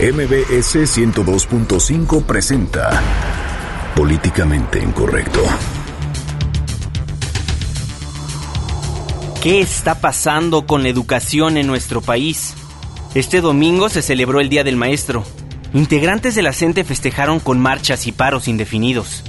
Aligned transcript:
MBS 0.00 0.76
102.5 0.96 2.22
presenta 2.22 3.02
Políticamente 3.96 4.80
Incorrecto. 4.80 5.42
¿Qué 9.42 9.60
está 9.60 10.00
pasando 10.00 10.68
con 10.68 10.84
la 10.84 10.88
educación 10.88 11.56
en 11.56 11.66
nuestro 11.66 12.00
país? 12.00 12.54
Este 13.16 13.40
domingo 13.40 13.88
se 13.88 14.02
celebró 14.02 14.38
el 14.38 14.48
Día 14.48 14.62
del 14.62 14.76
Maestro. 14.76 15.24
Integrantes 15.74 16.36
de 16.36 16.42
la 16.42 16.52
festejaron 16.52 17.40
con 17.40 17.58
marchas 17.58 18.06
y 18.06 18.12
paros 18.12 18.46
indefinidos. 18.46 19.24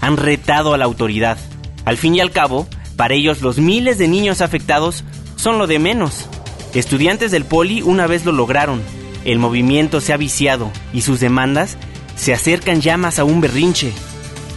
Han 0.00 0.16
retado 0.16 0.72
a 0.72 0.78
la 0.78 0.84
autoridad. 0.84 1.36
Al 1.84 1.96
fin 1.96 2.14
y 2.14 2.20
al 2.20 2.30
cabo, 2.30 2.68
para 2.94 3.14
ellos 3.14 3.42
los 3.42 3.58
miles 3.58 3.98
de 3.98 4.06
niños 4.06 4.40
afectados 4.40 5.02
son 5.34 5.58
lo 5.58 5.66
de 5.66 5.80
menos. 5.80 6.28
Estudiantes 6.74 7.32
del 7.32 7.44
Poli 7.44 7.82
una 7.82 8.06
vez 8.06 8.24
lo 8.24 8.30
lograron, 8.30 8.82
el 9.24 9.38
movimiento 9.38 10.00
se 10.00 10.12
ha 10.12 10.16
viciado 10.16 10.70
y 10.92 11.02
sus 11.02 11.20
demandas 11.20 11.76
se 12.16 12.34
acercan 12.34 12.80
ya 12.80 12.96
más 12.96 13.18
a 13.18 13.24
un 13.24 13.40
berrinche. 13.40 13.92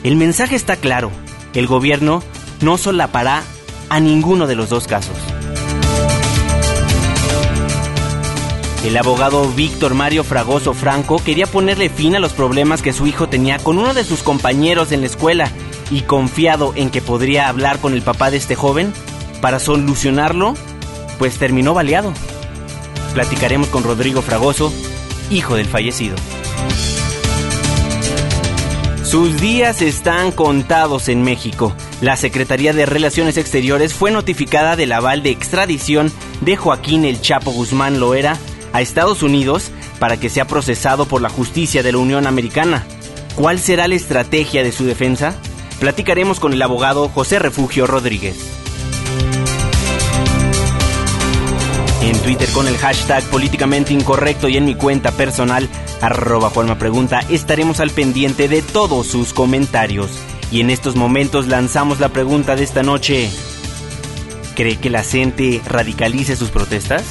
El 0.03 0.15
mensaje 0.15 0.55
está 0.55 0.75
claro. 0.75 1.11
El 1.53 1.67
gobierno 1.67 2.23
no 2.61 2.77
solapará 2.77 3.43
a 3.89 3.99
ninguno 3.99 4.47
de 4.47 4.55
los 4.55 4.69
dos 4.69 4.87
casos. 4.87 5.17
El 8.83 8.97
abogado 8.97 9.49
Víctor 9.49 9.95
Mario 9.95 10.23
Fragoso 10.23 10.73
Franco 10.73 11.17
quería 11.17 11.47
ponerle 11.47 11.89
fin 11.89 12.15
a 12.15 12.19
los 12.19 12.33
problemas 12.33 12.83
que 12.83 12.93
su 12.93 13.07
hijo 13.07 13.27
tenía 13.27 13.57
con 13.57 13.79
uno 13.79 13.95
de 13.95 14.03
sus 14.03 14.21
compañeros 14.21 14.91
en 14.91 15.01
la 15.01 15.07
escuela 15.07 15.49
y 15.89 16.01
confiado 16.01 16.73
en 16.75 16.91
que 16.91 17.01
podría 17.01 17.47
hablar 17.47 17.79
con 17.79 17.93
el 17.93 18.03
papá 18.03 18.29
de 18.29 18.37
este 18.37 18.55
joven 18.55 18.93
para 19.41 19.59
solucionarlo, 19.59 20.53
pues 21.17 21.37
terminó 21.39 21.73
baleado 21.73 22.13
platicaremos 23.15 23.69
con 23.69 23.83
Rodrigo 23.83 24.21
Fragoso, 24.21 24.73
hijo 25.31 25.55
del 25.55 25.67
fallecido. 25.67 26.17
Sus 29.03 29.39
días 29.39 29.81
están 29.81 30.33
contados 30.33 31.07
en 31.07 31.23
México. 31.23 31.73
La 32.01 32.17
Secretaría 32.17 32.73
de 32.73 32.85
Relaciones 32.85 33.37
Exteriores 33.37 33.93
fue 33.93 34.11
notificada 34.11 34.75
del 34.75 34.91
aval 34.91 35.23
de 35.23 35.29
extradición 35.29 36.11
de 36.41 36.57
Joaquín 36.57 37.05
El 37.05 37.21
Chapo 37.21 37.51
Guzmán 37.51 38.01
Loera 38.01 38.37
a 38.73 38.81
Estados 38.81 39.23
Unidos 39.23 39.71
para 39.97 40.17
que 40.17 40.29
sea 40.29 40.45
procesado 40.45 41.05
por 41.05 41.21
la 41.21 41.29
justicia 41.29 41.83
de 41.83 41.93
la 41.93 41.99
Unión 41.99 42.27
Americana. 42.27 42.85
¿Cuál 43.35 43.59
será 43.59 43.87
la 43.87 43.95
estrategia 43.95 44.61
de 44.61 44.73
su 44.73 44.83
defensa? 44.83 45.39
Platicaremos 45.79 46.41
con 46.41 46.51
el 46.51 46.61
abogado 46.61 47.07
José 47.07 47.39
Refugio 47.39 47.87
Rodríguez. 47.87 48.64
En 52.09 52.19
Twitter 52.19 52.49
con 52.49 52.67
el 52.67 52.77
hashtag 52.77 53.23
políticamente 53.25 53.93
incorrecto 53.93 54.47
y 54.47 54.57
en 54.57 54.65
mi 54.65 54.75
cuenta 54.75 55.11
personal 55.11 55.67
arroba 56.01 56.49
Juanma 56.49 56.77
Pregunta 56.77 57.21
estaremos 57.29 57.79
al 57.79 57.89
pendiente 57.89 58.47
de 58.47 58.61
todos 58.61 59.07
sus 59.07 59.33
comentarios. 59.33 60.11
Y 60.51 60.61
en 60.61 60.69
estos 60.69 60.95
momentos 60.95 61.47
lanzamos 61.47 61.99
la 61.99 62.09
pregunta 62.09 62.55
de 62.55 62.63
esta 62.63 62.83
noche. 62.83 63.29
¿Cree 64.55 64.77
que 64.77 64.89
la 64.89 65.03
gente 65.03 65.61
radicalice 65.65 66.35
sus 66.35 66.49
protestas? 66.49 67.03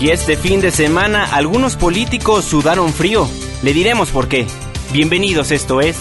Y 0.00 0.10
este 0.10 0.36
fin 0.36 0.60
de 0.60 0.70
semana 0.70 1.24
algunos 1.24 1.76
políticos 1.76 2.44
sudaron 2.44 2.92
frío. 2.92 3.28
Le 3.62 3.72
diremos 3.72 4.10
por 4.10 4.28
qué. 4.28 4.46
Bienvenidos, 4.92 5.50
esto 5.50 5.80
es 5.80 5.96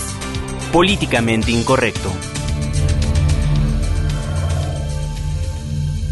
Políticamente 0.72 1.52
Incorrecto. 1.52 2.12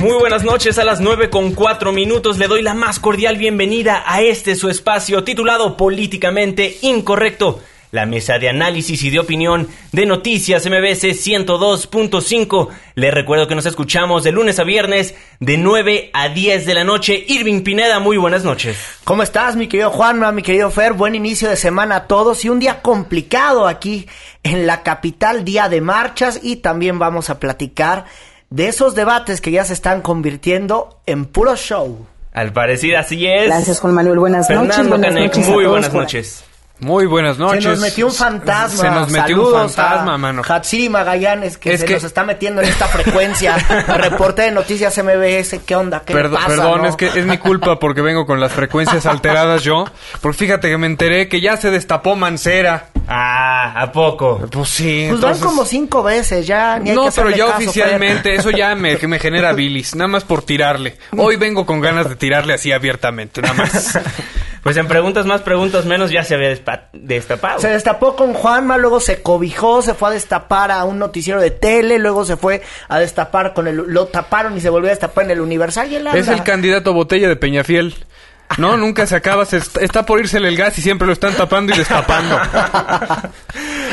Muy 0.00 0.14
buenas 0.14 0.44
noches, 0.44 0.78
a 0.78 0.84
las 0.84 1.00
9 1.00 1.28
con 1.28 1.52
4 1.52 1.92
minutos 1.92 2.38
le 2.38 2.48
doy 2.48 2.62
la 2.62 2.72
más 2.72 2.98
cordial 2.98 3.36
bienvenida 3.36 4.02
a 4.06 4.22
este 4.22 4.56
su 4.56 4.70
espacio 4.70 5.24
titulado 5.24 5.76
Políticamente 5.76 6.78
Incorrecto, 6.80 7.60
la 7.90 8.06
mesa 8.06 8.38
de 8.38 8.48
análisis 8.48 9.02
y 9.02 9.10
de 9.10 9.18
opinión 9.18 9.68
de 9.92 10.06
Noticias 10.06 10.64
MBS 10.64 11.04
102.5. 11.04 12.68
Le 12.94 13.10
recuerdo 13.10 13.46
que 13.46 13.54
nos 13.54 13.66
escuchamos 13.66 14.24
de 14.24 14.32
lunes 14.32 14.58
a 14.58 14.64
viernes 14.64 15.14
de 15.38 15.58
9 15.58 16.08
a 16.14 16.30
10 16.30 16.64
de 16.64 16.74
la 16.74 16.84
noche. 16.84 17.22
Irving 17.28 17.60
Pineda, 17.60 17.98
muy 17.98 18.16
buenas 18.16 18.42
noches. 18.42 18.78
¿Cómo 19.04 19.22
estás, 19.22 19.54
mi 19.54 19.68
querido 19.68 19.90
Juanma, 19.90 20.32
mi 20.32 20.40
querido 20.40 20.70
Fer? 20.70 20.94
Buen 20.94 21.14
inicio 21.14 21.50
de 21.50 21.56
semana 21.56 21.96
a 21.96 22.06
todos 22.06 22.42
y 22.46 22.48
un 22.48 22.58
día 22.58 22.80
complicado 22.80 23.66
aquí 23.66 24.06
en 24.44 24.66
la 24.66 24.82
capital, 24.82 25.44
día 25.44 25.68
de 25.68 25.82
marchas 25.82 26.40
y 26.42 26.56
también 26.56 26.98
vamos 26.98 27.28
a 27.28 27.38
platicar 27.38 28.06
de 28.50 28.68
esos 28.68 28.94
debates 28.94 29.40
que 29.40 29.50
ya 29.52 29.64
se 29.64 29.72
están 29.72 30.02
convirtiendo 30.02 31.00
en 31.06 31.24
puro 31.24 31.56
show. 31.56 32.06
Al 32.32 32.52
parecer 32.52 32.96
así 32.96 33.26
es. 33.26 33.46
Gracias, 33.46 33.80
Juan 33.80 33.94
Manuel. 33.94 34.18
Buenas 34.18 34.46
Fernando 34.48 34.72
noches. 34.72 34.88
Buenas 34.88 35.14
Canek, 35.14 35.36
noches. 35.36 35.48
muy 35.48 35.64
buenas 35.66 35.92
noches. 35.92 36.44
Muy 36.80 37.04
buenas 37.04 37.36
noches. 37.38 37.62
Se 37.62 37.68
nos 37.70 37.80
metió 37.80 38.06
un 38.06 38.12
fantasma. 38.12 38.80
Se 38.80 38.90
nos 38.90 39.10
metió 39.10 39.36
un 39.36 39.42
Saludos 39.52 39.74
fantasma, 39.76 40.14
a 40.14 40.18
mano. 40.18 40.42
Hatsiri 40.48 40.88
Magallanes, 40.88 41.58
que 41.58 41.74
Es 41.74 41.80
se 41.80 41.86
que- 41.86 41.94
nos 41.94 42.04
está 42.04 42.24
metiendo 42.24 42.62
en 42.62 42.68
esta 42.68 42.86
frecuencia. 42.86 43.56
Reporte 43.86 44.42
de 44.42 44.50
Noticias 44.50 44.96
MBS. 44.96 45.58
¿Qué 45.66 45.76
onda? 45.76 46.00
¿Qué 46.06 46.14
le 46.14 46.22
Perdo- 46.22 46.36
pasa, 46.36 46.46
perdón, 46.48 46.82
no? 46.82 46.88
es 46.88 46.96
que 46.96 47.06
es 47.08 47.26
mi 47.26 47.36
culpa 47.36 47.78
porque 47.78 48.00
vengo 48.00 48.24
con 48.24 48.40
las 48.40 48.52
frecuencias 48.52 49.04
alteradas 49.04 49.62
yo. 49.62 49.84
Porque 50.22 50.38
fíjate 50.38 50.70
que 50.70 50.78
me 50.78 50.86
enteré 50.86 51.28
que 51.28 51.40
ya 51.42 51.56
se 51.58 51.70
destapó 51.70 52.16
Mancera. 52.16 52.86
Ah, 53.62 53.82
¿a 53.82 53.92
poco? 53.92 54.38
Pues 54.50 54.68
sí, 54.68 55.04
Pues 55.08 55.16
entonces... 55.16 55.40
van 55.42 55.50
como 55.50 55.64
cinco 55.64 56.02
veces 56.02 56.46
ya. 56.46 56.78
Ni 56.78 56.90
hay 56.90 56.96
No, 56.96 57.04
que 57.06 57.10
pero 57.14 57.30
ya 57.30 57.46
caso, 57.46 57.56
oficialmente, 57.56 58.34
eso 58.34 58.50
ya 58.50 58.74
me, 58.76 58.96
que 58.96 59.06
me 59.06 59.18
genera 59.18 59.52
bilis, 59.52 59.94
nada 59.94 60.08
más 60.08 60.24
por 60.24 60.42
tirarle. 60.42 60.96
Hoy 61.16 61.36
vengo 61.36 61.66
con 61.66 61.80
ganas 61.80 62.08
de 62.08 62.16
tirarle 62.16 62.54
así 62.54 62.72
abiertamente, 62.72 63.42
nada 63.42 63.54
más. 63.54 63.98
Pues 64.62 64.76
en 64.76 64.88
preguntas 64.88 65.24
más, 65.24 65.40
preguntas 65.40 65.86
menos 65.86 66.10
ya 66.10 66.22
se 66.22 66.34
había 66.34 66.50
despa- 66.54 66.88
destapado. 66.92 67.60
Se 67.60 67.68
destapó 67.68 68.14
con 68.14 68.34
Juanma, 68.34 68.76
luego 68.76 69.00
se 69.00 69.22
cobijó, 69.22 69.80
se 69.80 69.94
fue 69.94 70.10
a 70.10 70.12
destapar 70.12 70.70
a 70.70 70.84
un 70.84 70.98
noticiero 70.98 71.40
de 71.40 71.50
tele, 71.50 71.98
luego 71.98 72.26
se 72.26 72.36
fue 72.36 72.60
a 72.86 72.98
destapar 72.98 73.54
con 73.54 73.68
el... 73.68 73.76
Lo 73.76 74.08
taparon 74.08 74.54
y 74.58 74.60
se 74.60 74.68
volvió 74.68 74.88
a 74.88 74.90
destapar 74.90 75.24
en 75.24 75.30
el 75.30 75.40
Universal 75.40 75.90
y 75.90 75.94
él 75.96 76.06
Es 76.08 76.28
el 76.28 76.42
candidato 76.42 76.92
botella 76.92 77.26
de 77.26 77.36
Peñafiel. 77.36 77.94
No, 78.58 78.76
nunca 78.76 79.06
se 79.06 79.16
acaba, 79.16 79.44
se 79.44 79.58
est- 79.58 79.76
está 79.78 80.04
por 80.04 80.20
irsele 80.20 80.48
el 80.48 80.56
gas 80.56 80.76
y 80.78 80.82
siempre 80.82 81.06
lo 81.06 81.12
están 81.12 81.34
tapando 81.34 81.72
y 81.74 81.78
destapando. 81.78 82.38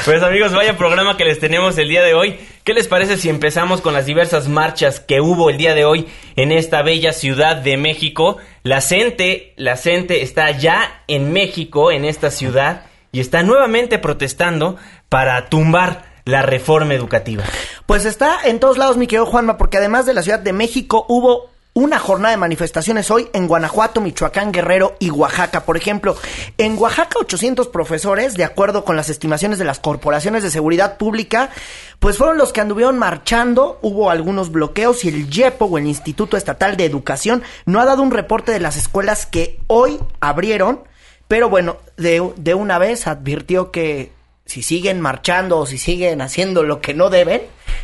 Pues 0.06 0.24
amigos, 0.24 0.54
vaya 0.54 0.78
programa 0.78 1.18
que 1.18 1.26
les 1.26 1.40
tenemos 1.40 1.78
el 1.78 1.90
día 1.90 2.04
de 2.04 2.14
hoy. 2.14 2.40
¿Qué 2.64 2.74
les 2.74 2.88
parece 2.88 3.18
si 3.18 3.30
empezamos 3.30 3.82
con 3.82 3.94
las 3.94 4.06
diversas 4.06 4.48
marchas 4.48 5.00
que 5.00 5.22
hubo 5.22 5.50
el 5.50 5.58
día 5.58 5.74
de 5.74 5.86
hoy 5.86 6.08
en 6.36 6.52
esta 6.52 6.82
bella 6.82 7.14
ciudad 7.14 7.56
de 7.58 7.78
México? 7.78 8.38
La 8.64 8.82
CENTE, 8.82 9.54
la 9.58 9.78
CENTE 9.78 10.22
está 10.22 10.52
ya 10.52 11.02
en 11.08 11.32
México, 11.34 11.92
en 11.92 12.04
esta 12.06 12.30
ciudad, 12.32 12.84
y 13.12 13.20
está 13.22 13.44
nuevamente 13.44 14.00
protestando 14.00 14.78
para 15.10 15.48
tumbar 15.50 16.06
la 16.26 16.42
reforma 16.42 16.94
educativa. 16.94 17.44
Pues 17.86 18.04
está 18.06 18.40
en 18.44 18.60
todos 18.60 18.78
lados, 18.78 18.98
mi 18.98 19.08
querido 19.08 19.26
Juanma, 19.26 19.58
porque 19.58 19.78
además 19.78 20.06
de 20.06 20.14
la 20.14 20.24
Ciudad 20.24 20.40
de 20.40 20.52
México 20.52 21.06
hubo 21.08 21.50
una 21.78 22.00
jornada 22.00 22.32
de 22.32 22.38
manifestaciones 22.38 23.12
hoy 23.12 23.30
en 23.34 23.48
Guanajuato, 23.48 24.02
Michoacán, 24.02 24.52
Guerrero 24.52 24.96
y 24.98 25.12
Oaxaca. 25.12 25.64
Por 25.64 25.78
ejemplo, 25.78 26.18
en 26.58 26.76
Oaxaca 26.76 27.20
800 27.20 27.68
profesores, 27.68 28.34
de 28.34 28.44
acuerdo 28.44 28.84
con 28.84 28.96
las 28.96 29.10
estimaciones 29.10 29.60
de 29.60 29.66
las 29.66 29.80
corporaciones 29.80 30.42
de 30.42 30.50
seguridad 30.50 30.98
pública, 30.98 31.52
pues 32.00 32.18
fueron 32.18 32.40
los 32.40 32.52
que 32.52 32.62
anduvieron 32.62 32.98
marchando, 32.98 33.78
hubo 33.84 34.10
algunos 34.10 34.52
bloqueos 34.52 35.06
y 35.06 35.10
el 35.10 35.30
YEPO 35.30 35.66
o 35.66 35.78
el 35.78 35.86
Instituto 35.86 36.36
Estatal 36.36 36.78
de 36.78 36.86
Educación 36.86 37.44
no 37.68 37.80
ha 37.80 37.86
dado 37.86 38.02
un 38.02 38.10
reporte 38.10 38.52
de 38.52 38.60
las 38.60 38.76
escuelas 38.76 39.28
que 39.28 39.60
hoy 39.68 40.00
abrieron, 40.20 40.82
pero 41.28 41.48
bueno, 41.48 41.78
de, 41.96 42.34
de 42.38 42.56
una 42.56 42.80
vez 42.80 43.06
advirtió 43.06 43.70
que 43.70 44.12
si 44.48 44.64
siguen 44.64 45.00
marchando 45.00 45.60
o 45.60 45.68
si 45.68 45.78
siguen 45.78 46.22
haciendo 46.22 46.64
lo 46.64 46.82
que 46.82 46.96
no 46.96 47.12
deben, 47.12 47.44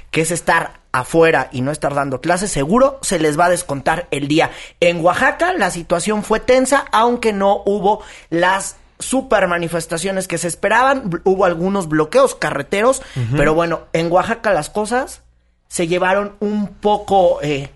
que 0.09 0.21
es 0.21 0.31
estar 0.31 0.81
afuera 0.93 1.49
y 1.51 1.61
no 1.61 1.71
estar 1.71 1.93
dando 1.93 2.21
clases, 2.21 2.51
seguro 2.51 2.99
se 3.01 3.19
les 3.19 3.37
va 3.37 3.45
a 3.45 3.49
descontar 3.49 4.07
el 4.11 4.29
día. 4.29 4.51
En 4.79 5.03
Oaxaca 5.03 5.51
la 5.53 5.71
situación 5.71 6.23
fue 6.23 6.39
tensa, 6.39 6.85
aunque 6.91 7.33
no 7.33 7.63
hubo 7.65 8.01
las 8.29 8.77
super 8.99 9.47
manifestaciones 9.47 10.27
que 10.27 10.37
se 10.37 10.47
esperaban, 10.47 11.21
hubo 11.25 11.45
algunos 11.45 11.89
bloqueos 11.89 12.35
carreteros, 12.35 13.01
pero 13.35 13.53
bueno, 13.53 13.81
en 13.91 14.09
Oaxaca 14.11 14.53
las 14.53 14.69
cosas 14.69 15.23
se 15.67 15.87
llevaron 15.87 16.35
un 16.39 16.67
poco, 16.67 17.39
eh, 17.41 17.71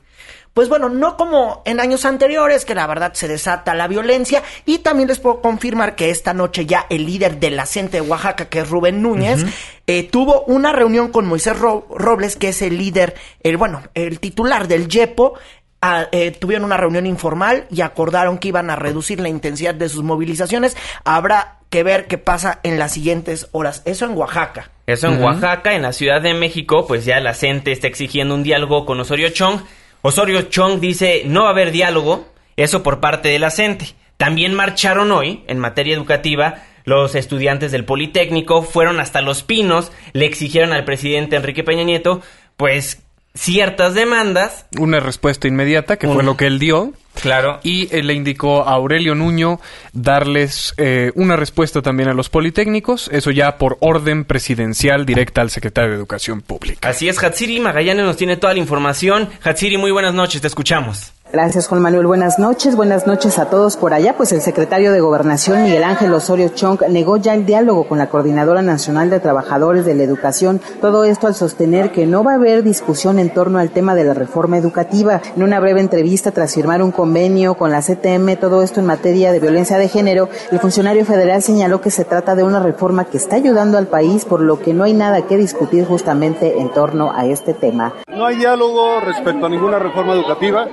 pues 0.58 0.70
bueno, 0.70 0.90
no 0.90 1.18
como 1.18 1.62
en 1.66 1.80
años 1.80 2.04
anteriores, 2.04 2.66
que 2.66 2.74
la 2.74 2.88
verdad 2.88 3.14
se 3.14 3.28
desata 3.28 3.76
la 3.76 3.88
violencia, 3.88 4.42
y 4.66 4.80
también 4.80 5.08
les 5.08 5.20
puedo 5.20 5.40
confirmar 5.40 5.94
que 5.94 6.10
esta 6.10 6.34
noche 6.34 6.66
ya 6.66 6.88
el 6.90 7.06
líder 7.06 7.40
de 7.40 7.52
la 7.52 7.68
CENTE 7.68 7.98
de 7.98 8.02
Oaxaca, 8.02 8.46
que 8.50 8.62
es 8.62 8.68
Rubén 8.68 9.04
Núñez, 9.04 9.46
eh, 9.86 10.10
tuvo 10.10 10.42
una 10.46 10.72
reunión 10.72 11.10
con 11.10 11.28
Moisés 11.28 11.60
Robles, 11.60 12.38
que 12.38 12.48
es 12.48 12.64
el 12.64 12.80
líder, 12.80 13.14
el 13.44 13.56
bueno, 13.58 13.84
el 13.94 14.20
titular 14.20 14.68
del 14.68 14.88
YEPO, 14.88 15.36
ah, 15.84 16.08
eh, 16.12 16.32
tuvieron 16.32 16.66
una 16.66 16.78
reunión 16.78 17.06
informal 17.06 17.68
y 17.70 17.82
acordaron 17.82 18.40
que 18.40 18.48
iban 18.48 18.72
a 18.72 18.76
reducir 18.76 19.20
la 19.20 19.30
intensidad 19.30 19.76
de 19.76 19.90
sus 19.90 20.04
movilizaciones. 20.04 20.76
Habrá 21.04 21.60
que 21.70 21.84
ver 21.84 22.08
qué 22.08 22.18
pasa 22.18 22.62
en 22.64 22.80
las 22.80 22.94
siguientes 22.94 23.48
horas. 23.52 23.84
Eso 23.86 24.06
en 24.06 24.18
Oaxaca. 24.18 24.72
Eso 24.88 25.08
en 25.08 25.22
Oaxaca, 25.22 25.76
en 25.76 25.84
la 25.84 25.94
Ciudad 25.94 26.20
de 26.20 26.34
México, 26.34 26.88
pues 26.88 27.06
ya 27.06 27.20
la 27.20 27.36
CENTE 27.36 27.72
está 27.72 27.86
exigiendo 27.86 28.34
un 28.34 28.42
diálogo 28.42 28.88
con 28.88 29.00
Osorio 29.00 29.30
Chong 29.30 29.60
Osorio 30.02 30.44
Chong 30.44 30.80
dice 30.80 31.24
no 31.26 31.44
va 31.44 31.48
a 31.48 31.52
haber 31.52 31.72
diálogo, 31.72 32.28
eso 32.56 32.84
por 32.84 33.00
parte 33.00 33.30
de 33.30 33.40
la 33.40 33.52
CENTE. 33.52 33.96
También 34.18 34.54
marcharon 34.54 35.12
hoy, 35.12 35.44
en 35.48 35.60
materia 35.60 35.96
educativa, 35.96 36.64
los 36.86 37.16
estudiantes 37.16 37.72
del 37.72 37.86
Politécnico, 37.86 38.64
fueron 38.64 39.00
hasta 39.00 39.22
Los 39.22 39.44
Pinos, 39.44 39.92
le 40.14 40.26
exigieron 40.26 40.74
al 40.74 40.86
presidente 40.86 41.36
Enrique 41.36 41.64
Peña 41.64 41.84
Nieto, 41.84 42.22
pues 42.56 43.04
ciertas 43.38 43.94
demandas. 43.94 44.66
Una 44.78 45.00
respuesta 45.00 45.48
inmediata, 45.48 45.98
que 45.98 46.08
fue 46.08 46.24
lo 46.24 46.36
que 46.38 46.48
él 46.48 46.60
dio. 46.60 46.94
Claro. 47.22 47.60
Y 47.64 47.94
eh, 47.96 48.04
le 48.04 48.14
indicó 48.14 48.64
a 48.64 48.74
Aurelio 48.74 49.16
Nuño 49.16 49.60
darles 49.92 50.74
eh, 50.78 51.12
una 51.16 51.36
respuesta 51.36 51.82
también 51.82 52.10
a 52.10 52.14
los 52.14 52.30
politécnicos, 52.30 53.10
eso 53.12 53.32
ya 53.32 53.58
por 53.58 53.78
orden 53.80 54.24
presidencial 54.24 55.06
directa 55.06 55.42
al 55.42 55.50
secretario 55.50 55.92
de 55.92 55.98
Educación 55.98 56.42
Pública. 56.42 56.90
Así 56.90 57.10
es, 57.10 57.22
Hatsiri 57.24 57.60
Magallanes 57.60 58.06
nos 58.06 58.18
tiene 58.18 58.38
toda 58.38 58.54
la 58.54 58.60
información. 58.60 59.30
Hatsiri, 59.44 59.78
muy 59.78 59.92
buenas 59.92 60.14
noches, 60.14 60.42
te 60.42 60.48
escuchamos. 60.48 61.14
Gracias, 61.34 61.68
Juan 61.68 61.82
Manuel. 61.82 62.08
Buenas 62.08 62.40
noches. 62.40 62.78
Buenas 62.78 63.06
noches 63.06 63.38
a 63.38 63.50
todos 63.50 63.76
por 63.76 63.94
allá. 63.94 64.16
Pues 64.16 64.32
el 64.32 64.40
secretario 64.40 64.94
de 64.94 65.02
Gobernación, 65.02 65.64
Miguel 65.64 65.84
Ángel 65.84 66.14
Osorio 66.14 66.48
Chong, 66.48 66.84
negó 66.90 67.18
ya 67.18 67.34
el 67.34 67.46
diálogo 67.46 67.86
con 67.86 67.98
la 67.98 68.08
Coordinadora 68.08 68.62
Nacional 68.62 69.10
de 69.10 69.20
Trabajadores 69.20 69.84
de 69.86 69.94
la 69.94 70.04
Educación. 70.04 70.62
Todo 70.80 71.04
esto 71.04 71.28
al 71.28 71.36
sostener 71.36 71.92
que 71.92 72.06
no 72.06 72.24
va 72.24 72.32
a 72.32 72.36
haber 72.36 72.64
discusión 72.64 73.20
en 73.20 73.34
torno 73.34 73.60
al 73.60 73.72
tema 73.72 73.94
de 73.94 74.06
la 74.06 74.14
reforma 74.14 74.58
educativa. 74.58 75.22
En 75.36 75.44
una 75.44 75.60
breve 75.60 75.82
entrevista, 75.82 76.32
tras 76.32 76.56
firmar 76.56 76.82
un 76.82 76.92
convenio 76.92 77.56
con 77.56 77.72
la 77.72 77.82
CTM, 77.82 78.38
todo 78.40 78.64
esto 78.64 78.80
en 78.80 78.86
materia 78.86 79.34
de 79.34 79.42
violencia 79.42 79.78
de 79.78 79.90
género, 79.90 80.30
el 80.50 80.60
funcionario 80.60 81.04
federal 81.04 81.42
señaló 81.42 81.82
que 81.82 81.92
se 81.92 82.06
trata 82.06 82.36
de 82.36 82.46
una 82.46 82.62
reforma 82.62 83.04
que 83.04 83.18
está 83.18 83.36
ayudando 83.36 83.78
al 83.78 83.88
país, 83.88 84.24
por 84.24 84.40
lo 84.40 84.62
que 84.62 84.74
no 84.74 84.86
hay 84.86 84.94
nada 84.94 85.24
que 85.24 85.36
discutir 85.36 85.86
justamente 85.86 86.58
en 86.58 86.72
torno 86.72 87.12
a 87.14 87.26
este 87.26 87.54
tema. 87.54 87.94
No 88.08 88.26
hay 88.26 88.38
diálogo 88.38 89.02
respecto 89.02 89.46
a 89.46 89.50
ninguna 89.50 89.78
reforma 89.78 90.14
educativa 90.14 90.68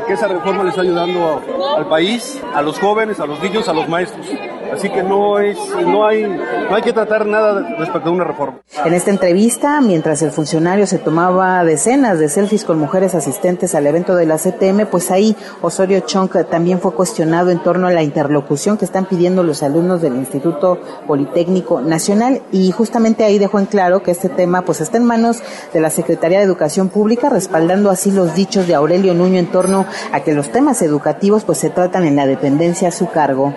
porque 0.00 0.14
esa 0.14 0.28
reforma 0.28 0.62
le 0.62 0.70
está 0.70 0.80
ayudando 0.80 1.42
al 1.76 1.86
país, 1.86 2.40
a 2.54 2.62
los 2.62 2.78
jóvenes, 2.78 3.20
a 3.20 3.26
los 3.26 3.40
niños, 3.42 3.68
a 3.68 3.74
los 3.74 3.86
maestros. 3.88 4.26
Así 4.72 4.88
que 4.90 5.02
no 5.02 5.38
es, 5.38 5.58
no 5.84 6.06
hay, 6.06 6.24
no 6.24 6.74
hay 6.74 6.82
que 6.82 6.92
tratar 6.92 7.26
nada 7.26 7.76
respecto 7.78 8.08
a 8.08 8.12
una 8.12 8.24
reforma. 8.24 8.60
En 8.84 8.94
esta 8.94 9.10
entrevista, 9.10 9.80
mientras 9.80 10.22
el 10.22 10.30
funcionario 10.30 10.86
se 10.86 10.98
tomaba 10.98 11.62
decenas 11.64 12.18
de 12.18 12.28
selfies 12.28 12.64
con 12.64 12.78
mujeres 12.78 13.14
asistentes 13.14 13.74
al 13.74 13.86
evento 13.86 14.14
de 14.14 14.26
la 14.26 14.36
CTM, 14.36 14.86
pues 14.90 15.10
ahí 15.10 15.36
Osorio 15.60 16.00
Chong 16.00 16.30
también 16.50 16.80
fue 16.80 16.92
cuestionado 16.92 17.50
en 17.50 17.58
torno 17.58 17.88
a 17.88 17.92
la 17.92 18.02
interlocución 18.02 18.78
que 18.78 18.84
están 18.84 19.06
pidiendo 19.06 19.42
los 19.42 19.62
alumnos 19.62 20.02
del 20.02 20.16
Instituto 20.16 20.78
Politécnico 21.06 21.80
Nacional 21.80 22.42
y 22.52 22.70
justamente 22.70 23.24
ahí 23.24 23.38
dejó 23.38 23.58
en 23.58 23.66
claro 23.66 24.02
que 24.02 24.12
este 24.12 24.28
tema 24.28 24.62
pues 24.62 24.80
está 24.80 24.96
en 24.96 25.04
manos 25.04 25.42
de 25.72 25.80
la 25.80 25.90
Secretaría 25.90 26.38
de 26.38 26.44
Educación 26.44 26.88
Pública, 26.88 27.28
respaldando 27.28 27.90
así 27.90 28.10
los 28.10 28.34
dichos 28.34 28.66
de 28.66 28.74
Aurelio 28.74 29.14
Nuño 29.14 29.38
en 29.38 29.46
torno 29.46 29.86
a 30.12 30.20
que 30.20 30.32
los 30.32 30.50
temas 30.50 30.82
educativos 30.82 31.44
pues 31.44 31.58
se 31.58 31.70
tratan 31.70 32.04
en 32.04 32.16
la 32.16 32.26
dependencia 32.26 32.88
a 32.88 32.92
su 32.92 33.08
cargo. 33.10 33.54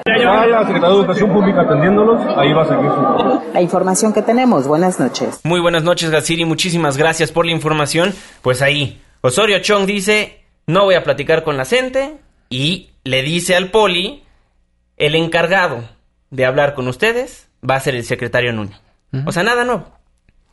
Educación 1.03 1.33
Pública 1.33 1.61
atendiéndolos, 1.61 2.21
ahí 2.37 2.53
va 2.53 2.61
a 2.61 2.65
seguir 2.65 2.89
su... 2.89 3.53
La 3.53 3.61
información 3.61 4.13
que 4.13 4.21
tenemos, 4.21 4.67
buenas 4.67 5.01
noches. 5.01 5.41
Muy 5.43 5.59
buenas 5.59 5.83
noches, 5.83 6.09
Gaziri, 6.09 6.45
muchísimas 6.45 6.95
gracias 6.95 7.31
por 7.31 7.45
la 7.45 7.51
información. 7.51 8.13
Pues 8.41 8.61
ahí, 8.61 9.01
Osorio 9.19 9.59
Chong 9.59 9.85
dice, 9.85 10.45
no 10.65 10.85
voy 10.85 10.95
a 10.95 11.03
platicar 11.03 11.43
con 11.43 11.57
la 11.57 11.65
gente 11.65 12.17
y 12.49 12.91
le 13.03 13.21
dice 13.21 13.55
al 13.57 13.69
poli, 13.69 14.23
el 14.95 15.15
encargado 15.15 15.83
de 16.29 16.45
hablar 16.45 16.73
con 16.73 16.87
ustedes 16.87 17.49
va 17.69 17.75
a 17.75 17.81
ser 17.81 17.95
el 17.95 18.05
secretario 18.05 18.53
Nuño. 18.53 18.79
O 19.25 19.31
sea, 19.31 19.43
nada 19.43 19.65
nuevo. 19.65 19.85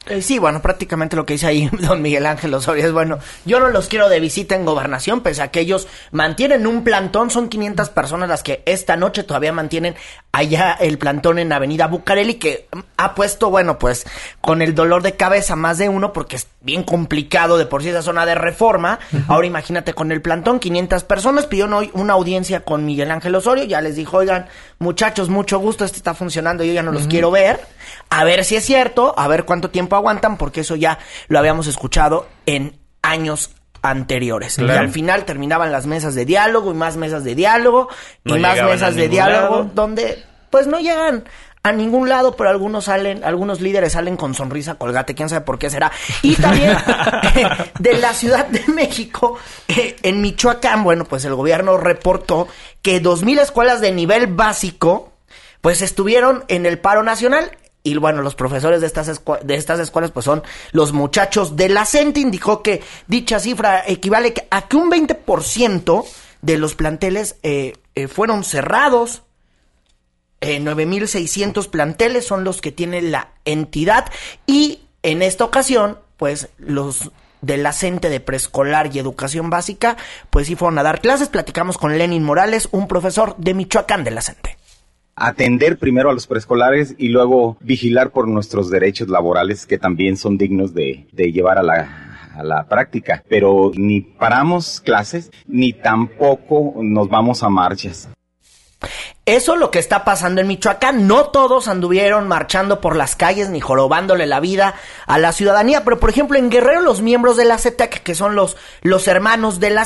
Eh, 0.06 0.22
sí, 0.22 0.38
bueno, 0.38 0.62
prácticamente 0.62 1.14
lo 1.14 1.26
que 1.26 1.34
dice 1.34 1.46
ahí 1.46 1.68
don 1.80 2.00
Miguel 2.00 2.24
Ángel 2.24 2.54
Osorio 2.54 2.86
es, 2.86 2.92
bueno, 2.92 3.18
yo 3.44 3.60
no 3.60 3.68
los 3.68 3.88
quiero 3.88 4.08
de 4.08 4.18
visita 4.18 4.54
en 4.54 4.64
gobernación, 4.64 5.20
pese 5.20 5.42
a 5.42 5.48
que 5.48 5.60
ellos 5.60 5.88
mantienen 6.10 6.66
un 6.66 6.84
plantón, 6.84 7.30
son 7.30 7.50
500 7.50 7.90
personas 7.90 8.28
las 8.28 8.42
que 8.42 8.62
esta 8.64 8.96
noche 8.96 9.24
todavía 9.24 9.52
mantienen 9.52 9.94
allá 10.32 10.72
el 10.80 10.96
plantón 10.96 11.38
en 11.38 11.52
Avenida 11.52 11.86
Bucareli, 11.86 12.34
que 12.34 12.68
ha 12.96 13.14
puesto, 13.14 13.50
bueno, 13.50 13.78
pues 13.78 14.06
con 14.40 14.62
el 14.62 14.74
dolor 14.74 15.02
de 15.02 15.16
cabeza 15.16 15.54
más 15.54 15.76
de 15.76 15.90
uno, 15.90 16.14
porque 16.14 16.36
es 16.36 16.46
bien 16.62 16.82
complicado 16.82 17.58
de 17.58 17.66
por 17.66 17.82
sí 17.82 17.90
esa 17.90 18.02
zona 18.02 18.24
de 18.26 18.34
reforma. 18.34 19.00
Ahora 19.28 19.46
imagínate 19.46 19.92
con 19.92 20.12
el 20.12 20.22
plantón, 20.22 20.60
500 20.60 21.04
personas, 21.04 21.46
pidieron 21.46 21.74
hoy 21.74 21.90
una 21.92 22.14
audiencia 22.14 22.60
con 22.60 22.86
Miguel 22.86 23.10
Ángel 23.10 23.34
Osorio, 23.34 23.64
ya 23.64 23.80
les 23.80 23.96
dijo, 23.96 24.18
oigan, 24.18 24.46
muchachos, 24.78 25.28
mucho 25.28 25.58
gusto, 25.58 25.84
este 25.84 25.98
está 25.98 26.14
funcionando, 26.14 26.64
yo 26.64 26.72
ya 26.72 26.82
no 26.82 26.92
los 26.92 27.06
quiero 27.06 27.30
ver, 27.30 27.60
a 28.10 28.24
ver 28.24 28.44
si 28.44 28.56
es 28.56 28.64
cierto, 28.64 29.14
a 29.16 29.28
ver 29.28 29.44
cuánto 29.44 29.70
tiempo 29.70 29.96
aguantan, 29.96 30.36
porque 30.36 30.60
eso 30.60 30.76
ya 30.76 30.98
lo 31.28 31.38
habíamos 31.38 31.66
escuchado 31.66 32.26
en 32.46 32.76
años 33.02 33.50
anteriores. 33.82 34.58
Y 34.58 34.68
al 34.68 34.90
final 34.90 35.24
terminaban 35.24 35.72
las 35.72 35.86
mesas 35.86 36.14
de 36.14 36.24
diálogo 36.24 36.70
y 36.72 36.74
más 36.74 36.96
mesas 36.96 37.24
de 37.24 37.34
diálogo 37.34 37.88
y 38.24 38.34
más 38.34 38.62
mesas 38.62 38.94
de 38.94 39.08
diálogo 39.08 39.70
donde 39.74 40.22
pues 40.50 40.66
no 40.66 40.80
llegan 40.80 41.24
a 41.62 41.72
ningún 41.72 42.08
lado, 42.08 42.36
pero 42.36 42.48
algunos 42.48 42.86
salen, 42.86 43.22
algunos 43.22 43.60
líderes 43.60 43.92
salen 43.92 44.16
con 44.16 44.34
sonrisa 44.34 44.76
colgate, 44.76 45.14
quién 45.14 45.28
sabe 45.28 45.44
por 45.44 45.58
qué 45.58 45.68
será. 45.68 45.92
Y 46.22 46.36
también 46.36 46.76
de 47.78 47.94
la 47.94 48.14
Ciudad 48.14 48.46
de 48.46 48.64
México, 48.72 49.38
eh, 49.68 49.96
en 50.02 50.22
Michoacán, 50.22 50.82
bueno, 50.82 51.04
pues 51.04 51.24
el 51.24 51.34
gobierno 51.34 51.76
reportó 51.76 52.48
que 52.82 53.00
dos 53.00 53.22
mil 53.22 53.38
escuelas 53.38 53.80
de 53.80 53.92
nivel 53.92 54.26
básico, 54.26 55.12
pues 55.60 55.82
estuvieron 55.82 56.44
en 56.48 56.64
el 56.64 56.78
paro 56.78 57.02
nacional. 57.02 57.50
Y 57.82 57.96
bueno, 57.96 58.22
los 58.22 58.34
profesores 58.34 58.80
de 58.80 58.86
estas, 58.86 59.22
de 59.42 59.54
estas 59.54 59.80
escuelas 59.80 60.10
pues 60.10 60.24
son 60.24 60.42
los 60.72 60.92
muchachos 60.92 61.56
de 61.56 61.68
la 61.68 61.86
CENTE. 61.86 62.20
Indicó 62.20 62.62
que 62.62 62.82
dicha 63.06 63.40
cifra 63.40 63.82
equivale 63.86 64.34
a 64.50 64.68
que 64.68 64.76
un 64.76 64.90
20% 64.90 66.04
de 66.42 66.58
los 66.58 66.74
planteles 66.74 67.36
eh, 67.42 67.74
eh, 67.94 68.08
fueron 68.08 68.44
cerrados. 68.44 69.22
Eh, 70.42 70.60
9.600 70.60 71.68
planteles 71.68 72.26
son 72.26 72.44
los 72.44 72.60
que 72.60 72.72
tiene 72.72 73.00
la 73.00 73.32
entidad. 73.44 74.10
Y 74.46 74.80
en 75.02 75.22
esta 75.22 75.44
ocasión, 75.44 75.98
pues 76.18 76.48
los 76.58 77.10
de 77.40 77.56
la 77.56 77.72
CENTE 77.72 78.10
de 78.10 78.20
preescolar 78.20 78.94
y 78.94 78.98
educación 78.98 79.48
básica, 79.48 79.96
pues 80.28 80.46
sí 80.48 80.56
fueron 80.56 80.78
a 80.78 80.82
dar 80.82 81.00
clases. 81.00 81.28
Platicamos 81.28 81.78
con 81.78 81.96
Lenin 81.96 82.22
Morales, 82.22 82.68
un 82.72 82.88
profesor 82.88 83.34
de 83.38 83.54
Michoacán 83.54 84.04
de 84.04 84.10
la 84.10 84.20
CENTE 84.20 84.59
atender 85.20 85.78
primero 85.78 86.10
a 86.10 86.14
los 86.14 86.26
preescolares 86.26 86.94
y 86.98 87.08
luego 87.08 87.56
vigilar 87.60 88.10
por 88.10 88.26
nuestros 88.26 88.70
derechos 88.70 89.08
laborales 89.08 89.66
que 89.66 89.78
también 89.78 90.16
son 90.16 90.38
dignos 90.38 90.74
de, 90.74 91.06
de 91.12 91.30
llevar 91.30 91.58
a 91.58 91.62
la, 91.62 92.30
a 92.34 92.42
la 92.42 92.66
práctica. 92.66 93.22
Pero 93.28 93.70
ni 93.76 94.00
paramos 94.00 94.80
clases 94.80 95.30
ni 95.46 95.72
tampoco 95.72 96.74
nos 96.82 97.08
vamos 97.08 97.42
a 97.42 97.48
marchas. 97.48 98.08
Eso 99.26 99.54
es 99.54 99.60
lo 99.60 99.70
que 99.70 99.78
está 99.78 100.04
pasando 100.04 100.40
en 100.40 100.48
Michoacán. 100.48 101.06
No 101.06 101.26
todos 101.26 101.68
anduvieron 101.68 102.26
marchando 102.26 102.80
por 102.80 102.96
las 102.96 103.14
calles 103.14 103.50
ni 103.50 103.60
jorobándole 103.60 104.26
la 104.26 104.40
vida 104.40 104.74
a 105.06 105.18
la 105.18 105.32
ciudadanía. 105.32 105.84
Pero, 105.84 106.00
por 106.00 106.10
ejemplo, 106.10 106.38
en 106.38 106.50
Guerrero, 106.50 106.80
los 106.80 107.02
miembros 107.02 107.36
de 107.36 107.44
la 107.44 107.58
CETEC, 107.58 108.02
que 108.02 108.14
son 108.14 108.34
los, 108.34 108.56
los 108.82 109.06
hermanos 109.06 109.60
de 109.60 109.70
la 109.70 109.84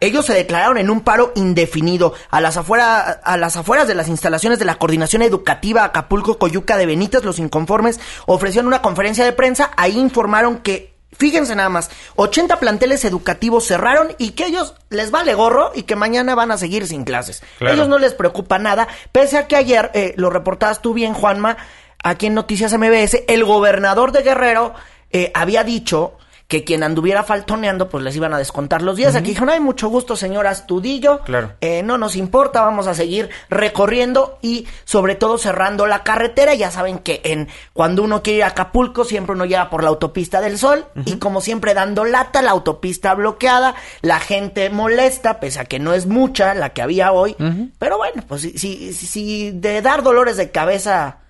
ellos 0.00 0.26
se 0.26 0.34
declararon 0.34 0.78
en 0.78 0.90
un 0.90 1.00
paro 1.00 1.32
indefinido 1.34 2.14
a 2.30 2.40
las, 2.40 2.56
afuera, 2.56 3.20
a 3.24 3.36
las 3.36 3.56
afueras 3.56 3.88
de 3.88 3.94
las 3.94 4.08
instalaciones 4.08 4.58
de 4.58 4.64
la 4.64 4.76
Coordinación 4.76 5.22
Educativa 5.22 5.84
Acapulco 5.84 6.38
Coyuca 6.38 6.76
de 6.76 6.86
Benítez. 6.86 7.24
Los 7.24 7.38
inconformes 7.38 8.00
ofrecieron 8.26 8.66
una 8.66 8.82
conferencia 8.82 9.24
de 9.24 9.32
prensa. 9.32 9.70
Ahí 9.76 9.98
informaron 9.98 10.58
que 10.58 10.93
Fíjense 11.16 11.54
nada 11.54 11.68
más, 11.68 11.90
80 12.16 12.58
planteles 12.60 13.04
educativos 13.04 13.66
cerraron 13.66 14.14
y 14.18 14.30
que 14.30 14.46
ellos 14.46 14.74
les 14.90 15.10
vale 15.10 15.34
gorro 15.34 15.72
y 15.74 15.84
que 15.84 15.96
mañana 15.96 16.34
van 16.34 16.50
a 16.50 16.58
seguir 16.58 16.86
sin 16.86 17.04
clases. 17.04 17.42
Ellos 17.60 17.88
no 17.88 17.98
les 17.98 18.14
preocupa 18.14 18.58
nada, 18.58 18.88
pese 19.12 19.38
a 19.38 19.46
que 19.46 19.56
ayer, 19.56 19.90
eh, 19.94 20.14
lo 20.16 20.30
reportabas 20.30 20.82
tú 20.82 20.94
bien, 20.94 21.14
Juanma, 21.14 21.56
aquí 22.02 22.26
en 22.26 22.34
Noticias 22.34 22.76
MBS, 22.76 23.24
el 23.28 23.44
gobernador 23.44 24.12
de 24.12 24.22
Guerrero 24.22 24.74
eh, 25.10 25.30
había 25.34 25.62
dicho 25.62 26.18
que 26.46 26.62
quien 26.62 26.82
anduviera 26.82 27.22
faltoneando, 27.22 27.88
pues 27.88 28.04
les 28.04 28.14
iban 28.16 28.34
a 28.34 28.38
descontar 28.38 28.82
los 28.82 28.96
días. 28.96 29.16
Aquí 29.16 29.28
dijeron, 29.28 29.48
hay 29.48 29.60
mucho 29.60 29.88
gusto, 29.88 30.14
señor 30.14 30.46
Astudillo. 30.46 31.20
Claro. 31.20 31.52
Eh, 31.62 31.82
no 31.82 31.96
nos 31.96 32.16
importa, 32.16 32.60
vamos 32.60 32.86
a 32.86 32.92
seguir 32.94 33.30
recorriendo 33.48 34.38
y 34.42 34.66
sobre 34.84 35.14
todo 35.14 35.38
cerrando 35.38 35.86
la 35.86 36.02
carretera. 36.02 36.54
Ya 36.54 36.70
saben 36.70 36.98
que 36.98 37.22
en 37.24 37.48
cuando 37.72 38.02
uno 38.02 38.22
quiere 38.22 38.38
ir 38.38 38.44
a 38.44 38.48
Acapulco, 38.48 39.04
siempre 39.04 39.34
uno 39.34 39.46
llega 39.46 39.70
por 39.70 39.82
la 39.82 39.88
autopista 39.88 40.40
del 40.42 40.58
Sol 40.58 40.84
y 41.06 41.16
como 41.16 41.40
siempre 41.40 41.72
dando 41.72 42.04
lata, 42.04 42.42
la 42.42 42.50
autopista 42.50 43.14
bloqueada, 43.14 43.74
la 44.02 44.20
gente 44.20 44.68
molesta, 44.68 45.40
pese 45.40 45.60
a 45.60 45.64
que 45.64 45.78
no 45.78 45.94
es 45.94 46.06
mucha 46.06 46.54
la 46.54 46.70
que 46.74 46.82
había 46.82 47.12
hoy. 47.12 47.34
Pero 47.78 47.96
bueno, 47.96 48.22
pues 48.28 48.42
si, 48.42 48.58
si, 48.58 48.92
si 48.92 49.50
de 49.50 49.80
dar 49.80 50.02
dolores 50.02 50.36
de 50.36 50.50
cabeza 50.50 51.20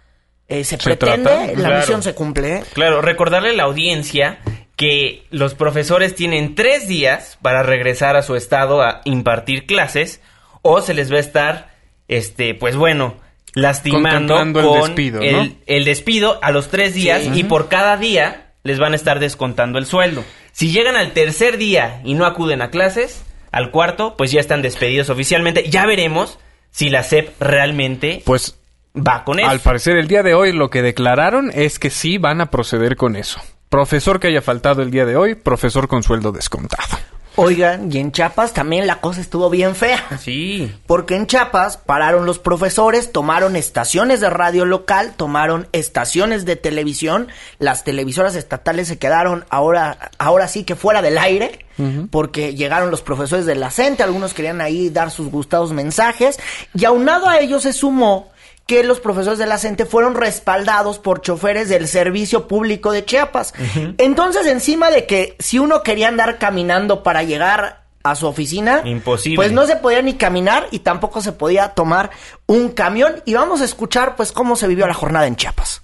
eh, 0.48 0.64
se, 0.64 0.76
Se 0.76 0.82
pretende, 0.96 1.22
trata. 1.30 1.46
la 1.46 1.52
Claro. 1.54 1.76
misión 1.78 2.02
se 2.02 2.14
cumple. 2.14 2.56
¿eh? 2.56 2.64
Claro, 2.74 3.00
recordarle 3.00 3.50
a 3.50 3.54
la 3.54 3.62
audiencia 3.62 4.40
que 4.76 5.24
los 5.30 5.54
profesores 5.54 6.14
tienen 6.14 6.54
tres 6.54 6.88
días 6.88 7.38
para 7.42 7.62
regresar 7.62 8.16
a 8.16 8.22
su 8.22 8.34
estado 8.34 8.82
a 8.82 9.00
impartir 9.04 9.66
clases 9.66 10.20
o 10.62 10.80
se 10.80 10.94
les 10.94 11.12
va 11.12 11.16
a 11.18 11.20
estar, 11.20 11.74
este, 12.08 12.54
pues 12.54 12.76
bueno, 12.76 13.16
lastimando 13.54 14.34
Contemplando 14.34 14.60
el 14.60 14.66
con 14.66 14.88
despido, 14.88 15.20
¿no? 15.20 15.42
el, 15.42 15.56
el 15.66 15.84
despido 15.84 16.38
a 16.42 16.50
los 16.50 16.68
tres 16.68 16.94
días 16.94 17.28
y 17.32 17.44
por 17.44 17.68
cada 17.68 17.96
día 17.96 18.52
les 18.64 18.78
van 18.78 18.92
a 18.92 18.96
estar 18.96 19.20
descontando 19.20 19.78
el 19.78 19.86
sueldo. 19.86 20.24
Si 20.52 20.72
llegan 20.72 20.96
al 20.96 21.12
tercer 21.12 21.58
día 21.58 22.00
y 22.04 22.14
no 22.14 22.26
acuden 22.26 22.62
a 22.62 22.70
clases, 22.70 23.24
al 23.52 23.70
cuarto, 23.70 24.16
pues 24.16 24.32
ya 24.32 24.40
están 24.40 24.62
despedidos 24.62 25.10
oficialmente. 25.10 25.68
Ya 25.68 25.86
veremos 25.86 26.38
si 26.70 26.90
la 26.90 27.04
SEP 27.04 27.40
realmente 27.40 28.22
Pues 28.24 28.58
va 28.96 29.22
con 29.24 29.38
eso. 29.38 29.48
Al 29.48 29.60
parecer, 29.60 29.96
el 29.96 30.08
día 30.08 30.22
de 30.22 30.34
hoy 30.34 30.52
lo 30.52 30.70
que 30.70 30.82
declararon 30.82 31.50
es 31.54 31.78
que 31.78 31.90
sí 31.90 32.18
van 32.18 32.40
a 32.40 32.50
proceder 32.50 32.96
con 32.96 33.16
eso. 33.16 33.40
Profesor 33.74 34.20
que 34.20 34.28
haya 34.28 34.40
faltado 34.40 34.82
el 34.82 34.92
día 34.92 35.04
de 35.04 35.16
hoy, 35.16 35.34
profesor 35.34 35.88
con 35.88 36.04
sueldo 36.04 36.30
descontado. 36.30 36.96
Oigan, 37.34 37.90
y 37.90 37.98
en 37.98 38.12
Chiapas 38.12 38.52
también 38.52 38.86
la 38.86 39.00
cosa 39.00 39.20
estuvo 39.20 39.50
bien 39.50 39.74
fea. 39.74 40.00
Sí. 40.20 40.72
Porque 40.86 41.16
en 41.16 41.26
Chiapas 41.26 41.76
pararon 41.76 42.24
los 42.24 42.38
profesores, 42.38 43.10
tomaron 43.10 43.56
estaciones 43.56 44.20
de 44.20 44.30
radio 44.30 44.64
local, 44.64 45.14
tomaron 45.16 45.66
estaciones 45.72 46.44
de 46.44 46.54
televisión, 46.54 47.26
las 47.58 47.82
televisoras 47.82 48.36
estatales 48.36 48.86
se 48.86 48.96
quedaron 48.96 49.44
ahora, 49.50 50.12
ahora 50.18 50.46
sí 50.46 50.62
que 50.62 50.76
fuera 50.76 51.02
del 51.02 51.18
aire, 51.18 51.66
porque 52.12 52.54
llegaron 52.54 52.92
los 52.92 53.02
profesores 53.02 53.44
de 53.44 53.56
la 53.56 53.72
CENTE, 53.72 54.04
algunos 54.04 54.34
querían 54.34 54.60
ahí 54.60 54.88
dar 54.88 55.10
sus 55.10 55.32
gustados 55.32 55.72
mensajes, 55.72 56.38
y 56.74 56.84
aunado 56.84 57.28
a 57.28 57.40
ello 57.40 57.58
se 57.58 57.72
sumó 57.72 58.30
que 58.66 58.82
los 58.82 59.00
profesores 59.00 59.38
de 59.38 59.46
la 59.46 59.58
CENTE 59.58 59.84
fueron 59.84 60.14
respaldados 60.14 60.98
por 60.98 61.20
choferes 61.20 61.68
del 61.68 61.86
Servicio 61.86 62.48
Público 62.48 62.92
de 62.92 63.04
Chiapas. 63.04 63.52
Entonces, 63.98 64.46
encima 64.46 64.90
de 64.90 65.06
que 65.06 65.36
si 65.38 65.58
uno 65.58 65.82
quería 65.82 66.08
andar 66.08 66.38
caminando 66.38 67.02
para 67.02 67.22
llegar 67.22 67.84
a 68.02 68.14
su 68.14 68.26
oficina, 68.26 68.82
Imposible. 68.84 69.36
pues 69.36 69.52
no 69.52 69.66
se 69.66 69.76
podía 69.76 70.02
ni 70.02 70.14
caminar 70.14 70.66
y 70.70 70.80
tampoco 70.80 71.20
se 71.20 71.32
podía 71.32 71.68
tomar 71.70 72.10
un 72.46 72.70
camión. 72.70 73.22
Y 73.24 73.34
vamos 73.34 73.60
a 73.60 73.64
escuchar 73.64 74.16
pues 74.16 74.32
cómo 74.32 74.56
se 74.56 74.68
vivió 74.68 74.86
la 74.86 74.94
jornada 74.94 75.26
en 75.26 75.36
Chiapas. 75.36 75.82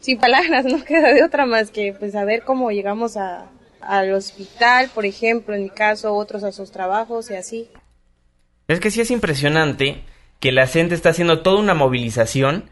sin 0.00 0.18
palabras, 0.18 0.64
no 0.64 0.82
queda 0.84 1.12
de 1.12 1.22
otra 1.22 1.44
más 1.46 1.70
que 1.70 1.94
pues 1.98 2.14
a 2.14 2.24
ver 2.24 2.44
cómo 2.44 2.70
llegamos 2.70 3.16
a, 3.18 3.46
al 3.82 4.12
hospital, 4.14 4.90
por 4.94 5.04
ejemplo, 5.04 5.54
en 5.54 5.64
mi 5.64 5.70
caso, 5.70 6.14
otros 6.14 6.44
a 6.44 6.52
sus 6.52 6.70
trabajos 6.72 7.30
y 7.30 7.34
así. 7.34 7.70
Es 8.68 8.80
que 8.80 8.90
sí 8.90 9.00
es 9.00 9.10
impresionante 9.10 10.04
que 10.40 10.52
la 10.52 10.66
gente 10.66 10.94
está 10.94 11.10
haciendo 11.10 11.40
toda 11.40 11.60
una 11.60 11.74
movilización 11.74 12.70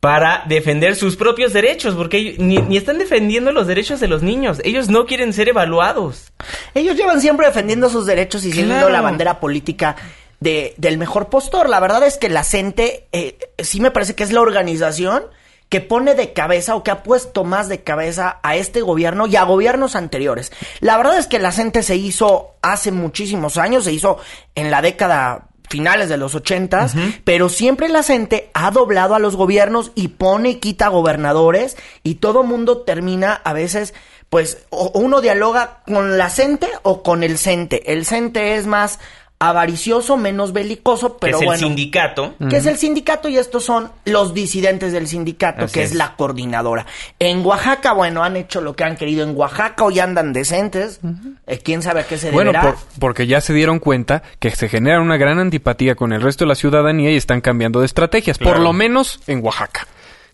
para 0.00 0.44
defender 0.48 0.96
sus 0.96 1.16
propios 1.16 1.52
derechos, 1.52 1.94
porque 1.94 2.16
ellos 2.16 2.38
ni, 2.38 2.56
ni 2.56 2.78
están 2.78 2.96
defendiendo 2.96 3.52
los 3.52 3.66
derechos 3.66 4.00
de 4.00 4.08
los 4.08 4.22
niños, 4.22 4.60
ellos 4.64 4.88
no 4.88 5.04
quieren 5.04 5.34
ser 5.34 5.50
evaluados. 5.50 6.32
Ellos 6.74 6.96
llevan 6.96 7.20
siempre 7.20 7.46
defendiendo 7.46 7.90
sus 7.90 8.06
derechos 8.06 8.44
y 8.46 8.52
siendo 8.52 8.74
Claro. 8.74 8.88
la 8.88 9.02
bandera 9.02 9.40
política 9.40 9.96
de, 10.40 10.72
del 10.78 10.96
mejor 10.96 11.28
postor. 11.28 11.68
La 11.68 11.80
verdad 11.80 12.02
es 12.04 12.16
que 12.16 12.30
la 12.30 12.44
CENTE 12.44 13.08
eh, 13.12 13.36
sí 13.58 13.80
me 13.82 13.90
parece 13.90 14.14
que 14.14 14.22
es 14.24 14.32
la 14.32 14.40
organización 14.40 15.24
que 15.68 15.82
pone 15.82 16.14
de 16.14 16.32
cabeza 16.32 16.74
o 16.74 16.82
que 16.82 16.90
ha 16.90 17.02
puesto 17.02 17.44
más 17.44 17.68
de 17.68 17.82
cabeza 17.82 18.40
a 18.42 18.56
este 18.56 18.80
gobierno 18.80 19.26
y 19.26 19.36
a 19.36 19.44
gobiernos 19.44 19.96
anteriores. 19.96 20.50
La 20.80 20.96
verdad 20.96 21.18
es 21.18 21.26
que 21.26 21.38
la 21.38 21.52
CENTE 21.52 21.82
se 21.82 21.96
hizo 21.96 22.54
hace 22.62 22.90
muchísimos 22.90 23.58
años, 23.58 23.84
se 23.84 23.92
hizo 23.92 24.18
en 24.54 24.70
la 24.70 24.80
década 24.80 25.49
finales 25.70 26.08
de 26.08 26.16
los 26.16 26.34
ochentas, 26.34 26.94
pero 27.24 27.48
siempre 27.48 27.88
la 27.88 28.02
CENTE 28.02 28.50
ha 28.54 28.72
doblado 28.72 29.14
a 29.14 29.20
los 29.20 29.36
gobiernos 29.36 29.92
y 29.94 30.08
pone 30.08 30.50
y 30.50 30.54
quita 30.56 30.88
gobernadores 30.88 31.76
y 32.02 32.16
todo 32.16 32.42
mundo 32.42 32.78
termina 32.78 33.32
a 33.32 33.52
veces, 33.52 33.94
pues, 34.28 34.66
o 34.70 34.90
uno 34.94 35.20
dialoga 35.20 35.78
con 35.86 36.18
la 36.18 36.28
CENTE 36.28 36.68
o 36.82 37.04
con 37.04 37.22
el 37.22 37.38
CENTE. 37.38 37.92
El 37.92 38.04
CENTE 38.04 38.56
es 38.56 38.66
más 38.66 38.98
avaricioso, 39.42 40.18
menos 40.18 40.52
belicoso, 40.52 41.14
Que 41.14 41.18
pero 41.22 41.36
es 41.38 41.40
el 41.40 41.46
bueno. 41.46 41.66
sindicato. 41.68 42.34
que 42.50 42.56
es 42.58 42.66
el 42.66 42.76
sindicato 42.76 43.28
y 43.30 43.38
estos 43.38 43.64
son 43.64 43.90
los 44.04 44.34
disidentes 44.34 44.92
del 44.92 45.08
sindicato, 45.08 45.64
Así 45.64 45.74
que 45.74 45.82
es. 45.82 45.90
es. 45.92 45.96
la 45.96 46.14
coordinadora. 46.14 46.84
En 47.18 47.44
Oaxaca, 47.44 47.92
bueno, 47.94 48.22
han 48.22 48.36
hecho 48.36 48.60
lo 48.60 48.76
que 48.76 48.84
han 48.84 48.96
querido 48.96 49.24
en 49.26 49.34
Oaxaca, 49.34 49.82
hoy 49.82 49.98
andan 49.98 50.34
decentes. 50.34 51.00
Eh, 51.46 51.58
¿Quién 51.64 51.80
sabe 51.82 52.00
a 52.00 52.06
qué 52.06 52.18
se 52.18 52.30
Bueno, 52.30 52.52
deberá? 52.52 52.72
por- 52.74 52.80
porque 53.00 53.26
ya 53.26 53.40
se 53.40 53.54
dieron 53.54 53.78
cuenta 53.78 54.22
que 54.38 54.50
se 54.50 54.68
genera 54.68 55.00
una 55.00 55.16
gran 55.16 55.38
antipatía 55.38 55.94
con 55.94 56.12
el 56.12 56.20
resto 56.20 56.44
de 56.44 56.48
la 56.50 56.54
ciudadanía 56.54 57.10
y 57.10 57.16
están 57.16 57.40
cambiando 57.40 57.80
de 57.80 57.86
estrategias, 57.86 58.36
por 58.38 58.58
lo 58.60 58.74
menos 58.74 59.20
en 59.26 59.42
Oaxaca, 59.42 59.86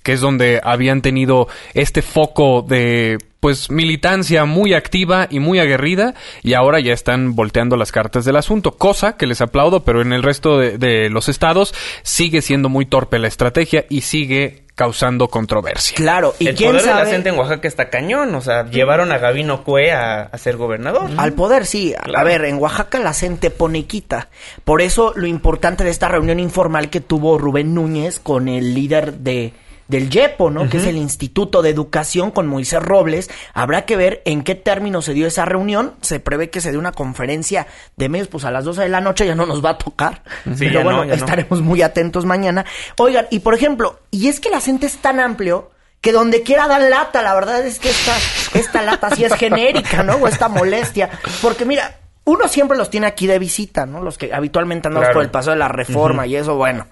que 0.03 0.15
es 0.15 0.21
donde 0.21 0.61
habían 0.65 1.01
tenido 1.01 1.47
este 1.75 2.03
foco 2.03 2.63
de 2.63 3.19
pues 3.47 3.71
militancia 3.71 4.45
muy 4.45 4.75
activa 4.75 5.29
y 5.31 5.39
muy 5.39 5.61
aguerrida 5.61 6.15
y 6.43 6.55
ahora 6.55 6.81
ya 6.81 6.93
están 6.93 7.37
volteando 7.37 7.77
las 7.77 7.93
cartas 7.93 8.25
del 8.25 8.35
asunto, 8.35 8.73
cosa 8.73 9.17
que 9.17 9.29
les 9.29 9.41
aplaudo, 9.41 9.85
pero 9.85 10.03
en 10.03 10.13
el 10.13 10.25
resto 10.25 10.59
de, 10.59 10.79
de 10.79 11.11
los 11.11 11.29
estados 11.29 11.73
sigue 12.03 12.43
siendo 12.43 12.69
muy 12.69 12.87
torpe 12.87 13.21
la 13.21 13.29
estrategia 13.29 13.87
y 13.89 14.01
sigue 14.01 14.65
causando 14.75 15.29
controversia. 15.29 15.95
Claro, 15.95 16.35
y 16.41 16.49
el 16.49 16.57
quién 16.57 16.73
poder 16.73 16.87
de 16.87 16.95
la 16.95 17.07
gente 17.07 17.29
en 17.29 17.39
Oaxaca 17.39 17.69
está 17.69 17.89
cañón, 17.89 18.35
o 18.35 18.41
sea, 18.41 18.69
llevaron 18.69 19.13
a 19.13 19.19
Gabino 19.19 19.63
Cue 19.63 19.93
a, 19.93 20.23
a 20.23 20.39
ser 20.39 20.57
gobernador. 20.57 21.09
Al 21.17 21.33
poder, 21.35 21.67
sí. 21.67 21.95
A- 21.97 22.25
ver, 22.25 22.45
en 22.47 22.57
Oaxaca 22.57 22.99
la 22.99 23.15
gente 23.15 23.51
pone 23.51 23.79
y 23.79 23.83
quita. 23.85 24.29
Por 24.65 24.83
eso 24.83 25.13
lo 25.15 25.29
importante 25.29 25.85
de 25.85 25.91
esta 25.91 26.09
reunión 26.09 26.41
informal 26.41 26.91
que 26.91 27.01
tuvo 27.01 27.39
Rubén 27.39 27.75
Núñez 27.75 28.19
con 28.19 28.49
el 28.49 28.75
líder 28.75 29.19
de 29.19 29.53
del 29.89 30.11
YEPO, 30.11 30.51
¿no? 30.51 30.69
Que 30.69 30.79
es 30.79 30.85
el 30.87 30.97
Instituto 30.97 31.63
de 31.63 31.71
Educación 31.71 32.31
con 32.31 32.47
Moisés 32.47 32.83
Robles. 32.83 33.31
Habrá 33.55 33.85
que 33.85 33.97
ver 33.97 34.23
en 34.25 34.43
qué 34.43 34.55
términos 34.55 35.05
se 35.05 35.13
dio 35.15 35.27
esa 35.27 35.45
reunión. 35.45 35.95
Se 36.01 36.19
prevé 36.21 36.51
que 36.51 36.61
se 36.61 36.73
dé 36.73 36.79
una 36.79 36.93
conferencia 36.93 37.67
de 37.97 38.09
medios, 38.09 38.29
pues 38.29 38.45
a 38.45 38.51
las 38.51 38.65
12 38.65 38.83
de 38.83 38.89
la 38.89 39.01
noche 39.01 39.27
ya 39.27 39.35
no 39.35 39.47
nos 39.47 39.65
va 39.65 39.71
a 39.71 39.79
tocar. 39.79 40.23
Sí, 40.45 40.67
Pero 40.67 40.83
bueno, 40.83 40.99
no, 41.01 41.05
ya 41.05 41.17
no. 41.17 41.25
estaremos 41.25 41.61
muy 41.63 41.83
atentos 41.83 42.25
mañana. 42.25 42.65
Oigan, 42.99 43.27
y 43.31 43.39
por 43.41 43.55
ejemplo, 43.55 44.01
y 44.11 44.29
es 44.29 44.41
que 44.41 44.51
la 44.51 44.61
gente 44.61 44.87
es 44.87 44.97
tan 44.99 45.21
amplio 45.21 45.71
que 46.01 46.13
donde 46.13 46.43
quiera 46.43 46.69
dan 46.69 46.91
lata, 46.91 47.23
la 47.23 47.35
verdad 47.35 47.65
es 47.67 47.79
que 47.79 47.89
esta, 47.91 48.15
esta 48.59 48.83
lata 48.83 49.11
sí 49.15 49.25
es 49.25 49.35
genérica, 49.35 50.03
¿no? 50.03 50.17
O 50.17 50.29
esta 50.29 50.49
molestia. 50.49 51.11
Porque 51.43 51.65
mira, 51.65 51.99
uno 52.25 52.49
siempre 52.49 52.77
los 52.77 52.91
tiene 52.91 53.07
aquí 53.07 53.27
de 53.27 53.39
visita, 53.39 53.87
¿no? 53.87 54.03
Los 54.03 54.19
que 54.19 54.33
habitualmente 54.35 54.89
andamos 54.89 55.07
Claro. 55.07 55.19
por 55.19 55.25
el 55.25 55.31
paso 55.31 55.51
de 55.51 55.57
la 55.57 55.69
reforma 55.69 56.27
y 56.27 56.37
eso, 56.37 56.57
bueno, 56.57 56.87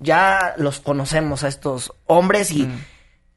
ya 0.00 0.54
los 0.56 0.80
conocemos 0.80 1.44
a 1.44 1.48
estos 1.48 1.92
hombres 2.06 2.50
y 2.50 2.68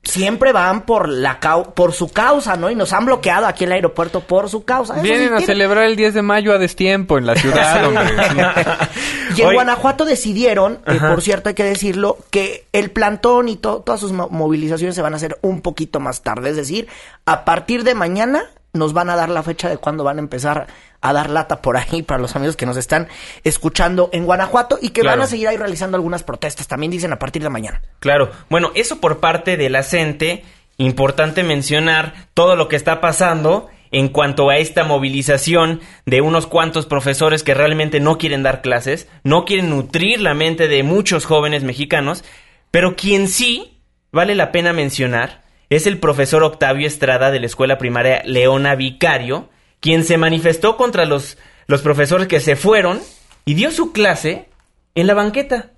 siempre 0.05 0.51
van 0.51 0.81
por 0.81 1.07
la 1.07 1.39
cau- 1.39 1.73
por 1.73 1.93
su 1.93 2.09
causa, 2.11 2.57
¿no? 2.57 2.69
Y 2.69 2.75
nos 2.75 2.91
han 2.91 3.05
bloqueado 3.05 3.45
aquí 3.47 3.63
en 3.63 3.69
el 3.69 3.75
aeropuerto 3.75 4.19
por 4.19 4.49
su 4.49 4.65
causa. 4.65 4.95
Eso 4.95 5.03
sí, 5.03 5.09
Vienen 5.09 5.33
a 5.33 5.39
celebrar 5.39 5.85
el 5.85 5.95
10 5.95 6.13
de 6.13 6.21
mayo 6.21 6.51
a 6.53 6.57
destiempo 6.57 7.17
en 7.17 7.25
la 7.25 7.35
ciudad, 7.35 7.85
hombre. 7.87 8.03
Y 9.37 9.41
en. 9.41 9.53
Guanajuato 9.53 10.03
decidieron, 10.05 10.79
eh, 10.85 10.99
por 10.99 11.21
cierto 11.21 11.49
hay 11.49 11.55
que 11.55 11.63
decirlo, 11.63 12.17
que 12.29 12.67
el 12.73 12.91
plantón 12.91 13.47
y 13.49 13.55
to- 13.55 13.81
todas 13.81 14.01
sus 14.01 14.11
mo- 14.11 14.27
movilizaciones 14.29 14.93
se 14.95 15.01
van 15.01 15.13
a 15.13 15.15
hacer 15.15 15.37
un 15.41 15.61
poquito 15.61 15.99
más 16.01 16.21
tarde. 16.21 16.49
Es 16.49 16.55
decir, 16.57 16.87
a 17.25 17.45
partir 17.45 17.83
de 17.85 17.95
mañana 17.95 18.43
nos 18.73 18.93
van 18.93 19.09
a 19.11 19.15
dar 19.15 19.29
la 19.29 19.43
fecha 19.43 19.69
de 19.69 19.77
cuándo 19.77 20.03
van 20.03 20.17
a 20.17 20.21
empezar 20.21 20.65
a 20.99 21.13
dar 21.13 21.29
lata 21.29 21.61
por 21.61 21.77
ahí 21.77 22.01
para 22.01 22.19
los 22.19 22.35
amigos 22.35 22.55
que 22.55 22.65
nos 22.65 22.75
están 22.75 23.07
escuchando 23.43 24.09
en 24.13 24.25
Guanajuato 24.25 24.79
y 24.81 24.89
que 24.89 25.01
Claro. 25.01 25.17
van 25.19 25.25
a 25.25 25.29
seguir 25.29 25.47
ahí 25.47 25.57
realizando 25.57 25.95
algunas 25.95 26.23
protestas. 26.23 26.67
También 26.67 26.91
dicen 26.91 27.13
a 27.13 27.19
partir 27.19 27.43
de 27.43 27.49
mañana. 27.49 27.81
Claro, 27.99 28.31
bueno, 28.49 28.71
eso 28.73 28.99
por 28.99 29.19
parte 29.19 29.57
de 29.57 29.69
la 29.69 29.83
CENTE, 29.83 30.43
importante 30.77 31.43
mencionar 31.43 32.13
todo 32.33 32.55
lo 32.55 32.67
que 32.67 32.75
está 32.75 32.99
pasando 32.99 33.67
en 33.91 34.07
cuanto 34.09 34.49
a 34.49 34.57
esta 34.57 34.83
movilización 34.83 35.81
de 36.07 36.21
unos 36.21 36.47
cuantos 36.47 36.87
profesores 36.87 37.43
que 37.43 37.53
realmente 37.53 37.99
no 37.99 38.17
quieren 38.17 38.41
dar 38.41 38.63
clases, 38.63 39.07
no 39.23 39.45
quieren 39.45 39.69
nutrir 39.69 40.19
la 40.19 40.33
mente 40.33 40.67
de 40.67 40.81
muchos 40.81 41.25
jóvenes 41.25 41.63
mexicanos, 41.63 42.23
pero 42.71 42.95
quien 42.95 43.27
sí 43.27 43.81
vale 44.11 44.33
la 44.33 44.51
pena 44.51 44.73
mencionar 44.73 45.42
es 45.75 45.87
el 45.87 45.99
profesor 45.99 46.43
Octavio 46.43 46.87
Estrada 46.87 47.31
de 47.31 47.39
la 47.39 47.45
escuela 47.45 47.77
primaria 47.77 48.21
Leona 48.25 48.75
Vicario, 48.75 49.49
quien 49.79 50.03
se 50.03 50.17
manifestó 50.17 50.77
contra 50.77 51.05
los, 51.05 51.37
los 51.67 51.81
profesores 51.81 52.27
que 52.27 52.39
se 52.39 52.55
fueron 52.55 53.01
y 53.45 53.53
dio 53.53 53.71
su 53.71 53.91
clase 53.91 54.49
en 54.95 55.07
la 55.07 55.13
banqueta. 55.13 55.71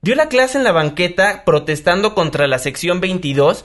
Dio 0.00 0.14
la 0.14 0.28
clase 0.28 0.58
en 0.58 0.64
la 0.64 0.72
banqueta 0.72 1.44
protestando 1.44 2.14
contra 2.14 2.46
la 2.46 2.58
sección 2.58 3.00
22 3.00 3.64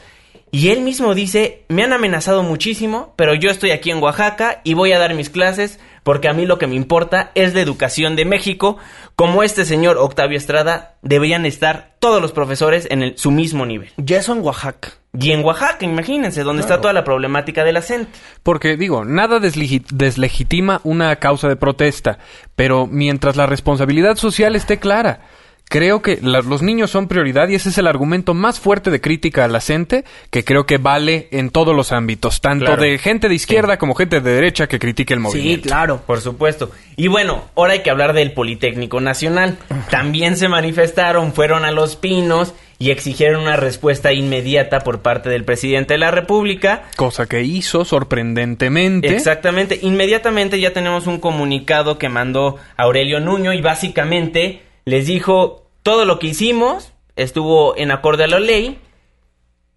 Y 0.51 0.69
él 0.69 0.81
mismo 0.81 1.13
dice, 1.13 1.65
me 1.67 1.83
han 1.83 1.91
amenazado 1.93 2.41
muchísimo, 2.43 3.13
pero 3.17 3.33
yo 3.35 3.49
estoy 3.49 3.71
aquí 3.71 3.91
en 3.91 4.01
Oaxaca 4.01 4.61
y 4.63 4.73
voy 4.75 4.91
a 4.93 4.99
dar 4.99 5.13
mis 5.13 5.29
clases 5.29 5.79
porque 6.03 6.29
a 6.29 6.33
mí 6.33 6.45
lo 6.45 6.57
que 6.57 6.67
me 6.67 6.75
importa 6.75 7.31
es 7.35 7.53
la 7.53 7.59
educación 7.59 8.15
de 8.15 8.23
México. 8.23 8.77
Como 9.17 9.43
este 9.43 9.65
señor 9.65 9.97
Octavio 9.97 10.37
Estrada, 10.37 10.95
deberían 11.01 11.45
estar 11.45 11.95
todos 11.99 12.21
los 12.21 12.31
profesores 12.31 12.87
en 12.89 13.03
el, 13.03 13.17
su 13.17 13.29
mismo 13.31 13.65
nivel. 13.65 13.89
Y 13.97 14.13
eso 14.13 14.31
en 14.31 14.39
Oaxaca. 14.41 14.89
Y 15.19 15.31
en 15.31 15.43
Oaxaca, 15.43 15.83
imagínense, 15.83 16.43
donde 16.43 16.61
está 16.61 16.79
toda 16.79 16.93
la 16.93 17.03
problemática 17.03 17.63
de 17.65 17.73
la 17.73 17.81
gente. 17.81 18.09
Porque 18.43 18.77
digo, 18.77 19.03
nada 19.03 19.39
deslegi- 19.39 19.83
deslegitima 19.91 20.79
una 20.83 21.15
causa 21.17 21.49
de 21.49 21.55
protesta, 21.57 22.19
pero 22.55 22.87
mientras 22.87 23.35
la 23.35 23.47
responsabilidad 23.47 24.15
social 24.15 24.55
esté 24.55 24.77
clara. 24.79 25.21
Creo 25.69 26.01
que 26.01 26.17
la- 26.21 26.41
los 26.41 26.61
niños 26.61 26.91
son 26.91 27.07
prioridad 27.09 27.49
y 27.49 27.55
ese 27.55 27.69
es 27.69 27.77
el 27.77 27.87
argumento 27.87 28.33
más 28.33 28.59
fuerte 28.59 28.89
de 28.89 29.01
crítica 29.01 29.43
a 29.43 29.47
la 29.49 29.59
gente 29.59 30.05
que 30.31 30.45
creo 30.45 30.65
que 30.65 30.77
vale 30.77 31.27
en 31.31 31.49
todos 31.49 31.75
los 31.75 31.91
ámbitos, 31.91 32.39
tanto 32.39 32.65
Claro. 32.65 32.81
de 32.81 32.97
gente 32.97 33.27
de 33.27 33.35
izquierda 33.35 33.77
como 33.77 33.93
gente 33.93 34.21
de 34.21 34.31
derecha 34.31 34.67
que 34.67 34.79
critique 34.79 35.13
el 35.13 35.19
Sí, 35.19 35.23
movimiento. 35.23 35.67
claro. 35.67 36.01
Por 36.07 36.21
supuesto. 36.21 36.71
Y 36.95 37.07
bueno, 37.07 37.43
ahora 37.55 37.73
hay 37.73 37.79
que 37.79 37.89
hablar 37.89 38.13
del 38.13 38.31
Politécnico 38.31 39.01
Nacional. 39.01 39.57
También 39.89 40.37
se 40.37 40.47
manifestaron, 40.47 41.33
fueron 41.33 41.65
a 41.65 41.71
Los 41.71 41.95
Pinos 41.97 42.53
y 42.79 42.91
exigieron 42.91 43.41
una 43.41 43.55
respuesta 43.57 44.13
inmediata 44.13 44.79
por 44.81 45.01
parte 45.01 45.29
del 45.29 45.43
presidente 45.43 45.95
de 45.95 45.97
la 45.97 46.11
República. 46.11 46.83
Cosa 46.95 47.25
que 47.25 47.41
hizo 47.43 47.83
sorprendentemente. 47.85 49.13
Exactamente. 49.13 49.79
Inmediatamente 49.81 50.59
ya 50.59 50.73
tenemos 50.73 51.07
un 51.07 51.19
comunicado 51.19 51.97
que 51.97 52.07
mandó 52.09 52.57
Aurelio 52.77 53.19
Nuño 53.19 53.53
y 53.53 53.61
básicamente 53.61 54.61
les 54.87 55.05
dijo 55.05 55.69
todo 55.83 56.05
lo 56.05 56.17
que 56.17 56.27
hicimos 56.27 56.93
estuvo 57.17 57.75
en 57.75 57.91
acorde 57.91 58.23
a 58.23 58.27
la 58.27 58.39
ley. 58.39 58.79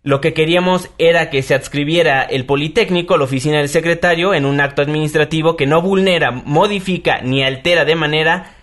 Lo 0.04 0.20
que 0.20 0.34
queríamos 0.34 0.88
era 0.98 1.30
que 1.30 1.42
se 1.42 1.52
adscribiera 1.52 2.22
el 2.22 2.46
Politécnico 2.46 3.18
la 3.18 3.24
oficina 3.24 3.58
del 3.58 3.68
secretario 3.68 4.34
en 4.34 4.46
un 4.46 4.60
acto 4.60 4.82
administrativo 4.82 5.56
que 5.56 5.66
no 5.66 5.82
vulnera, 5.82 6.30
modifica 6.30 7.22
ni 7.22 7.42
altera 7.42 7.84
de 7.84 7.96
manera 7.96 8.54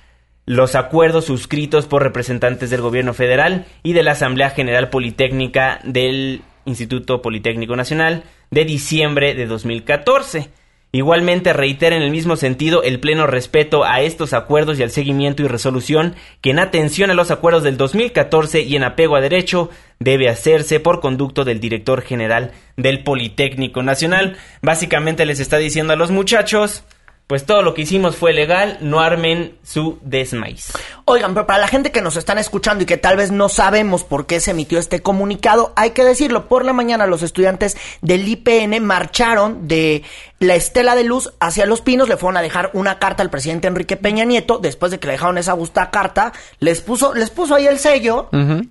los 0.45 0.75
acuerdos 0.75 1.25
suscritos 1.25 1.85
por 1.85 2.01
representantes 2.01 2.69
del 2.69 2.79
gobierno 2.79 3.13
federal 3.13 3.65
y 3.83 3.91
de 3.91 4.03
la 4.03 4.13
Asamblea 4.13 4.51
General 4.51 4.89
Politécnica 4.89 5.81
del 5.83 6.43
Instituto 6.63 7.21
Politécnico 7.21 7.75
Nacional 7.75 8.23
de 8.51 8.63
diciembre 8.63 9.35
de 9.35 9.47
2014. 9.47 10.49
Igualmente 10.93 11.51
reitera 11.51 11.97
en 11.97 12.01
el 12.01 12.11
mismo 12.11 12.37
sentido 12.37 12.81
el 12.81 12.99
pleno 13.01 13.27
respeto 13.27 13.83
a 13.83 14.01
estos 14.01 14.33
acuerdos 14.33 14.79
y 14.79 14.83
al 14.83 14.91
seguimiento 14.91 15.43
y 15.43 15.47
resolución 15.47 16.15
que 16.41 16.51
en 16.51 16.59
atención 16.59 17.11
a 17.11 17.13
los 17.13 17.29
acuerdos 17.29 17.63
del 17.63 17.75
2014 17.75 18.61
y 18.61 18.75
en 18.77 18.83
apego 18.83 19.17
a 19.17 19.21
derecho 19.21 19.69
debe 19.99 20.29
hacerse 20.29 20.79
por 20.79 21.01
conducto 21.01 21.43
del 21.43 21.59
director 21.59 22.01
general 22.01 22.53
del 22.77 23.03
Politécnico 23.03 23.83
Nacional. 23.83 24.37
Básicamente 24.61 25.25
les 25.25 25.41
está 25.41 25.57
diciendo 25.57 25.91
a 25.91 25.97
los 25.97 26.09
muchachos, 26.09 26.85
pues 27.27 27.45
todo 27.45 27.61
lo 27.61 27.73
que 27.73 27.81
hicimos 27.81 28.15
fue 28.15 28.31
legal, 28.31 28.77
no 28.79 29.01
armen 29.01 29.57
su 29.61 29.99
desmaíz. 30.01 30.71
Oigan, 31.03 31.33
pero 31.33 31.45
para 31.45 31.59
la 31.59 31.67
gente 31.67 31.91
que 31.91 32.01
nos 32.01 32.15
están 32.15 32.37
escuchando 32.37 32.83
y 32.83 32.87
que 32.87 32.95
tal 32.95 33.17
vez 33.17 33.31
no 33.31 33.49
sabemos 33.49 34.05
por 34.05 34.25
qué 34.25 34.39
se 34.39 34.51
emitió 34.51 34.79
este 34.79 35.01
comunicado, 35.01 35.73
hay 35.75 35.89
que 35.91 36.05
decirlo, 36.05 36.47
por 36.47 36.63
la 36.63 36.71
mañana 36.71 37.05
los 37.05 37.23
estudiantes 37.23 37.75
del 38.01 38.25
IPN 38.25 38.81
marcharon 38.81 39.67
de 39.67 40.03
la 40.39 40.55
Estela 40.55 40.95
de 40.95 41.03
Luz 41.03 41.33
hacia 41.41 41.65
Los 41.65 41.81
Pinos, 41.81 42.07
le 42.07 42.15
fueron 42.15 42.37
a 42.37 42.41
dejar 42.41 42.71
una 42.73 42.97
carta 42.97 43.23
al 43.23 43.29
presidente 43.29 43.67
Enrique 43.67 43.97
Peña 43.97 44.23
Nieto, 44.23 44.59
después 44.59 44.91
de 44.93 44.99
que 44.99 45.07
le 45.07 45.13
dejaron 45.13 45.37
esa 45.37 45.51
gusta 45.51 45.91
carta, 45.91 46.31
les 46.59 46.79
puso, 46.79 47.13
les 47.13 47.29
puso 47.29 47.55
ahí 47.55 47.67
el 47.67 47.79
sello 47.79 48.29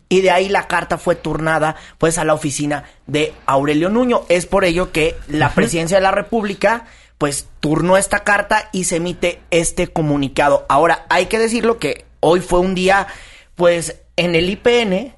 y 0.09 0.21
de 0.23 0.31
ahí 0.31 0.49
la 0.49 0.67
carta 0.67 0.97
fue 0.97 1.15
turnada 1.15 1.77
pues 1.99 2.17
a 2.17 2.25
la 2.25 2.33
oficina 2.33 2.85
de 3.07 3.35
Aurelio 3.45 3.91
Nuño. 3.91 4.23
Es 4.31 4.47
por 4.47 4.65
ello 4.65 4.93
que 4.93 5.15
la 5.29 5.51
presidencia 5.51 5.99
de 5.99 6.03
la 6.03 6.11
República 6.13 6.87
pues 7.19 7.49
turnó 7.61 7.97
esta 7.97 8.21
carta 8.25 8.69
y 8.73 8.85
se 8.85 8.97
emite 8.97 9.41
este 9.51 9.89
comunicado. 9.89 10.67
Ahora, 10.69 11.07
hay 11.09 11.27
que 11.27 11.39
decirlo 11.39 11.79
que 11.79 12.05
hoy 12.21 12.41
fue 12.41 12.61
un 12.61 12.75
día, 12.75 13.07
pues, 13.55 14.03
en 14.17 14.35
el 14.35 14.51
IPN, 14.51 15.15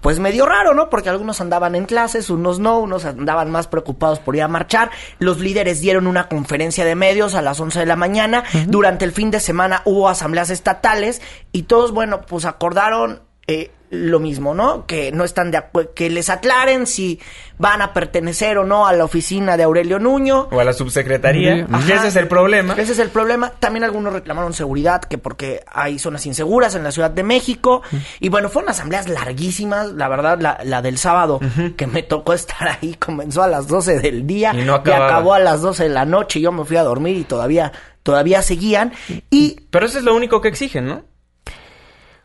pues 0.00 0.20
medio 0.20 0.46
raro, 0.46 0.74
¿no? 0.74 0.88
Porque 0.88 1.08
algunos 1.08 1.40
andaban 1.40 1.74
en 1.74 1.84
clases, 1.84 2.30
unos 2.30 2.60
no, 2.60 2.78
unos 2.78 3.04
andaban 3.04 3.50
más 3.50 3.66
preocupados 3.66 4.20
por 4.20 4.36
ir 4.36 4.42
a 4.42 4.48
marchar. 4.48 4.90
Los 5.18 5.40
líderes 5.40 5.80
dieron 5.80 6.06
una 6.06 6.28
conferencia 6.28 6.84
de 6.84 6.94
medios 6.94 7.34
a 7.34 7.42
las 7.42 7.58
11 7.58 7.80
de 7.80 7.86
la 7.86 7.96
mañana. 7.96 8.44
Durante 8.68 9.04
el 9.04 9.12
fin 9.12 9.30
de 9.30 9.40
semana 9.40 9.82
hubo 9.84 10.08
asambleas 10.08 10.50
estatales 10.50 11.22
y 11.50 11.64
todos, 11.64 11.92
bueno, 11.92 12.22
pues 12.22 12.44
acordaron 12.44 13.22
eh, 13.48 13.72
lo 13.90 14.20
mismo, 14.20 14.54
¿no? 14.54 14.86
Que 14.86 15.12
no 15.12 15.24
están 15.24 15.50
de 15.50 15.58
acuerdo, 15.58 15.94
que 15.94 16.10
les 16.10 16.28
aclaren 16.28 16.86
si 16.86 17.20
van 17.58 17.80
a 17.82 17.92
pertenecer 17.92 18.58
o 18.58 18.64
no 18.64 18.86
a 18.86 18.92
la 18.92 19.04
oficina 19.04 19.56
de 19.56 19.62
Aurelio 19.62 19.98
Nuño. 19.98 20.48
O 20.50 20.60
a 20.60 20.64
la 20.64 20.72
subsecretaría. 20.72 21.66
Ajá. 21.70 21.86
Y 21.86 21.92
ese 21.92 22.08
es 22.08 22.16
el 22.16 22.28
problema. 22.28 22.74
Ese 22.74 22.92
es 22.92 22.98
el 22.98 23.10
problema. 23.10 23.50
También 23.58 23.84
algunos 23.84 24.12
reclamaron 24.12 24.52
seguridad, 24.52 25.02
que 25.02 25.18
porque 25.18 25.64
hay 25.72 25.98
zonas 25.98 26.26
inseguras 26.26 26.74
en 26.74 26.84
la 26.84 26.92
Ciudad 26.92 27.10
de 27.10 27.22
México. 27.22 27.82
Y 28.20 28.28
bueno, 28.28 28.48
fueron 28.48 28.70
asambleas 28.70 29.08
larguísimas. 29.08 29.92
La 29.92 30.08
verdad, 30.08 30.38
la, 30.40 30.58
la 30.64 30.82
del 30.82 30.98
sábado, 30.98 31.40
que 31.76 31.86
me 31.86 32.02
tocó 32.02 32.32
estar 32.34 32.68
ahí, 32.68 32.94
comenzó 32.94 33.42
a 33.42 33.48
las 33.48 33.68
12 33.68 34.00
del 34.00 34.26
día 34.26 34.52
Y 34.54 34.64
no 34.64 34.74
acabó 34.74 35.34
a 35.34 35.38
las 35.38 35.62
12 35.62 35.84
de 35.84 35.88
la 35.90 36.04
noche. 36.04 36.40
Yo 36.40 36.52
me 36.52 36.64
fui 36.64 36.76
a 36.76 36.82
dormir 36.82 37.16
y 37.16 37.24
todavía, 37.24 37.72
todavía 38.02 38.42
seguían. 38.42 38.92
Y 39.30 39.60
Pero 39.70 39.86
eso 39.86 39.98
es 39.98 40.04
lo 40.04 40.14
único 40.14 40.40
que 40.40 40.48
exigen, 40.48 40.86
¿no? 40.86 41.15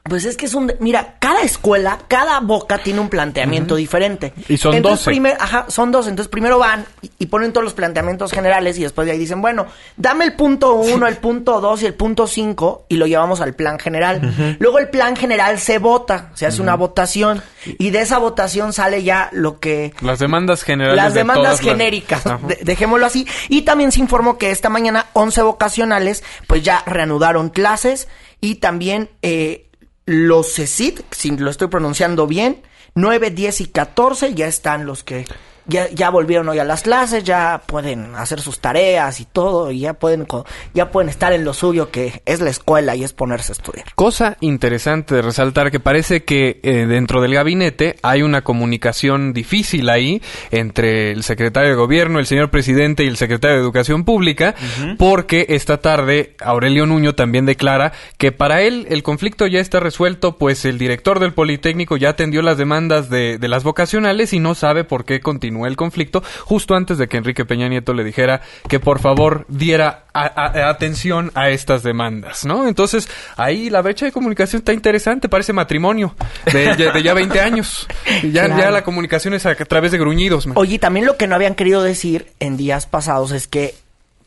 Pues 0.03 0.25
es 0.25 0.35
que 0.35 0.47
es 0.47 0.53
un... 0.55 0.73
Mira, 0.79 1.15
cada 1.19 1.41
escuela, 1.43 1.99
cada 2.07 2.39
boca 2.39 2.79
tiene 2.79 2.99
un 2.99 3.09
planteamiento 3.09 3.75
diferente. 3.75 4.33
Y 4.49 4.57
son 4.57 4.73
entonces, 4.73 5.05
12. 5.05 5.11
primer- 5.11 5.37
ajá, 5.39 5.65
son 5.69 5.91
dos. 5.91 6.07
Entonces 6.07 6.29
primero 6.29 6.57
van 6.57 6.85
y, 7.03 7.11
y 7.19 7.25
ponen 7.27 7.53
todos 7.53 7.63
los 7.63 7.73
planteamientos 7.73 8.31
generales 8.31 8.77
y 8.79 8.81
después 8.83 9.05
de 9.05 9.11
ahí 9.13 9.19
dicen, 9.19 9.41
bueno, 9.41 9.67
dame 9.97 10.25
el 10.25 10.33
punto 10.33 10.73
uno, 10.73 11.07
el 11.07 11.17
punto 11.17 11.61
dos 11.61 11.83
y 11.83 11.85
el 11.85 11.93
punto 11.93 12.25
cinco 12.27 12.85
y 12.89 12.95
lo 12.97 13.05
llevamos 13.05 13.41
al 13.41 13.53
plan 13.53 13.77
general. 13.79 14.57
Luego 14.59 14.79
el 14.79 14.89
plan 14.89 15.15
general 15.15 15.59
se 15.59 15.77
vota, 15.77 16.31
se 16.33 16.45
hace 16.47 16.61
una 16.61 16.75
votación 16.75 17.41
y 17.65 17.91
de 17.91 18.01
esa 18.01 18.17
votación 18.17 18.73
sale 18.73 19.03
ya 19.03 19.29
lo 19.31 19.59
que... 19.59 19.93
Las 20.01 20.19
demandas 20.19 20.63
generales. 20.63 20.97
Las 20.97 21.13
de 21.13 21.19
demandas 21.19 21.59
genéricas, 21.71 22.23
de- 22.47 22.59
dejémoslo 22.63 23.05
así. 23.05 23.27
Y 23.49 23.61
también 23.61 23.91
se 23.91 23.99
informó 23.99 24.37
que 24.39 24.49
esta 24.51 24.69
mañana 24.69 25.05
11 25.13 25.43
vocacionales 25.43 26.23
pues 26.47 26.63
ya 26.63 26.81
reanudaron 26.87 27.49
clases 27.49 28.07
y 28.41 28.55
también 28.55 29.09
eh, 29.21 29.67
los 30.11 30.53
CECIT, 30.53 31.01
si 31.11 31.37
lo 31.37 31.49
estoy 31.49 31.67
pronunciando 31.67 32.27
bien, 32.27 32.61
9, 32.95 33.31
10 33.31 33.61
y 33.61 33.65
14 33.67 34.33
ya 34.33 34.47
están 34.47 34.85
los 34.85 35.03
que 35.03 35.25
ya, 35.67 35.89
ya 35.89 36.09
volvieron 36.09 36.47
hoy 36.49 36.59
a 36.59 36.63
las 36.63 36.81
clases, 36.83 37.23
ya 37.23 37.61
pueden 37.65 38.15
hacer 38.15 38.41
sus 38.41 38.59
tareas 38.59 39.19
y 39.19 39.25
todo, 39.25 39.71
y 39.71 39.81
ya 39.81 39.93
pueden, 39.93 40.25
co- 40.25 40.45
ya 40.73 40.91
pueden 40.91 41.09
estar 41.09 41.33
en 41.33 41.45
lo 41.45 41.53
suyo 41.53 41.91
que 41.91 42.21
es 42.25 42.41
la 42.41 42.49
escuela 42.49 42.95
y 42.95 43.03
es 43.03 43.13
ponerse 43.13 43.51
a 43.51 43.53
estudiar. 43.53 43.85
Cosa 43.95 44.37
interesante 44.41 45.15
de 45.15 45.21
resaltar 45.21 45.71
que 45.71 45.79
parece 45.79 46.23
que 46.23 46.59
eh, 46.63 46.85
dentro 46.87 47.21
del 47.21 47.33
gabinete 47.33 47.97
hay 48.01 48.21
una 48.23 48.41
comunicación 48.41 49.33
difícil 49.33 49.89
ahí 49.89 50.21
entre 50.51 51.11
el 51.11 51.23
secretario 51.23 51.69
de 51.69 51.75
gobierno, 51.75 52.19
el 52.19 52.25
señor 52.25 52.49
presidente 52.49 53.03
y 53.03 53.07
el 53.07 53.17
secretario 53.17 53.57
de 53.57 53.61
educación 53.63 54.03
pública, 54.05 54.55
porque 54.97 55.45
esta 55.49 55.77
tarde 55.77 56.35
Aurelio 56.41 56.85
Nuño 56.85 57.13
también 57.15 57.45
declara 57.45 57.91
que 58.17 58.31
para 58.31 58.61
él 58.61 58.87
el 58.89 59.03
conflicto 59.03 59.47
ya 59.47 59.59
está 59.59 59.79
resuelto, 59.79 60.37
pues 60.37 60.65
el 60.65 60.77
director 60.77 61.19
del 61.19 61.33
Politécnico 61.33 61.97
ya 61.97 62.09
atendió 62.09 62.41
las 62.41 62.57
demandas 62.57 63.09
de, 63.09 63.37
de 63.37 63.47
las 63.47 63.63
vocacionales 63.63 64.33
y 64.33 64.39
no 64.39 64.55
sabe 64.55 64.83
por 64.83 65.05
qué 65.05 65.19
continúa 65.19 65.50
el 65.65 65.75
conflicto, 65.75 66.23
justo 66.45 66.75
antes 66.75 66.97
de 66.97 67.07
que 67.07 67.17
Enrique 67.17 67.45
Peña 67.45 67.67
Nieto 67.67 67.93
le 67.93 68.03
dijera 68.03 68.41
que 68.67 68.79
por 68.79 68.99
favor 68.99 69.45
diera 69.47 70.05
a- 70.13 70.25
a- 70.25 70.69
atención 70.69 71.31
a 71.35 71.49
estas 71.49 71.83
demandas, 71.83 72.45
¿no? 72.45 72.67
Entonces, 72.67 73.07
ahí 73.37 73.69
la 73.69 73.81
brecha 73.81 74.05
de 74.05 74.11
comunicación 74.11 74.59
está 74.59 74.73
interesante, 74.73 75.29
parece 75.29 75.53
matrimonio 75.53 76.15
de, 76.51 76.75
ya- 76.77 76.91
de 76.91 77.03
ya 77.03 77.13
20 77.13 77.39
años. 77.41 77.87
Ya, 78.23 78.45
Claro. 78.45 78.57
ya 78.61 78.71
la 78.71 78.83
comunicación 78.83 79.33
es 79.33 79.45
a, 79.45 79.51
a 79.51 79.55
través 79.55 79.91
de 79.91 79.97
gruñidos. 79.97 80.47
man. 80.47 80.57
Oye, 80.57 80.79
también 80.79 81.05
lo 81.05 81.17
que 81.17 81.27
no 81.27 81.35
habían 81.35 81.55
querido 81.55 81.81
decir 81.83 82.31
en 82.39 82.57
días 82.57 82.85
pasados 82.87 83.31
es 83.31 83.47
que, 83.47 83.75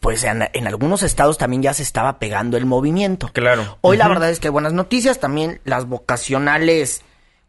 pues 0.00 0.22
en, 0.24 0.46
en 0.52 0.66
algunos 0.66 1.02
estados 1.02 1.38
también 1.38 1.62
ya 1.62 1.72
se 1.74 1.82
estaba 1.82 2.18
pegando 2.18 2.56
el 2.56 2.66
movimiento. 2.66 3.30
Claro. 3.32 3.78
Hoy 3.80 3.96
la 3.96 4.06
verdad 4.08 4.30
es 4.30 4.38
que 4.40 4.48
hay 4.48 4.52
buenas 4.52 4.72
noticias, 4.74 5.18
también 5.20 5.60
las 5.64 5.87
vocacionales, 5.87 7.02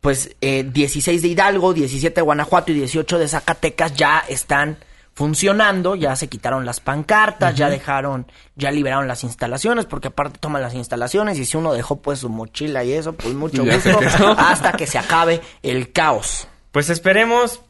pues 0.06 0.36
eh, 0.40 0.70
16 0.72 1.24
de 1.24 1.28
Hidalgo, 1.30 1.74
17 1.74 2.14
de 2.14 2.22
Guanajuato 2.22 2.72
y 2.72 2.76
18 2.76 3.18
de 3.18 3.28
Zacatecas 3.28 3.96
ya 3.96 4.24
están 4.30 4.78
funcionando, 5.16 5.96
ya 5.96 6.16
se 6.16 6.28
quitaron 6.28 6.64
las 6.64 6.80
pancartas, 6.80 7.56
ya 7.56 7.72
dejaron, 7.72 8.28
ya 8.56 8.70
liberaron 8.70 9.08
las 9.08 9.24
instalaciones, 9.24 9.88
porque 9.88 10.10
aparte 10.10 10.38
toman 10.38 10.62
las 10.62 10.76
instalaciones 10.76 11.40
y 11.40 11.46
si 11.46 11.58
uno 11.58 11.74
dejó 11.74 12.04
pues 12.04 12.20
su 12.20 12.30
mochila 12.30 12.84
y 12.84 12.94
eso, 12.94 13.14
pues 13.14 13.34
mucho 13.34 13.66
Ya 13.66 13.78
gusto, 13.78 14.36
hasta 14.38 14.74
que 14.74 14.86
se 14.86 15.00
acabe 15.00 15.42
el 15.64 15.92
caos. 15.92 16.48
Pues 16.72 16.92
esperemos 16.92 17.62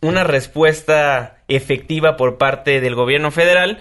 una 0.00 0.24
respuesta 0.24 1.36
efectiva 1.46 2.16
por 2.16 2.36
parte 2.36 2.80
del 2.80 2.96
gobierno 2.96 3.30
federal. 3.30 3.78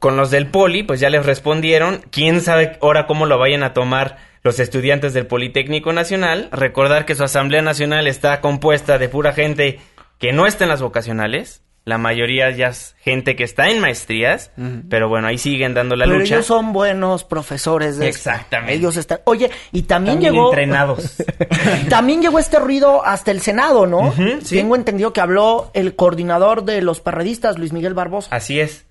Con 0.00 0.18
los 0.18 0.30
del 0.30 0.48
Poli, 0.48 0.82
pues 0.82 1.00
ya 1.00 1.08
les 1.08 1.24
respondieron. 1.24 2.04
Quién 2.10 2.42
sabe 2.42 2.78
ahora 2.82 3.06
cómo 3.06 3.24
lo 3.24 3.38
vayan 3.38 3.62
a 3.62 3.72
tomar 3.72 4.29
los 4.42 4.58
estudiantes 4.60 5.12
del 5.14 5.26
Politécnico 5.26 5.92
Nacional. 5.92 6.48
Recordar 6.52 7.04
que 7.06 7.14
su 7.14 7.24
Asamblea 7.24 7.62
Nacional 7.62 8.06
está 8.06 8.40
compuesta 8.40 8.98
de 8.98 9.08
pura 9.08 9.32
gente 9.32 9.80
que 10.18 10.32
no 10.32 10.46
está 10.46 10.64
en 10.64 10.70
las 10.70 10.82
vocacionales. 10.82 11.62
La 11.86 11.96
mayoría 11.96 12.50
ya 12.50 12.68
es 12.68 12.94
gente 13.00 13.36
que 13.36 13.42
está 13.42 13.70
en 13.70 13.80
maestrías, 13.80 14.50
pero 14.90 15.08
bueno, 15.08 15.28
ahí 15.28 15.38
siguen 15.38 15.72
dando 15.72 15.96
la 15.96 16.04
Pero 16.04 16.18
lucha. 16.18 16.34
ellos 16.34 16.46
son 16.46 16.74
buenos 16.74 17.24
profesores 17.24 17.96
de 17.96 18.10
esto. 18.10 18.28
Exactamente. 18.30 18.74
Ellos 18.74 18.98
están. 18.98 19.20
Oye, 19.24 19.50
y 19.72 19.82
también, 19.82 20.16
También 20.16 20.34
llegó. 20.34 20.50
entrenados. 20.50 21.16
también 21.88 22.20
llegó 22.20 22.38
este 22.38 22.58
ruido 22.58 23.04
hasta 23.04 23.30
el 23.30 23.40
Senado, 23.40 23.86
¿no? 23.86 24.08
Ujú, 24.08 24.40
sí. 24.42 24.56
Tengo 24.56 24.76
entendido 24.76 25.14
que 25.14 25.22
habló 25.22 25.70
el 25.72 25.96
coordinador 25.96 26.64
de 26.64 26.82
los 26.82 27.00
perredistas, 27.00 27.58
Luis 27.58 27.72
Miguel 27.72 27.94
Barbosa. 27.94 28.34
Así 28.36 28.60
es. 28.60 28.84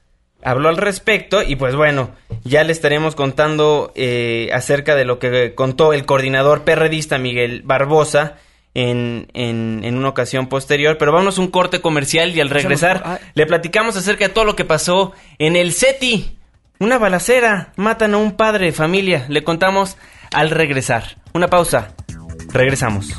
Habló 0.43 0.69
al 0.69 0.77
respecto 0.77 1.41
y 1.43 1.55
pues 1.57 1.75
bueno, 1.75 2.11
ya 2.45 2.63
le 2.63 2.71
estaremos 2.71 3.13
contando 3.15 3.91
eh, 3.95 4.49
acerca 4.53 4.95
de 4.95 5.03
lo 5.05 5.19
que 5.19 5.53
contó 5.53 5.91
el 5.93 6.05
coordinador 6.05 6.63
perredista 6.63 7.17
Miguel 7.17 7.61
Barbosa 7.65 8.37
en, 8.73 9.27
en, 9.33 9.81
en 9.83 9.97
una 9.97 10.07
ocasión 10.09 10.47
posterior. 10.47 10.97
Pero 10.97 11.11
vámonos 11.11 11.37
a 11.37 11.41
un 11.41 11.49
corte 11.51 11.81
comercial 11.81 12.33
y 12.35 12.39
al 12.39 12.49
regresar 12.49 13.01
Ah. 13.05 13.19
le 13.33 13.45
platicamos 13.47 13.97
acerca 13.97 14.27
de 14.27 14.33
todo 14.33 14.45
lo 14.45 14.55
que 14.55 14.63
pasó 14.65 15.11
en 15.39 15.55
el 15.57 15.73
SETI. 15.73 16.37
Una 16.79 16.97
balacera, 16.97 17.73
matan 17.75 18.13
a 18.13 18.17
un 18.17 18.37
padre 18.37 18.67
de 18.67 18.71
familia. 18.71 19.25
Le 19.27 19.43
contamos 19.43 19.97
al 20.31 20.49
regresar. 20.51 21.17
Una 21.33 21.49
pausa. 21.49 21.93
Regresamos. 22.53 23.09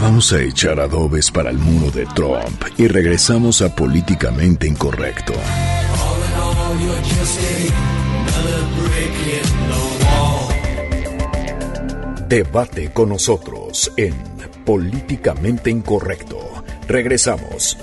Vamos 0.00 0.32
a 0.32 0.40
echar 0.40 0.80
adobes 0.80 1.30
para 1.30 1.50
el 1.50 1.58
muro 1.58 1.90
de 1.90 2.06
Trump 2.06 2.62
y 2.78 2.88
regresamos 2.88 3.62
a 3.62 3.74
Políticamente 3.74 4.66
Incorrecto. 4.66 5.34
Debate 12.28 12.92
con 12.92 13.08
nosotros 13.10 13.92
en 13.96 14.14
Políticamente 14.64 15.70
Incorrecto. 15.70 16.38
Regresamos. 16.88 17.76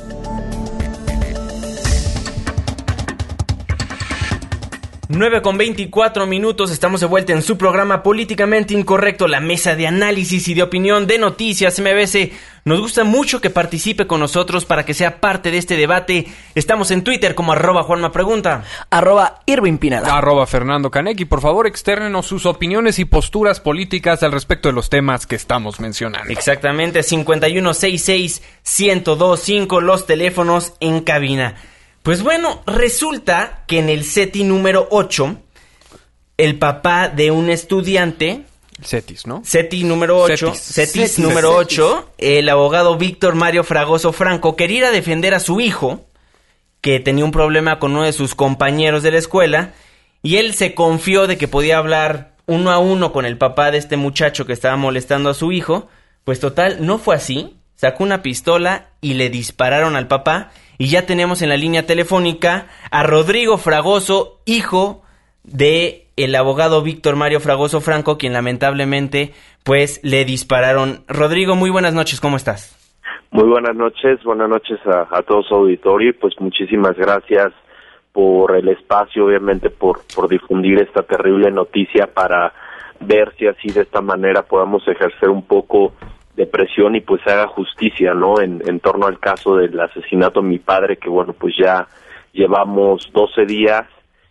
Nueve 5.10 5.42
con 5.42 5.58
24 5.58 6.28
minutos, 6.28 6.70
estamos 6.70 7.00
de 7.00 7.08
vuelta 7.08 7.32
en 7.32 7.42
su 7.42 7.58
programa 7.58 8.04
Políticamente 8.04 8.74
Incorrecto, 8.74 9.30
la 9.30 9.40
mesa 9.40 9.74
de 9.74 9.88
análisis 9.88 10.50
y 10.50 10.54
de 10.54 10.64
opinión 10.64 11.08
de 11.08 11.18
noticias 11.18 11.80
MBS. 11.80 12.32
Nos 12.66 12.82
gusta 12.82 13.06
mucho 13.06 13.40
que 13.40 13.50
participe 13.50 14.06
con 14.06 14.20
nosotros 14.20 14.66
para 14.66 14.84
que 14.84 14.94
sea 14.94 15.22
parte 15.22 15.50
de 15.50 15.60
este 15.60 15.78
debate. 15.78 16.28
Estamos 16.56 16.92
en 16.92 17.06
Twitter 17.06 17.36
como 17.36 17.54
arroba 17.54 17.84
Juanma 17.84 18.12
Pregunta. 18.12 18.66
Arroba 18.90 19.44
Irving 19.46 19.78
Pineda. 19.78 20.14
Arroba 20.14 20.46
Fernando 20.46 20.92
Canecki. 20.92 21.24
Por 21.24 21.40
favor, 21.40 21.68
externenos 21.68 22.26
sus 22.26 22.46
opiniones 22.46 23.00
y 23.00 23.06
posturas 23.06 23.62
políticas 23.62 24.24
al 24.24 24.34
respecto 24.34 24.68
de 24.68 24.74
los 24.74 24.90
temas 24.90 25.26
que 25.26 25.38
estamos 25.38 25.80
mencionando. 25.80 26.30
Exactamente, 26.30 27.00
5166-1025, 27.00 29.82
los 29.82 30.06
teléfonos 30.06 30.74
en 30.82 31.00
cabina. 31.00 31.56
Pues 32.08 32.24
bueno, 32.24 32.64
resulta 32.66 33.66
que 33.68 33.80
en 33.80 33.90
el 33.90 34.06
SETI 34.06 34.46
número 34.46 34.88
8, 34.92 35.42
el 36.38 36.58
papá 36.58 37.10
de 37.10 37.32
un 37.32 37.50
estudiante 37.50 38.46
¿no? 39.26 39.42
SETI 39.44 39.84
número 39.84 40.18
8, 40.18 40.54
Cetis. 40.54 40.62
CETIS, 40.62 40.94
Cetis. 40.94 41.20
número 41.20 41.60
Cetis. 41.60 41.80
8, 41.80 42.14
el 42.18 42.48
abogado 42.48 42.96
Víctor 42.98 43.36
Mario 43.36 43.66
Fragoso 43.66 44.14
Franco 44.14 44.56
quería 44.56 44.78
ir 44.78 44.86
a 44.86 44.92
defender 44.92 45.34
a 45.34 45.42
su 45.42 45.60
hijo, 45.60 46.06
que 46.80 47.02
tenía 47.02 47.26
un 47.26 47.34
problema 47.34 47.78
con 47.78 47.92
uno 47.92 48.04
de 48.04 48.14
sus 48.14 48.36
compañeros 48.36 49.04
de 49.04 49.12
la 49.12 49.18
escuela, 49.18 49.74
y 50.24 50.38
él 50.38 50.54
se 50.54 50.74
confió 50.74 51.28
de 51.28 51.38
que 51.38 51.50
podía 51.50 51.78
hablar 51.78 52.38
uno 52.46 52.72
a 52.72 52.80
uno 52.80 53.12
con 53.12 53.26
el 53.26 53.38
papá 53.38 53.70
de 53.70 53.80
este 53.80 53.98
muchacho 53.98 54.46
que 54.46 54.54
estaba 54.54 54.78
molestando 54.78 55.30
a 55.30 55.34
su 55.34 55.52
hijo, 55.52 55.90
pues 56.24 56.40
total, 56.40 56.86
no 56.86 57.00
fue 57.00 57.18
así, 57.18 57.58
sacó 57.76 58.06
una 58.06 58.22
pistola 58.22 58.92
y 59.02 59.16
le 59.16 59.30
dispararon 59.30 59.98
al 59.98 60.08
papá, 60.08 60.52
y 60.78 60.88
ya 60.88 61.06
tenemos 61.06 61.42
en 61.42 61.50
la 61.50 61.58
línea 61.58 61.86
telefónica 61.86 62.68
a 62.92 63.04
Rodrigo 63.04 63.58
Fragoso, 63.58 64.40
hijo 64.46 65.04
de 65.44 66.08
el 66.18 66.36
abogado 66.36 66.82
Víctor 66.82 67.16
Mario 67.16 67.40
Fragoso 67.40 67.80
Franco, 67.82 68.18
quien 68.18 68.34
lamentablemente 68.34 69.34
pues 69.64 70.00
le 70.04 70.26
dispararon. 70.26 71.04
Rodrigo, 71.08 71.56
muy 71.56 71.70
buenas 71.70 71.94
noches, 71.94 72.20
¿cómo 72.20 72.38
estás? 72.38 72.74
Muy 73.32 73.48
buenas 73.48 73.76
noches, 73.76 74.24
buenas 74.24 74.50
noches 74.50 74.80
a, 74.86 75.08
a 75.12 75.22
todo 75.22 75.44
su 75.44 75.54
auditorio 75.54 76.10
y 76.10 76.14
pues 76.14 76.34
muchísimas 76.40 76.96
gracias 76.96 77.54
por 78.14 78.56
el 78.56 78.68
espacio, 78.70 79.26
obviamente 79.26 79.70
por, 79.70 80.00
por 80.16 80.28
difundir 80.28 80.82
esta 80.82 81.04
terrible 81.04 81.52
noticia 81.52 82.08
para 82.08 82.52
ver 83.00 83.34
si 83.38 83.46
así 83.46 83.68
de 83.70 83.82
esta 83.82 84.02
manera 84.02 84.42
podamos 84.42 84.88
ejercer 84.88 85.30
un 85.30 85.44
poco 85.44 85.94
de 86.38 86.46
presión 86.46 86.96
y 86.96 87.02
pues 87.02 87.26
haga 87.26 87.48
justicia, 87.48 88.14
¿no? 88.14 88.40
En, 88.40 88.62
en 88.66 88.80
torno 88.80 89.08
al 89.08 89.20
caso 89.20 89.56
del 89.56 89.78
asesinato 89.80 90.42
de 90.42 90.48
mi 90.48 90.60
padre, 90.60 90.98
que 90.98 91.10
bueno, 91.10 91.34
pues 91.34 91.56
ya 91.60 91.88
llevamos 92.32 93.10
12 93.12 93.46
días 93.46 93.86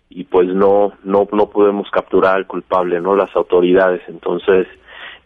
y 0.09 0.23
pues 0.25 0.47
no 0.47 0.93
no 1.03 1.27
no 1.33 1.51
podemos 1.51 1.91
capturar 1.91 2.37
al 2.37 2.47
culpable, 2.47 3.01
¿no? 3.01 3.17
Las 3.17 3.35
autoridades, 3.35 4.03
entonces 4.07 4.69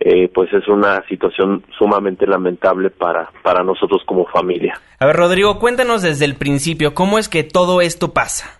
eh, 0.00 0.30
pues 0.34 0.50
es 0.54 0.66
una 0.68 1.06
situación 1.06 1.62
sumamente 1.78 2.26
lamentable 2.26 2.88
para 2.88 3.30
para 3.42 3.62
nosotros 3.62 4.02
como 4.06 4.24
familia. 4.24 4.80
A 4.98 5.06
ver, 5.06 5.16
Rodrigo, 5.16 5.58
cuéntanos 5.58 6.00
desde 6.00 6.24
el 6.24 6.36
principio, 6.36 6.94
¿cómo 6.94 7.18
es 7.18 7.28
que 7.28 7.44
todo 7.44 7.82
esto 7.82 8.14
pasa? 8.14 8.59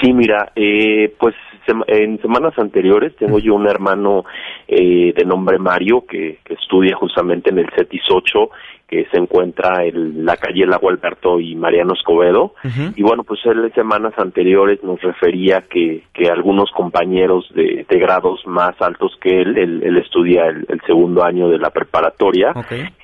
Sí, 0.00 0.12
mira, 0.12 0.52
eh, 0.54 1.12
pues 1.18 1.34
sema- 1.66 1.84
en 1.88 2.20
semanas 2.20 2.54
anteriores 2.58 3.14
tengo 3.16 3.38
yo 3.38 3.54
un 3.54 3.66
hermano 3.68 4.24
eh, 4.68 5.12
de 5.16 5.24
nombre 5.24 5.58
Mario 5.58 6.04
que, 6.06 6.38
que 6.44 6.54
estudia 6.54 6.96
justamente 6.96 7.50
en 7.50 7.58
el 7.58 7.68
CETIS 7.76 8.02
8 8.10 8.50
que 8.88 9.04
se 9.10 9.18
encuentra 9.18 9.84
en 9.84 10.24
la 10.24 10.36
calle 10.36 10.64
Lago 10.64 10.88
Alberto 10.90 11.40
y 11.40 11.56
Mariano 11.56 11.92
Escobedo. 11.94 12.54
Y 12.94 13.02
bueno, 13.02 13.24
pues 13.24 13.40
él 13.44 13.64
en 13.64 13.74
semanas 13.74 14.14
anteriores 14.16 14.80
nos 14.84 15.00
refería 15.02 15.62
que, 15.62 16.04
que 16.14 16.28
algunos 16.30 16.70
compañeros 16.70 17.52
de, 17.52 17.84
de 17.88 17.98
grados 17.98 18.46
más 18.46 18.80
altos 18.80 19.16
que 19.20 19.40
él, 19.42 19.58
él, 19.58 19.82
él 19.82 19.96
estudia 19.98 20.46
el, 20.46 20.66
el 20.68 20.80
segundo 20.86 21.24
año 21.24 21.48
de 21.48 21.58
la 21.58 21.70
preparatoria, 21.70 22.52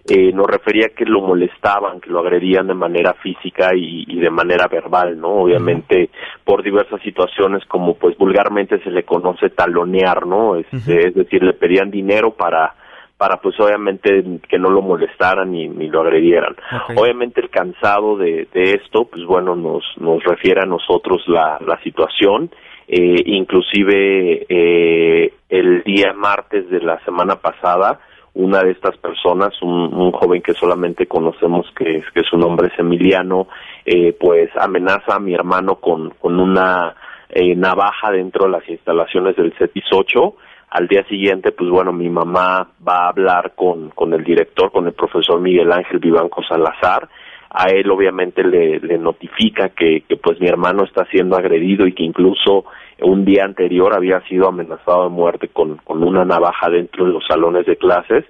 eh, 0.09 0.33
nos 0.33 0.47
refería 0.47 0.89
que 0.97 1.05
lo 1.05 1.21
molestaban, 1.21 2.01
que 2.01 2.11
lo 2.11 2.21
agredían 2.21 2.67
de 2.67 2.75
manera 2.75 3.15
física 3.15 3.71
y, 3.75 4.05
y 4.09 4.19
de 4.19 4.31
manera 4.31 4.67
verbal, 4.67 5.21
¿no? 5.21 5.29
Obviamente 5.29 6.11
por 6.45 6.63
diversas 6.63 7.01
situaciones 7.03 7.65
como 7.67 7.95
pues 7.95 8.17
vulgarmente 8.19 8.81
se 8.83 8.91
le 8.91 9.05
conoce 9.05 9.51
talonear, 9.51 10.27
¿no? 10.27 10.57
Este, 10.57 11.09
Es 11.09 11.15
decir, 11.15 11.43
le 11.43 11.53
pedían 11.53 11.91
dinero 11.91 12.33
para 12.33 12.75
para 13.17 13.37
pues 13.37 13.55
obviamente 13.61 14.41
que 14.49 14.59
no 14.59 14.69
lo 14.69 14.83
molestaran 14.83 15.53
ni, 15.53 15.69
ni 15.69 15.87
lo 15.87 16.01
agredieran. 16.01 16.57
Obviamente 16.97 17.41
el 17.41 17.51
cansado 17.51 18.17
de, 18.17 18.49
de 18.53 18.73
esto, 18.73 19.05
pues 19.05 19.25
bueno, 19.25 19.55
nos, 19.55 19.85
nos 19.99 20.25
refiere 20.25 20.63
a 20.63 20.67
nosotros 20.67 21.23
la, 21.29 21.57
la 21.65 21.81
situación, 21.85 22.51
eh, 22.89 23.23
inclusive 23.27 24.45
eh, 24.49 25.33
el 25.49 25.85
día 25.85 26.13
martes 26.15 26.69
de 26.69 26.81
la 26.81 26.99
semana 27.05 27.37
pasada, 27.37 28.01
una 28.35 28.63
de 28.63 28.73
estas 28.73 28.97
personas, 28.97 29.61
un, 29.61 29.93
un 29.95 30.11
joven 30.13 30.41
que 30.41 30.55
solamente 30.55 31.07
conocemos 31.07 31.67
que, 31.77 32.03
que 32.15 32.23
su 32.23 32.39
nombre 32.39 32.69
es 32.69 32.79
Emiliano, 32.79 33.49
eh, 33.85 34.17
pues 34.19 34.51
amenaza 34.57 35.17
a 35.17 35.21
mi 35.21 35.35
hermano 35.35 35.77
con, 35.77 36.13
una 36.23 36.95
eh, 37.29 37.55
navaja 37.55 38.11
dentro 38.11 38.47
de 38.47 38.53
las 38.53 38.69
instalaciones 38.69 39.37
del 39.37 39.53
CETIS 39.59 39.85
8. 39.93 40.35
Al 40.71 40.89
día 40.89 41.05
siguiente, 41.05 41.53
pues 41.53 41.69
bueno, 41.69 41.93
mi 41.93 42.09
mamá 42.09 42.69
va 42.87 43.05
a 43.05 43.09
hablar 43.09 43.53
con, 43.55 43.91
con 43.91 44.15
el 44.15 44.25
director, 44.25 44.73
con 44.73 44.87
el 44.87 44.95
profesor 44.95 45.39
Miguel 45.39 45.71
Ángel 45.71 45.99
Vivanco 45.99 46.43
Salazar. 46.43 47.09
A 47.51 47.67
él 47.67 47.91
obviamente 47.91 48.43
le, 48.43 48.81
le 48.81 48.97
notifica 48.97 49.69
que, 49.69 50.05
que 50.09 50.17
pues 50.17 50.41
mi 50.41 50.47
hermano 50.47 50.85
está 50.85 51.05
siendo 51.11 51.37
agredido 51.37 51.87
y 51.87 51.93
que 51.93 52.03
incluso 52.03 52.65
un 53.03 53.25
día 53.25 53.45
anterior 53.45 53.95
había 53.95 54.21
sido 54.29 54.49
amenazado 54.49 55.05
de 55.05 55.11
muerte 55.11 55.49
con, 55.49 55.77
con 55.79 56.03
una 56.03 56.25
navaja 56.25 56.71
dentro 56.71 57.05
de 57.07 57.13
los 57.13 57.25
salones 57.27 57.67
de 57.67 57.77
clases. 57.77 58.25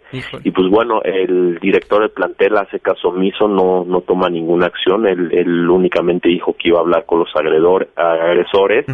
Y 0.44 0.50
pues 0.50 0.68
bueno, 0.70 1.00
el 1.02 1.58
director 1.58 2.00
del 2.00 2.10
plantel 2.10 2.56
hace 2.56 2.80
caso 2.80 3.08
omiso, 3.08 3.48
no, 3.48 3.84
no 3.84 4.00
toma 4.00 4.28
ninguna 4.28 4.66
acción, 4.66 5.06
él, 5.06 5.30
él 5.32 5.68
únicamente 5.68 6.28
dijo 6.28 6.54
que 6.54 6.68
iba 6.68 6.78
a 6.78 6.82
hablar 6.82 7.04
con 7.06 7.20
los 7.20 7.28
agredor, 7.34 7.88
agresores, 7.96 8.86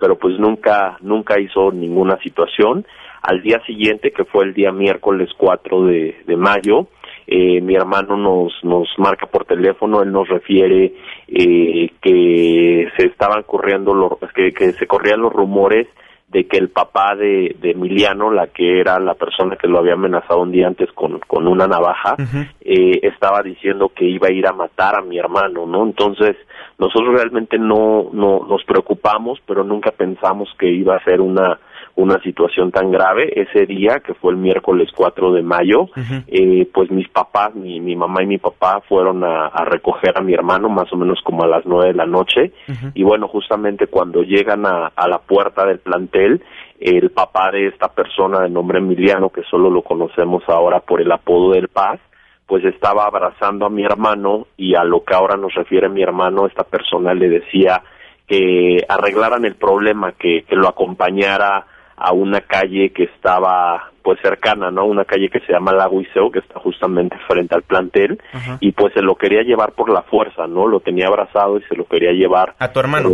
pero 0.00 0.16
pues 0.18 0.38
nunca, 0.38 0.96
nunca 1.00 1.40
hizo 1.40 1.72
ninguna 1.72 2.18
situación. 2.18 2.86
Al 3.22 3.40
día 3.42 3.60
siguiente, 3.66 4.12
que 4.12 4.24
fue 4.24 4.44
el 4.44 4.52
día 4.52 4.70
miércoles 4.70 5.30
4 5.36 5.86
de, 5.86 6.16
de 6.26 6.36
mayo, 6.36 6.88
eh, 7.26 7.60
mi 7.60 7.74
hermano 7.74 8.16
nos, 8.16 8.52
nos 8.62 8.88
marca 8.98 9.26
por 9.26 9.44
teléfono, 9.44 10.02
él 10.02 10.12
nos 10.12 10.28
refiere 10.28 10.94
eh, 11.28 11.90
que 12.00 12.88
se 12.96 13.06
estaban 13.06 13.42
corriendo 13.44 13.94
los, 13.94 14.12
que, 14.34 14.52
que 14.52 14.72
se 14.72 14.86
corrían 14.86 15.20
los 15.20 15.32
rumores 15.32 15.88
de 16.28 16.46
que 16.48 16.56
el 16.56 16.68
papá 16.68 17.14
de, 17.14 17.54
de 17.60 17.70
Emiliano, 17.70 18.30
la 18.30 18.48
que 18.48 18.80
era 18.80 18.98
la 18.98 19.14
persona 19.14 19.56
que 19.56 19.68
lo 19.68 19.78
había 19.78 19.92
amenazado 19.92 20.40
un 20.40 20.50
día 20.50 20.66
antes 20.66 20.90
con, 20.92 21.20
con 21.20 21.46
una 21.46 21.68
navaja, 21.68 22.16
eh, 22.60 22.98
estaba 23.02 23.40
diciendo 23.40 23.92
que 23.94 24.04
iba 24.04 24.26
a 24.26 24.32
ir 24.32 24.46
a 24.48 24.52
matar 24.52 24.98
a 24.98 25.02
mi 25.02 25.16
hermano, 25.16 25.64
¿no? 25.64 25.84
Entonces, 25.84 26.36
nosotros 26.76 27.14
realmente 27.14 27.56
no, 27.56 28.10
no 28.12 28.44
nos 28.48 28.64
preocupamos, 28.64 29.38
pero 29.46 29.62
nunca 29.62 29.92
pensamos 29.92 30.48
que 30.58 30.68
iba 30.68 30.96
a 30.96 31.04
ser 31.04 31.20
una 31.20 31.60
una 31.96 32.20
situación 32.20 32.70
tan 32.72 32.90
grave. 32.90 33.32
Ese 33.40 33.66
día, 33.66 34.00
que 34.00 34.14
fue 34.14 34.32
el 34.32 34.38
miércoles 34.38 34.90
4 34.94 35.32
de 35.32 35.42
mayo, 35.42 35.88
eh, 36.26 36.68
pues 36.72 36.90
mis 36.90 37.08
papás, 37.08 37.54
mi, 37.54 37.80
mi 37.80 37.94
mamá 37.94 38.22
y 38.22 38.26
mi 38.26 38.38
papá 38.38 38.80
fueron 38.88 39.22
a, 39.24 39.50
recoger 39.64 40.16
a 40.18 40.20
mi 40.20 40.34
hermano 40.34 40.68
más 40.68 40.92
o 40.92 40.96
menos 40.96 41.20
como 41.22 41.44
a 41.44 41.48
las 41.48 41.64
9 41.64 41.88
de 41.88 41.94
la 41.94 42.06
noche. 42.06 42.52
Y 42.94 43.02
bueno, 43.02 43.28
justamente 43.28 43.86
cuando 43.86 44.22
llegan 44.22 44.66
a, 44.66 44.92
a 44.94 45.08
la 45.08 45.18
puerta 45.18 45.64
del 45.64 45.78
plantel, 45.78 46.42
el 46.80 47.10
papá 47.10 47.50
de 47.52 47.68
esta 47.68 47.88
persona 47.88 48.40
de 48.40 48.50
nombre 48.50 48.78
Emiliano, 48.78 49.30
que 49.30 49.42
solo 49.44 49.70
lo 49.70 49.82
conocemos 49.82 50.42
ahora 50.48 50.80
por 50.80 51.00
el 51.00 51.12
apodo 51.12 51.52
del 51.52 51.68
Paz, 51.68 52.00
pues 52.46 52.64
estaba 52.64 53.06
abrazando 53.06 53.66
a 53.66 53.70
mi 53.70 53.84
hermano 53.84 54.48
y 54.56 54.74
a 54.74 54.84
lo 54.84 55.02
que 55.02 55.14
ahora 55.14 55.36
nos 55.36 55.54
refiere 55.54 55.88
mi 55.88 56.02
hermano, 56.02 56.46
esta 56.46 56.64
persona 56.64 57.14
le 57.14 57.28
decía 57.28 57.82
que 58.26 58.84
arreglaran 58.88 59.44
el 59.44 59.54
problema, 59.54 60.12
que, 60.12 60.44
que 60.48 60.56
lo 60.56 60.68
acompañara 60.68 61.66
a 61.96 62.12
una 62.12 62.40
calle 62.40 62.90
que 62.90 63.04
estaba 63.04 63.90
pues 64.04 64.20
cercana, 64.20 64.70
¿no? 64.70 64.84
Una 64.84 65.06
calle 65.06 65.30
que 65.30 65.40
se 65.40 65.52
llama 65.52 65.72
Lago 65.72 65.98
Iseo, 65.98 66.30
que 66.30 66.40
está 66.40 66.60
justamente 66.60 67.16
frente 67.26 67.54
al 67.54 67.62
plantel, 67.62 68.20
y 68.60 68.72
pues 68.72 68.92
se 68.92 69.00
lo 69.00 69.14
quería 69.14 69.42
llevar 69.42 69.72
por 69.72 69.90
la 69.90 70.02
fuerza, 70.02 70.46
¿no? 70.46 70.66
Lo 70.66 70.80
tenía 70.80 71.06
abrazado 71.06 71.56
y 71.56 71.62
se 71.62 71.74
lo 71.74 71.86
quería 71.86 72.12
llevar 72.12 72.54
a 72.58 72.70
tu 72.70 72.80
hermano, 72.80 73.08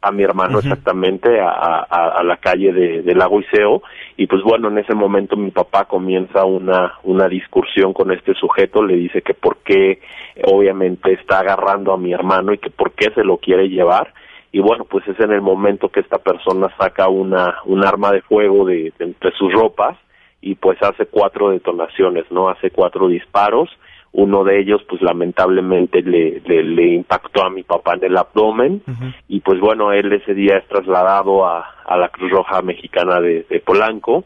a 0.00 0.10
mi 0.10 0.24
hermano 0.24 0.58
exactamente, 0.58 1.40
a, 1.40 1.86
a, 1.88 2.24
la 2.24 2.38
calle 2.38 2.72
de, 2.72 3.02
de, 3.02 3.14
Lago 3.14 3.40
Iseo, 3.40 3.82
y 4.16 4.26
pues 4.26 4.42
bueno, 4.42 4.68
en 4.68 4.78
ese 4.78 4.94
momento 4.94 5.36
mi 5.36 5.52
papá 5.52 5.84
comienza 5.84 6.44
una, 6.44 6.94
una 7.04 7.28
discusión 7.28 7.92
con 7.92 8.10
este 8.10 8.34
sujeto, 8.34 8.82
le 8.82 8.96
dice 8.96 9.22
que 9.22 9.34
por 9.34 9.58
qué 9.58 10.00
obviamente 10.44 11.12
está 11.12 11.38
agarrando 11.38 11.92
a 11.92 11.98
mi 11.98 12.12
hermano 12.12 12.52
y 12.52 12.58
que 12.58 12.70
por 12.70 12.92
qué 12.94 13.12
se 13.14 13.22
lo 13.22 13.36
quiere 13.36 13.68
llevar, 13.68 14.12
y 14.52 14.60
bueno, 14.60 14.84
pues 14.84 15.08
es 15.08 15.18
en 15.18 15.32
el 15.32 15.40
momento 15.40 15.88
que 15.88 16.00
esta 16.00 16.18
persona 16.18 16.68
saca 16.78 17.08
una, 17.08 17.56
un 17.64 17.84
arma 17.84 18.12
de 18.12 18.20
fuego 18.20 18.66
de, 18.66 18.92
entre 18.98 19.32
sus 19.32 19.50
ropas 19.50 19.96
y 20.42 20.56
pues 20.56 20.80
hace 20.82 21.06
cuatro 21.06 21.50
detonaciones, 21.50 22.30
¿no? 22.30 22.50
Hace 22.50 22.70
cuatro 22.70 23.08
disparos, 23.08 23.70
uno 24.12 24.44
de 24.44 24.60
ellos 24.60 24.82
pues 24.86 25.00
lamentablemente 25.00 26.02
le, 26.02 26.40
le, 26.40 26.86
impactó 26.94 27.44
a 27.44 27.50
mi 27.50 27.62
papá 27.62 27.94
en 27.94 28.04
el 28.04 28.16
abdomen 28.18 28.82
y 29.26 29.40
pues 29.40 29.58
bueno, 29.58 29.90
él 29.92 30.12
ese 30.12 30.34
día 30.34 30.58
es 30.58 30.68
trasladado 30.68 31.46
a, 31.46 31.64
a 31.86 31.96
la 31.96 32.10
Cruz 32.10 32.30
Roja 32.30 32.60
Mexicana 32.60 33.22
de, 33.22 33.62
Polanco 33.64 34.24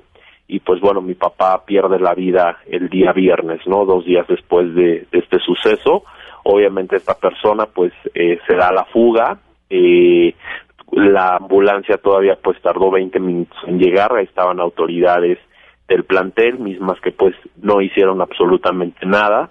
y 0.48 0.58
pues 0.58 0.80
bueno, 0.80 1.00
mi 1.00 1.14
papá 1.14 1.64
pierde 1.64 2.00
la 2.00 2.14
vida 2.14 2.58
el 2.66 2.88
día 2.88 3.12
viernes, 3.12 3.60
¿no? 3.66 3.84
Dos 3.84 4.04
días 4.04 4.26
después 4.26 4.74
de, 4.74 5.06
este 5.12 5.38
suceso. 5.38 6.02
Obviamente 6.42 6.96
esta 6.96 7.14
persona 7.14 7.66
pues 7.66 7.92
eh, 8.14 8.40
se 8.48 8.56
da 8.56 8.72
la 8.72 8.84
fuga, 8.86 9.38
eh, 9.70 10.34
la 10.92 11.36
ambulancia 11.36 11.96
todavía 11.98 12.38
pues 12.42 12.60
tardó 12.62 12.90
20 12.90 13.18
minutos 13.20 13.58
en 13.66 13.78
llegar, 13.78 14.14
ahí 14.14 14.24
estaban 14.24 14.60
autoridades 14.60 15.38
del 15.88 16.04
plantel, 16.04 16.58
mismas 16.58 17.00
que 17.00 17.12
pues 17.12 17.34
no 17.60 17.80
hicieron 17.80 18.20
absolutamente 18.20 19.04
nada. 19.06 19.50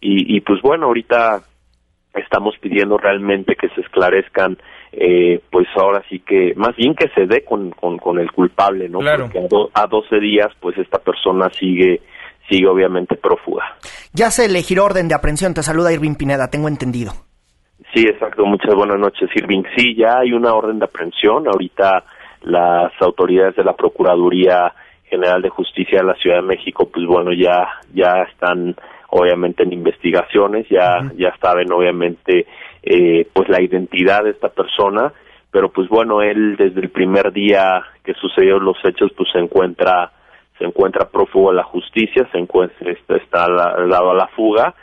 Y, 0.00 0.36
y 0.36 0.40
pues 0.40 0.60
bueno, 0.62 0.86
ahorita 0.86 1.42
estamos 2.14 2.54
pidiendo 2.60 2.96
realmente 2.96 3.54
que 3.54 3.68
se 3.70 3.80
esclarezcan, 3.80 4.58
eh, 4.92 5.40
pues 5.50 5.66
ahora 5.76 6.02
sí 6.08 6.20
que, 6.20 6.54
más 6.56 6.74
bien 6.76 6.94
que 6.94 7.08
se 7.10 7.26
dé 7.26 7.44
con, 7.44 7.70
con, 7.70 8.18
el 8.18 8.30
culpable, 8.32 8.88
¿no? 8.88 9.00
Porque 9.00 9.38
a, 9.38 9.82
a 9.82 9.86
12 9.86 10.20
días, 10.20 10.48
pues 10.60 10.78
esta 10.78 10.98
persona 10.98 11.48
sigue 11.50 12.00
sigue 12.48 12.66
obviamente 12.66 13.16
prófuga. 13.16 13.76
Ya 14.14 14.30
se 14.30 14.46
elegirá 14.46 14.82
orden 14.82 15.08
de 15.08 15.14
aprehensión. 15.14 15.54
Te 15.54 15.62
saluda 15.62 15.92
Irving 15.92 16.14
Pineda, 16.14 16.48
tengo 16.48 16.68
entendido. 16.68 17.12
Sí, 17.94 18.06
exacto. 18.06 18.44
Muchas 18.44 18.74
buenas 18.74 18.98
noches, 18.98 19.30
Irving. 19.34 19.62
Sí, 19.76 19.94
ya 19.94 20.18
hay 20.18 20.32
una 20.32 20.54
orden 20.54 20.78
de 20.78 20.84
aprehensión. 20.84 21.46
Ahorita 21.46 22.04
las 22.42 22.92
autoridades 23.00 23.56
de 23.56 23.64
la 23.64 23.74
Procuraduría 23.74 24.72
General 25.04 25.40
de 25.40 25.48
Justicia 25.48 26.00
de 26.00 26.06
la 26.06 26.14
Ciudad 26.14 26.36
de 26.36 26.42
México, 26.42 26.88
pues 26.92 27.06
bueno, 27.06 27.32
ya 27.32 27.66
ya 27.94 28.22
están 28.30 28.76
obviamente 29.08 29.62
en 29.62 29.72
investigaciones, 29.72 30.68
ya 30.68 31.10
ya 31.16 31.34
saben 31.40 31.72
obviamente 31.72 32.46
eh, 32.82 33.26
pues 33.32 33.48
la 33.48 33.62
identidad 33.62 34.24
de 34.24 34.30
esta 34.30 34.50
persona, 34.50 35.12
pero 35.50 35.70
pues 35.70 35.88
bueno, 35.88 36.20
él 36.20 36.56
desde 36.56 36.80
el 36.80 36.90
primer 36.90 37.32
día 37.32 37.82
que 38.04 38.12
sucedieron 38.14 38.64
los 38.64 38.76
hechos, 38.84 39.10
pues 39.16 39.30
se 39.32 39.38
encuentra 39.38 40.12
se 40.58 40.64
encuentra 40.64 41.08
prófugo 41.08 41.50
de 41.50 41.56
la 41.56 41.64
justicia, 41.64 42.28
se 42.30 42.38
encuentra 42.38 42.90
está, 42.90 43.16
está 43.16 43.46
dado 43.48 44.10
a 44.10 44.14
la 44.14 44.26
fuga 44.28 44.74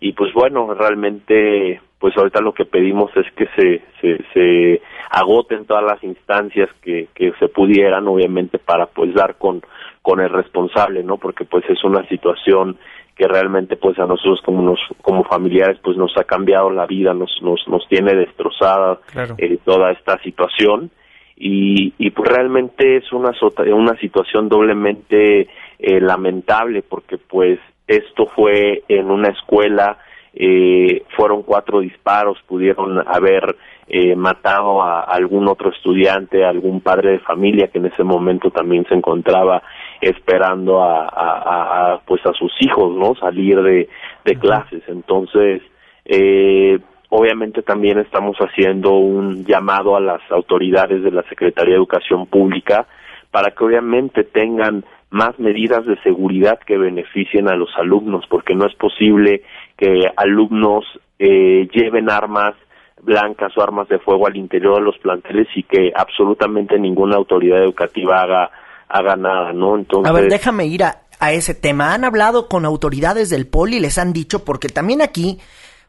y 0.00 0.12
pues 0.12 0.32
bueno, 0.32 0.72
realmente 0.74 1.80
pues 2.04 2.18
ahorita 2.18 2.42
lo 2.42 2.52
que 2.52 2.66
pedimos 2.66 3.10
es 3.16 3.24
que 3.32 3.46
se, 3.56 3.80
se, 4.02 4.22
se 4.34 4.82
agoten 5.08 5.64
todas 5.64 5.84
las 5.84 6.04
instancias 6.04 6.68
que, 6.82 7.08
que 7.14 7.32
se 7.40 7.48
pudieran, 7.48 8.06
obviamente, 8.06 8.58
para 8.58 8.84
pues 8.84 9.14
dar 9.14 9.36
con, 9.36 9.62
con 10.02 10.20
el 10.20 10.28
responsable, 10.28 11.02
¿no? 11.02 11.16
Porque 11.16 11.46
pues 11.46 11.64
es 11.66 11.82
una 11.82 12.06
situación 12.08 12.76
que 13.16 13.26
realmente 13.26 13.76
pues 13.76 13.98
a 13.98 14.04
nosotros 14.04 14.42
como 14.44 14.60
nos, 14.60 14.80
como 15.00 15.24
familiares 15.24 15.78
pues 15.82 15.96
nos 15.96 16.14
ha 16.18 16.24
cambiado 16.24 16.68
la 16.68 16.84
vida, 16.84 17.14
nos, 17.14 17.40
nos, 17.40 17.66
nos 17.68 17.88
tiene 17.88 18.14
destrozada 18.14 18.98
eh, 19.38 19.56
toda 19.64 19.90
esta 19.92 20.18
situación 20.18 20.90
y, 21.38 21.94
y 21.96 22.10
pues 22.10 22.30
realmente 22.30 22.98
es 22.98 23.10
una, 23.14 23.30
una 23.72 23.96
situación 23.98 24.50
doblemente 24.50 25.48
eh, 25.78 26.00
lamentable 26.02 26.82
porque 26.82 27.16
pues 27.16 27.58
esto 27.86 28.26
fue 28.26 28.82
en 28.88 29.10
una 29.10 29.30
escuela 29.30 29.96
eh, 30.36 31.04
fueron 31.16 31.42
cuatro 31.42 31.80
disparos, 31.80 32.38
pudieron 32.46 33.02
haber 33.06 33.56
eh, 33.86 34.16
matado 34.16 34.82
a, 34.82 35.02
algún 35.02 35.46
otro 35.48 35.70
estudiante, 35.70 36.44
a 36.44 36.48
algún 36.48 36.80
padre 36.80 37.12
de 37.12 37.18
familia 37.20 37.68
que 37.68 37.78
en 37.78 37.86
ese 37.86 38.02
momento 38.02 38.50
también 38.50 38.84
se 38.88 38.94
encontraba 38.94 39.62
esperando 40.00 40.82
a, 40.82 41.06
a, 41.06 42.00
pues 42.04 42.24
a 42.26 42.32
sus 42.32 42.52
hijos, 42.60 42.96
¿no? 42.96 43.14
Salir 43.14 43.62
de, 43.62 43.88
de 44.24 44.38
clases. 44.38 44.82
Entonces, 44.88 45.62
eh, 46.04 46.78
obviamente 47.10 47.62
también 47.62 47.98
estamos 47.98 48.36
haciendo 48.38 48.92
un 48.92 49.44
llamado 49.44 49.96
a 49.96 50.00
las 50.00 50.20
autoridades 50.30 51.02
de 51.02 51.12
la 51.12 51.22
Secretaría 51.28 51.74
de 51.74 51.78
Educación 51.78 52.26
Pública 52.26 52.86
para 53.30 53.50
que 53.50 53.64
obviamente 53.64 54.24
tengan 54.24 54.84
más 55.10 55.38
medidas 55.38 55.86
de 55.86 55.96
seguridad 56.02 56.58
que 56.66 56.76
beneficien 56.76 57.48
a 57.48 57.54
los 57.54 57.70
alumnos, 57.76 58.24
porque 58.28 58.56
no 58.56 58.66
es 58.66 58.74
posible 58.74 59.42
que 59.84 60.06
alumnos 60.16 60.84
eh, 61.18 61.68
lleven 61.72 62.10
armas 62.10 62.54
blancas 63.02 63.52
o 63.56 63.62
armas 63.62 63.86
de 63.88 63.98
fuego 63.98 64.26
al 64.26 64.36
interior 64.36 64.76
de 64.76 64.82
los 64.82 64.96
planteles 64.98 65.46
y 65.54 65.62
que 65.64 65.92
absolutamente 65.94 66.78
ninguna 66.78 67.16
autoridad 67.16 67.62
educativa 67.62 68.22
haga 68.22 68.50
haga 68.88 69.16
nada, 69.16 69.52
¿no? 69.52 69.76
Entonces... 69.76 70.08
A 70.08 70.14
ver, 70.14 70.28
déjame 70.28 70.66
ir 70.66 70.84
a, 70.84 71.02
a 71.18 71.32
ese 71.32 71.54
tema. 71.54 71.94
¿Han 71.94 72.04
hablado 72.04 72.48
con 72.48 72.64
autoridades 72.64 73.28
del 73.28 73.46
POLI? 73.46 73.80
¿Les 73.80 73.98
han 73.98 74.12
dicho? 74.12 74.44
Porque 74.44 74.68
también 74.68 75.02
aquí 75.02 75.38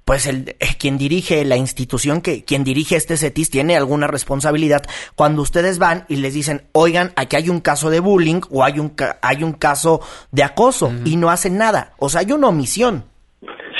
pues 0.05 0.27
el 0.27 0.55
eh, 0.59 0.67
quien 0.77 0.97
dirige 0.97 1.43
la 1.45 1.57
institución 1.57 2.21
que 2.21 2.43
quien 2.43 2.63
dirige 2.63 2.95
este 2.95 3.17
CETIS 3.17 3.49
tiene 3.49 3.75
alguna 3.75 4.05
responsabilidad 4.05 4.83
cuando 5.15 5.41
ustedes 5.41 5.79
van 5.79 6.05
y 6.07 6.17
les 6.17 6.35
dicen, 6.35 6.67
"Oigan, 6.73 7.11
aquí 7.15 7.35
hay 7.37 7.49
un 7.49 7.59
caso 7.59 7.89
de 7.89 7.99
bullying 8.01 8.41
o 8.51 8.63
hay 8.63 8.79
un 8.79 8.93
hay 9.21 9.43
un 9.43 9.53
caso 9.53 10.01
de 10.31 10.43
acoso" 10.43 10.93
y 11.05 11.17
no 11.17 11.31
hacen 11.31 11.57
nada. 11.57 11.93
O 11.97 12.09
sea, 12.09 12.21
hay 12.21 12.31
una 12.31 12.49
omisión. 12.49 13.05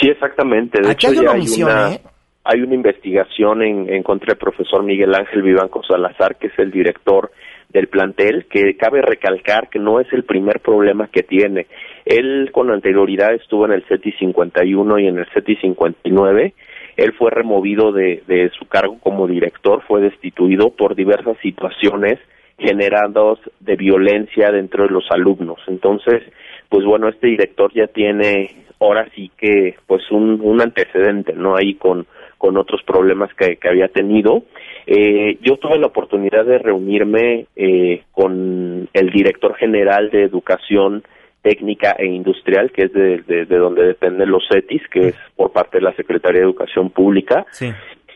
Sí, 0.05 0.11
exactamente. 0.11 0.81
De 0.81 0.91
hecho, 0.91 1.07
hay 1.09 1.17
una 1.17 1.31
omisión, 1.31 1.69
hay 1.69 1.75
una, 1.75 1.93
¿eh? 1.93 2.01
Hay 2.43 2.61
una 2.61 2.75
investigación 2.75 3.63
en, 3.63 3.91
en 3.91 4.03
contra 4.03 4.27
del 4.27 4.37
profesor 4.37 4.83
Miguel 4.83 5.15
Ángel 5.15 5.41
Vivanco 5.41 5.81
Salazar, 5.83 6.35
que 6.35 6.47
es 6.47 6.59
el 6.59 6.69
director 6.69 7.31
del 7.69 7.87
plantel, 7.87 8.45
que 8.45 8.77
cabe 8.77 9.01
recalcar 9.01 9.67
que 9.67 9.79
no 9.79 9.99
es 9.99 10.07
el 10.13 10.23
primer 10.23 10.59
problema 10.59 11.07
que 11.07 11.23
tiene. 11.23 11.65
Él 12.05 12.51
con 12.51 12.69
anterioridad 12.69 13.33
estuvo 13.33 13.65
en 13.65 13.71
el 13.71 13.83
CETI 13.87 14.11
51 14.11 14.99
y 14.99 15.07
en 15.07 15.17
el 15.17 15.25
CETI 15.33 15.55
59. 15.55 16.53
Él 16.97 17.13
fue 17.13 17.31
removido 17.31 17.91
de, 17.91 18.21
de 18.27 18.51
su 18.57 18.65
cargo 18.67 18.99
como 18.99 19.27
director, 19.27 19.81
fue 19.87 20.01
destituido 20.01 20.69
por 20.69 20.95
diversas 20.95 21.35
situaciones 21.41 22.19
generadas 22.59 23.39
de 23.59 23.75
violencia 23.75 24.51
dentro 24.51 24.83
de 24.83 24.91
los 24.91 25.05
alumnos. 25.09 25.59
Entonces, 25.67 26.21
pues 26.69 26.85
bueno, 26.85 27.09
este 27.09 27.27
director 27.27 27.73
ya 27.73 27.87
tiene 27.87 28.64
ahora 28.79 29.07
sí 29.15 29.31
que 29.38 29.75
pues 29.88 30.09
un, 30.11 30.39
un 30.41 30.61
antecedente, 30.61 31.33
¿no? 31.33 31.55
Ahí 31.55 31.75
con, 31.75 32.05
con 32.38 32.57
otros 32.57 32.81
problemas 32.83 33.33
que, 33.33 33.57
que 33.57 33.69
había 33.69 33.88
tenido 33.88 34.43
eh, 34.88 35.38
yo 35.41 35.57
tuve 35.57 35.79
la 35.79 35.88
oportunidad 35.88 36.45
de 36.45 36.59
reunirme 36.59 37.47
eh, 37.55 38.03
con 38.11 38.88
el 38.93 39.09
director 39.09 39.55
general 39.55 40.11
de 40.11 40.23
Educación 40.23 41.03
Técnica 41.41 41.95
e 41.97 42.05
Industrial, 42.05 42.71
que 42.71 42.83
es 42.83 42.93
de, 42.93 43.21
de, 43.23 43.45
donde 43.45 43.83
dependen 43.83 44.29
los 44.29 44.43
CETIS, 44.47 44.81
que 44.89 45.07
es 45.09 45.15
por 45.35 45.51
parte 45.51 45.77
de 45.77 45.83
la 45.83 45.95
Secretaría 45.95 46.41
de 46.41 46.45
Educación 46.45 46.89
Pública. 46.89 47.45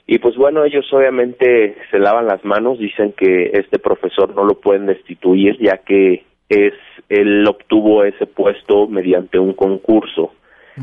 Y 0.05 0.17
pues 0.17 0.35
bueno, 0.35 0.63
ellos 0.63 0.91
obviamente 0.91 1.75
se 1.91 1.99
lavan 1.99 2.25
las 2.25 2.43
manos, 2.43 2.79
dicen 2.79 3.13
que 3.13 3.51
este 3.53 3.77
profesor 3.77 4.35
no 4.35 4.43
lo 4.43 4.59
pueden 4.59 4.87
destituir 4.87 5.57
ya 5.59 5.77
que 5.77 6.23
es 6.49 6.73
él 7.09 7.47
obtuvo 7.47 8.03
ese 8.03 8.25
puesto 8.25 8.87
mediante 8.87 9.37
un 9.37 9.53
concurso. 9.53 10.33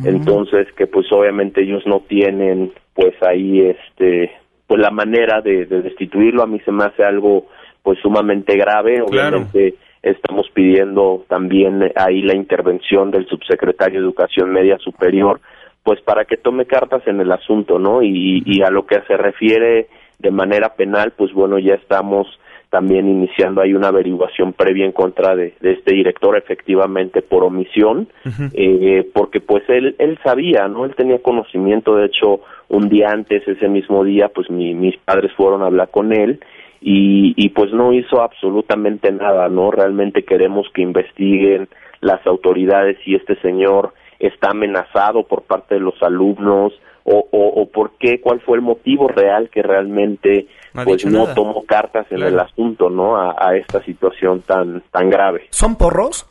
Entonces 0.04 0.68
que 0.76 0.86
pues 0.86 1.06
obviamente 1.12 1.62
ellos 1.62 1.82
no 1.86 2.00
tienen 2.00 2.72
pues 2.94 3.14
ahí 3.22 3.60
este 3.60 4.30
pues 4.66 4.80
la 4.80 4.90
manera 4.90 5.40
de, 5.40 5.66
destituirlo. 5.66 6.42
A 6.42 6.46
mí 6.46 6.60
se 6.64 6.72
me 6.72 6.84
hace 6.84 7.04
algo 7.04 7.46
pues 7.82 7.98
sumamente 8.00 8.56
grave. 8.56 9.00
Obviamente 9.00 9.74
estamos 10.02 10.46
pidiendo 10.52 11.24
también 11.28 11.92
ahí 11.94 12.22
la 12.22 12.36
intervención 12.36 13.10
del 13.10 13.26
subsecretario 13.26 14.00
de 14.00 14.06
Educación 14.06 14.50
Media 14.50 14.78
Superior 14.78 15.40
pues 15.82 16.00
para 16.00 16.24
que 16.24 16.36
tome 16.36 16.66
cartas 16.66 17.06
en 17.06 17.20
el 17.20 17.30
asunto 17.30 17.78
no 17.78 18.02
y, 18.02 18.42
y 18.44 18.62
a 18.62 18.70
lo 18.70 18.86
que 18.86 19.00
se 19.06 19.16
refiere 19.16 19.88
de 20.18 20.30
manera 20.30 20.74
penal 20.74 21.12
pues 21.16 21.32
bueno 21.32 21.58
ya 21.58 21.74
estamos 21.74 22.26
también 22.70 23.08
iniciando 23.08 23.60
ahí 23.60 23.74
una 23.74 23.88
averiguación 23.88 24.52
previa 24.52 24.84
en 24.84 24.92
contra 24.92 25.36
de, 25.36 25.54
este 25.60 25.94
director 25.94 26.36
efectivamente 26.36 27.22
por 27.22 27.44
omisión 27.44 28.08
eh, 28.54 29.08
porque 29.14 29.40
pues 29.40 29.62
él 29.68 29.94
él 29.98 30.18
sabía 30.22 30.66
no 30.68 30.84
él 30.84 30.94
tenía 30.96 31.22
conocimiento 31.22 31.96
de 31.96 32.06
hecho 32.06 32.40
un 32.68 32.88
día 32.88 33.10
antes 33.10 33.46
ese 33.46 33.68
mismo 33.68 34.04
día 34.04 34.28
pues 34.28 34.50
mis 34.50 34.96
padres 34.98 35.32
fueron 35.36 35.62
a 35.62 35.66
hablar 35.66 35.90
con 35.90 36.12
él 36.12 36.40
y, 36.80 37.34
y 37.36 37.50
pues 37.50 37.72
no 37.72 37.92
hizo 37.92 38.20
absolutamente 38.20 39.12
nada 39.12 39.48
no 39.48 39.70
realmente 39.70 40.24
queremos 40.24 40.66
que 40.74 40.82
investiguen 40.82 41.68
las 42.00 42.26
autoridades 42.26 42.98
si 43.04 43.14
este 43.14 43.36
señor 43.40 43.92
está 44.18 44.50
amenazado 44.50 45.24
por 45.24 45.42
parte 45.42 45.74
de 45.74 45.80
los 45.80 46.02
alumnos 46.02 46.72
o, 47.08 47.24
o, 47.30 47.68
por 47.68 47.92
qué, 47.98 48.20
cuál 48.20 48.40
fue 48.40 48.56
el 48.56 48.62
motivo 48.62 49.06
real 49.06 49.48
que 49.50 49.62
realmente 49.62 50.48
no, 50.76 50.84
pues 50.84 51.06
no 51.06 51.34
tomó 51.34 51.64
cartas 51.64 52.06
en 52.10 52.22
el 52.22 52.38
asunto, 52.38 52.90
¿no? 52.90 53.16
A, 53.16 53.56
esta 53.56 53.82
situación 53.84 54.42
tan 54.42 54.82
tan 54.90 55.10
grave. 55.10 55.46
¿Son 55.50 55.76
porros? 55.76 56.26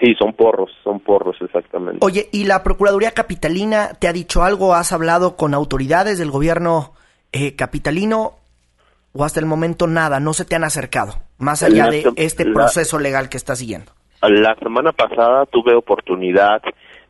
Sí, 0.00 0.14
son 0.18 0.32
porros, 0.32 0.70
son 0.82 1.00
porros 1.00 1.36
exactamente. 1.40 1.98
Oye, 2.04 2.28
¿y 2.32 2.44
la 2.44 2.64
Procuraduría 2.64 3.12
Capitalina 3.12 3.90
te 3.98 4.08
ha 4.08 4.12
dicho 4.12 4.42
algo? 4.42 4.74
¿Has 4.74 4.92
hablado 4.92 5.36
con 5.36 5.54
autoridades 5.54 6.18
del 6.18 6.30
gobierno 6.30 6.92
eh, 7.32 7.54
capitalino? 7.54 8.32
¿O 9.12 9.24
hasta 9.24 9.38
el 9.38 9.46
momento 9.46 9.86
nada? 9.86 10.18
¿No 10.18 10.32
se 10.32 10.44
te 10.44 10.56
han 10.56 10.64
acercado? 10.64 11.14
Más 11.38 11.62
allá 11.62 11.88
de 11.88 12.04
este 12.16 12.46
proceso 12.46 12.98
legal 12.98 13.28
que 13.28 13.36
estás 13.36 13.58
siguiendo. 13.58 13.92
La 14.22 14.54
semana 14.56 14.92
pasada 14.92 15.46
tuve 15.46 15.74
oportunidad 15.74 16.62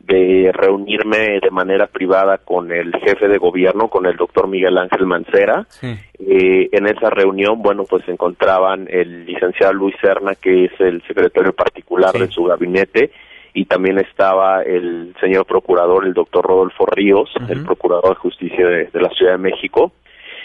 de 0.03 0.51
reunirme 0.53 1.39
de 1.41 1.49
manera 1.49 1.87
privada 1.87 2.37
con 2.37 2.71
el 2.71 2.91
jefe 2.97 3.27
de 3.27 3.37
gobierno, 3.37 3.87
con 3.87 4.05
el 4.05 4.17
doctor 4.17 4.47
Miguel 4.47 4.77
Ángel 4.77 5.05
Mancera. 5.05 5.65
Eh, 5.81 6.69
en 6.71 6.87
esa 6.87 7.09
reunión, 7.09 7.61
bueno, 7.61 7.85
pues 7.89 8.03
se 8.05 8.11
encontraban 8.11 8.87
el 8.89 9.25
licenciado 9.25 9.73
Luis 9.73 9.95
Serna, 10.01 10.35
que 10.35 10.65
es 10.65 10.71
el 10.79 11.01
secretario 11.03 11.53
particular 11.53 12.13
de 12.13 12.27
su 12.27 12.43
gabinete, 12.43 13.11
y 13.53 13.65
también 13.65 13.97
estaba 13.97 14.61
el 14.63 15.15
señor 15.21 15.45
procurador, 15.45 16.05
el 16.05 16.13
doctor 16.13 16.45
Rodolfo 16.45 16.85
Ríos, 16.85 17.29
el 17.47 17.63
procurador 17.63 18.09
de 18.09 18.15
justicia 18.15 18.67
de, 18.67 18.85
de 18.87 19.01
la 19.01 19.09
Ciudad 19.09 19.33
de 19.33 19.37
México. 19.37 19.93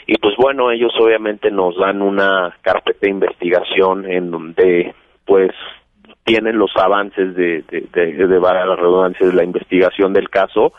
Y 0.07 0.17
pues 0.19 0.35
bueno, 0.37 0.71
ellos 0.71 0.93
obviamente 1.01 1.51
nos 1.51 1.77
dan 1.77 2.01
una 2.01 2.57
carpeta 2.63 3.01
de 3.03 3.11
investigación 3.11 4.11
en 4.11 4.31
donde 4.31 4.95
pues 5.25 5.51
tienen 6.29 6.59
los 6.59 6.71
avances 6.77 7.35
de, 7.35 7.65
de, 7.71 7.89
de, 7.93 8.27
de, 8.27 8.41
la 8.41 8.77
redundancia 8.77 9.27
de 9.27 9.33
la 9.33 9.45
investigación 9.45 10.13
del 10.13 10.29
caso. 10.29 10.73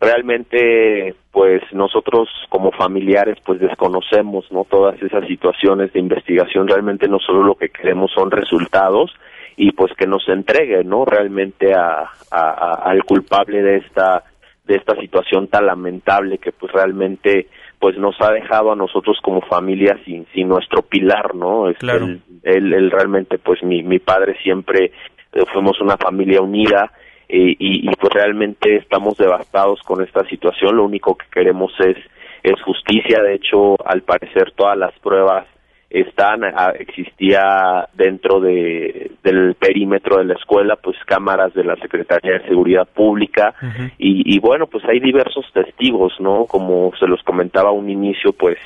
Realmente, 0.00 1.14
pues 1.32 1.62
nosotros 1.72 2.28
como 2.48 2.70
familiares, 2.70 3.38
pues 3.44 3.60
desconocemos, 3.60 4.50
¿no? 4.52 4.64
Todas 4.64 5.00
esas 5.02 5.26
situaciones 5.26 5.92
de 5.92 5.98
investigación. 5.98 6.68
Realmente 6.68 7.08
no 7.08 7.18
solo 7.18 7.42
lo 7.42 7.56
que 7.56 7.70
queremos 7.70 8.12
son 8.12 8.30
resultados 8.30 9.12
y 9.56 9.72
pues 9.72 9.92
que 9.94 10.06
nos 10.06 10.28
entregue, 10.28 10.84
¿no? 10.84 11.04
Realmente 11.04 11.74
a, 11.74 12.08
a, 12.30 12.74
al 12.84 13.04
culpable 13.04 13.62
de 13.62 13.76
esta 13.78 14.22
de 14.64 14.76
esta 14.76 14.96
situación 14.96 15.48
tan 15.48 15.66
lamentable 15.66 16.38
que 16.38 16.50
pues 16.50 16.72
realmente 16.72 17.48
pues 17.84 17.98
nos 17.98 18.18
ha 18.18 18.32
dejado 18.32 18.72
a 18.72 18.76
nosotros 18.76 19.18
como 19.22 19.42
familia 19.42 20.00
sin, 20.06 20.26
sin 20.32 20.48
nuestro 20.48 20.80
pilar, 20.80 21.34
¿no? 21.34 21.68
Es 21.68 21.76
claro. 21.76 22.06
él, 22.06 22.72
él, 22.72 22.90
realmente, 22.90 23.36
pues 23.36 23.62
mi, 23.62 23.82
mi 23.82 23.98
padre 23.98 24.38
siempre 24.42 24.90
eh, 25.34 25.42
fuimos 25.52 25.78
una 25.82 25.98
familia 25.98 26.40
unida 26.40 26.90
eh, 27.28 27.54
y, 27.58 27.86
y 27.86 27.90
pues 28.00 28.10
realmente 28.14 28.76
estamos 28.76 29.18
devastados 29.18 29.82
con 29.82 30.02
esta 30.02 30.26
situación. 30.30 30.78
Lo 30.78 30.84
único 30.86 31.14
que 31.14 31.26
queremos 31.30 31.74
es, 31.80 31.98
es 32.42 32.58
justicia. 32.62 33.22
De 33.22 33.34
hecho, 33.34 33.76
al 33.84 34.00
parecer 34.00 34.52
todas 34.56 34.78
las 34.78 34.98
pruebas 35.00 35.46
están 35.94 36.40
existía 36.76 37.88
dentro 37.94 38.40
de 38.40 39.12
del 39.22 39.54
perímetro 39.54 40.18
de 40.18 40.24
la 40.24 40.34
escuela 40.34 40.74
pues 40.74 40.96
cámaras 41.06 41.54
de 41.54 41.62
la 41.62 41.76
Secretaría 41.76 42.32
de 42.32 42.48
Seguridad 42.48 42.88
Pública. 42.88 43.54
Y, 43.96 44.34
y, 44.34 44.40
bueno 44.40 44.66
pues 44.66 44.84
hay 44.86 44.98
diversos 44.98 45.46
testigos 45.52 46.12
no 46.18 46.46
como 46.46 46.90
se 46.98 47.06
los 47.06 47.22
comentaba 47.22 47.68
a 47.68 47.72
un 47.72 47.88
inicio 47.88 48.32
pues 48.32 48.58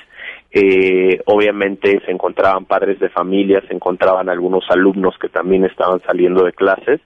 eh, 0.50 1.20
obviamente 1.26 2.00
se 2.06 2.10
encontraban 2.10 2.64
padres 2.64 2.98
de 2.98 3.10
familia 3.10 3.62
se 3.68 3.74
encontraban 3.74 4.30
algunos 4.30 4.64
alumnos 4.70 5.14
que 5.20 5.28
también 5.28 5.66
estaban 5.66 6.00
saliendo 6.06 6.44
de 6.44 6.52
clases. 6.52 7.00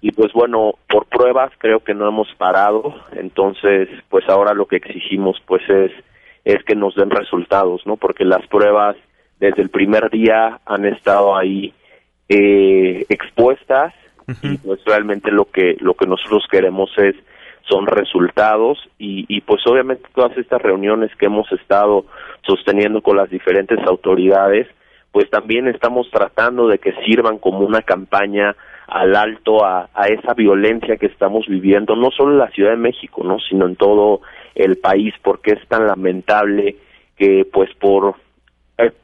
Y 0.00 0.12
pues 0.12 0.32
bueno 0.32 0.76
por 0.88 1.04
pruebas 1.06 1.52
creo 1.58 1.80
que 1.80 1.92
no 1.92 2.08
hemos 2.08 2.28
parado. 2.38 2.94
Entonces 3.12 3.90
pues 4.08 4.26
ahora 4.30 4.54
lo 4.54 4.64
que 4.64 4.76
exigimos 4.76 5.36
pues 5.46 5.62
es 5.68 5.92
es 6.46 6.64
que 6.64 6.74
nos 6.74 6.94
den 6.94 7.10
resultados 7.10 7.82
no 7.86 7.98
porque 7.98 8.24
las 8.24 8.46
pruebas 8.46 8.96
desde 9.40 9.62
el 9.62 9.70
primer 9.70 10.10
día 10.10 10.60
han 10.66 10.84
estado 10.84 11.36
ahí 11.36 11.72
eh, 12.28 13.06
expuestas 13.08 13.94
y 14.42 14.58
pues 14.58 14.84
realmente 14.84 15.30
lo 15.30 15.46
que 15.46 15.76
lo 15.80 15.94
que 15.94 16.06
nosotros 16.06 16.44
queremos 16.50 16.90
es 16.98 17.14
son 17.62 17.86
resultados 17.86 18.78
y, 18.98 19.24
y 19.28 19.40
pues 19.40 19.66
obviamente 19.66 20.06
todas 20.14 20.36
estas 20.36 20.60
reuniones 20.60 21.10
que 21.16 21.26
hemos 21.26 21.50
estado 21.52 22.04
sosteniendo 22.46 23.00
con 23.00 23.16
las 23.16 23.30
diferentes 23.30 23.78
autoridades 23.86 24.66
pues 25.12 25.30
también 25.30 25.66
estamos 25.68 26.10
tratando 26.10 26.68
de 26.68 26.78
que 26.78 26.92
sirvan 27.06 27.38
como 27.38 27.60
una 27.60 27.80
campaña 27.80 28.54
al 28.86 29.16
alto 29.16 29.64
a, 29.64 29.88
a 29.94 30.08
esa 30.08 30.34
violencia 30.34 30.98
que 30.98 31.06
estamos 31.06 31.46
viviendo 31.46 31.96
no 31.96 32.10
solo 32.10 32.32
en 32.32 32.38
la 32.38 32.50
Ciudad 32.50 32.72
de 32.72 32.76
México 32.76 33.22
no 33.24 33.38
sino 33.38 33.66
en 33.66 33.76
todo 33.76 34.20
el 34.54 34.76
país 34.76 35.14
porque 35.22 35.52
es 35.52 35.68
tan 35.68 35.86
lamentable 35.86 36.76
que 37.16 37.46
pues 37.50 37.70
por 37.76 38.16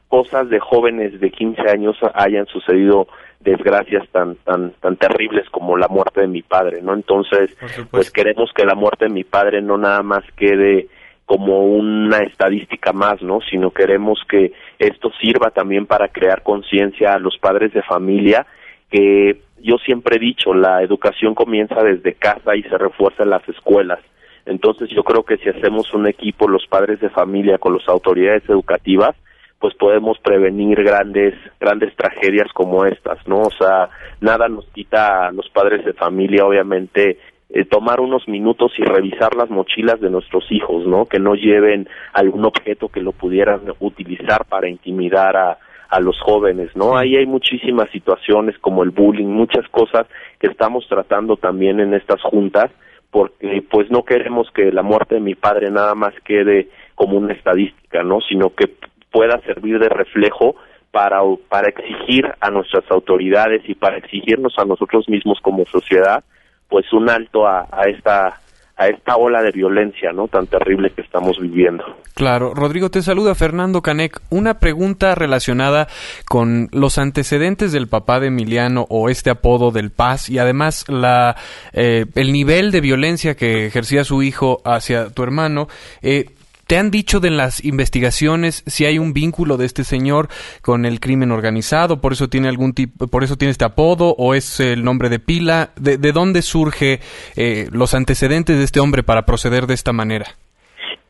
cosas 0.07 0.49
de 0.49 0.59
jóvenes 0.59 1.19
de 1.19 1.31
15 1.31 1.61
años 1.69 1.97
hayan 2.13 2.45
sucedido 2.47 3.07
desgracias 3.41 4.07
tan 4.09 4.35
tan 4.37 4.71
tan 4.79 4.95
terribles 4.95 5.49
como 5.49 5.77
la 5.77 5.87
muerte 5.87 6.21
de 6.21 6.27
mi 6.27 6.41
padre, 6.41 6.81
¿no? 6.81 6.93
Entonces, 6.93 7.55
pues 7.91 8.11
queremos 8.11 8.51
que 8.55 8.65
la 8.65 8.75
muerte 8.75 9.05
de 9.05 9.11
mi 9.11 9.23
padre 9.23 9.61
no 9.61 9.77
nada 9.77 10.01
más 10.03 10.23
quede 10.37 10.87
como 11.25 11.65
una 11.65 12.19
estadística 12.19 12.93
más, 12.93 13.21
¿no? 13.21 13.39
Sino 13.49 13.71
queremos 13.71 14.19
que 14.29 14.53
esto 14.79 15.11
sirva 15.19 15.49
también 15.49 15.85
para 15.85 16.07
crear 16.07 16.43
conciencia 16.43 17.13
a 17.13 17.19
los 17.19 17.37
padres 17.37 17.73
de 17.73 17.81
familia 17.81 18.45
que 18.89 19.41
yo 19.61 19.77
siempre 19.77 20.17
he 20.17 20.19
dicho, 20.19 20.53
la 20.53 20.83
educación 20.83 21.33
comienza 21.33 21.81
desde 21.83 22.13
casa 22.13 22.55
y 22.55 22.63
se 22.63 22.77
refuerza 22.77 23.23
en 23.23 23.31
las 23.31 23.47
escuelas. 23.49 23.99
Entonces 24.45 24.89
yo 24.89 25.03
creo 25.03 25.23
que 25.23 25.37
si 25.37 25.49
hacemos 25.49 25.91
un 25.93 26.07
equipo, 26.07 26.47
los 26.47 26.67
padres 26.67 26.99
de 26.99 27.09
familia 27.09 27.57
con 27.57 27.73
las 27.73 27.87
autoridades 27.89 28.47
educativas, 28.47 29.15
pues 29.65 29.77
podemos 29.77 30.19
prevenir 30.19 30.83
grandes 30.83 31.33
grandes 31.59 31.95
tragedias 31.95 32.53
como 32.53 32.85
estas, 32.85 33.17
¿no? 33.27 33.41
O 33.41 33.49
sea, 33.49 33.89
nada 34.21 34.47
nos 34.47 34.67
quita 34.67 35.25
a 35.25 35.31
los 35.31 35.49
padres 35.49 35.83
de 35.83 35.93
familia, 35.93 36.45
obviamente, 36.45 37.17
eh, 37.49 37.65
tomar 37.65 37.99
unos 37.99 38.27
minutos 38.27 38.73
y 38.77 38.83
revisar 38.83 39.33
las 39.33 39.49
mochilas 39.49 39.99
de 39.99 40.11
nuestros 40.11 40.45
hijos, 40.51 40.85
¿no? 40.85 41.07
Que 41.07 41.17
no 41.17 41.33
lleven 41.33 41.89
algún 42.13 42.45
objeto 42.45 42.89
que 42.89 43.01
lo 43.01 43.11
pudieran 43.11 43.61
utilizar 43.79 44.45
para 44.45 44.69
intimidar 44.69 45.35
a, 45.35 45.57
a 45.89 45.99
los 45.99 46.21
jóvenes, 46.21 46.69
¿no? 46.75 46.95
Ahí 46.95 47.15
hay 47.15 47.25
muchísimas 47.25 47.89
situaciones 47.89 48.55
como 48.59 48.83
el 48.83 48.91
bullying, 48.91 49.25
muchas 49.25 49.67
cosas 49.69 50.05
que 50.39 50.45
estamos 50.45 50.85
tratando 50.87 51.37
también 51.37 51.79
en 51.79 51.95
estas 51.95 52.21
juntas, 52.21 52.69
porque 53.09 53.63
pues 53.67 53.89
no 53.89 54.03
queremos 54.03 54.47
que 54.51 54.71
la 54.71 54.83
muerte 54.83 55.15
de 55.15 55.21
mi 55.21 55.33
padre 55.33 55.71
nada 55.71 55.95
más 55.95 56.13
quede 56.23 56.67
como 56.93 57.17
una 57.17 57.33
estadística, 57.33 58.03
¿no? 58.03 58.19
Sino 58.29 58.51
que 58.51 58.69
pueda 59.15 59.39
servir 59.45 59.79
de 59.79 59.87
reflejo 59.87 60.57
para, 60.91 61.21
para 61.47 61.69
exigir 61.69 62.25
a 62.41 62.49
nuestras 62.49 62.83
autoridades 62.91 63.61
y 63.65 63.73
para 63.73 63.97
exigirnos 63.97 64.53
a 64.57 64.65
nosotros 64.65 65.07
mismos 65.07 65.39
como 65.41 65.65
sociedad, 65.67 66.21
pues 66.67 66.91
un 66.91 67.09
alto 67.09 67.47
a, 67.47 67.65
a 67.71 67.83
esta 67.83 68.41
a 68.77 68.87
esta 68.87 69.15
ola 69.15 69.41
de 69.41 69.51
violencia, 69.51 70.11
¿no? 70.11 70.27
Tan 70.27 70.47
terrible 70.47 70.89
que 70.89 71.01
estamos 71.01 71.39
viviendo. 71.39 71.85
Claro, 72.13 72.53
Rodrigo 72.53 72.89
te 72.89 73.01
saluda 73.01 73.33
Fernando 73.33 73.81
Canek. 73.81 74.19
Una 74.29 74.59
pregunta 74.59 75.15
relacionada 75.15 75.87
con 76.27 76.67
los 76.73 76.97
antecedentes 76.97 77.71
del 77.71 77.87
papá 77.87 78.19
de 78.19 78.27
Emiliano 78.27 78.85
o 78.89 79.09
este 79.09 79.29
apodo 79.29 79.71
del 79.71 79.91
Paz 79.91 80.29
y 80.29 80.39
además 80.39 80.83
la 80.89 81.37
eh, 81.71 82.05
el 82.15 82.33
nivel 82.33 82.71
de 82.71 82.81
violencia 82.81 83.35
que 83.35 83.65
ejercía 83.65 84.03
su 84.03 84.21
hijo 84.23 84.61
hacia 84.65 85.09
tu 85.09 85.23
hermano. 85.23 85.67
Eh, 86.01 86.25
¿Te 86.67 86.77
han 86.77 86.89
dicho 86.89 87.19
de 87.19 87.29
las 87.29 87.63
investigaciones 87.63 88.63
si 88.65 88.85
hay 88.85 88.97
un 88.97 89.13
vínculo 89.13 89.57
de 89.57 89.65
este 89.65 89.83
señor 89.83 90.29
con 90.61 90.85
el 90.85 90.99
crimen 90.99 91.31
organizado? 91.31 92.01
¿Por 92.01 92.13
eso 92.13 92.27
tiene 92.27 92.47
algún 92.47 92.73
tipo, 92.73 93.07
por 93.07 93.23
eso 93.23 93.35
tiene 93.35 93.51
este 93.51 93.65
apodo 93.65 94.15
o 94.17 94.33
es 94.33 94.59
el 94.59 94.83
nombre 94.83 95.09
de 95.09 95.19
pila? 95.19 95.69
¿De, 95.75 95.97
dónde 96.11 96.41
surge 96.41 97.01
eh, 97.35 97.67
los 97.71 97.93
antecedentes 97.93 98.57
de 98.57 98.63
este 98.63 98.79
hombre 98.79 99.03
para 99.03 99.25
proceder 99.25 99.67
de 99.67 99.75
esta 99.75 99.93
manera? 99.93 100.25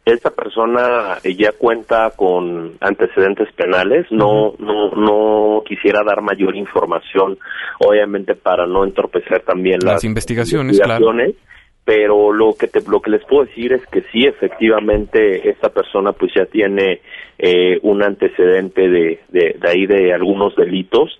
esta 0.05 0.29
persona 0.29 1.17
ya 1.23 1.51
cuenta 1.53 2.11
con 2.15 2.73
antecedentes 2.79 3.51
penales, 3.53 4.05
no, 4.11 4.53
no, 4.59 4.91
no 4.91 5.63
quisiera 5.67 6.03
dar 6.05 6.21
mayor 6.21 6.55
información, 6.55 7.39
obviamente 7.79 8.35
para 8.35 8.67
no 8.67 8.83
entorpecer 8.83 9.41
también 9.41 9.79
las, 9.83 9.93
Las 9.93 10.03
investigaciones, 10.03 10.79
claro. 10.79 11.11
Pero 11.85 12.33
lo 12.33 12.55
que 12.55 12.67
te, 12.67 12.81
lo 12.89 12.99
que 12.99 13.11
les 13.11 13.23
puedo 13.25 13.45
decir 13.45 13.71
es 13.71 13.85
que 13.87 14.01
sí, 14.11 14.25
efectivamente, 14.25 15.47
esta 15.49 15.69
persona 15.69 16.13
pues 16.13 16.33
ya 16.35 16.45
tiene 16.47 17.01
eh, 17.37 17.79
un 17.83 18.01
antecedente 18.01 18.89
de, 18.89 19.19
de, 19.29 19.55
de 19.61 19.69
ahí 19.69 19.85
de 19.85 20.11
algunos 20.11 20.55
delitos. 20.55 21.19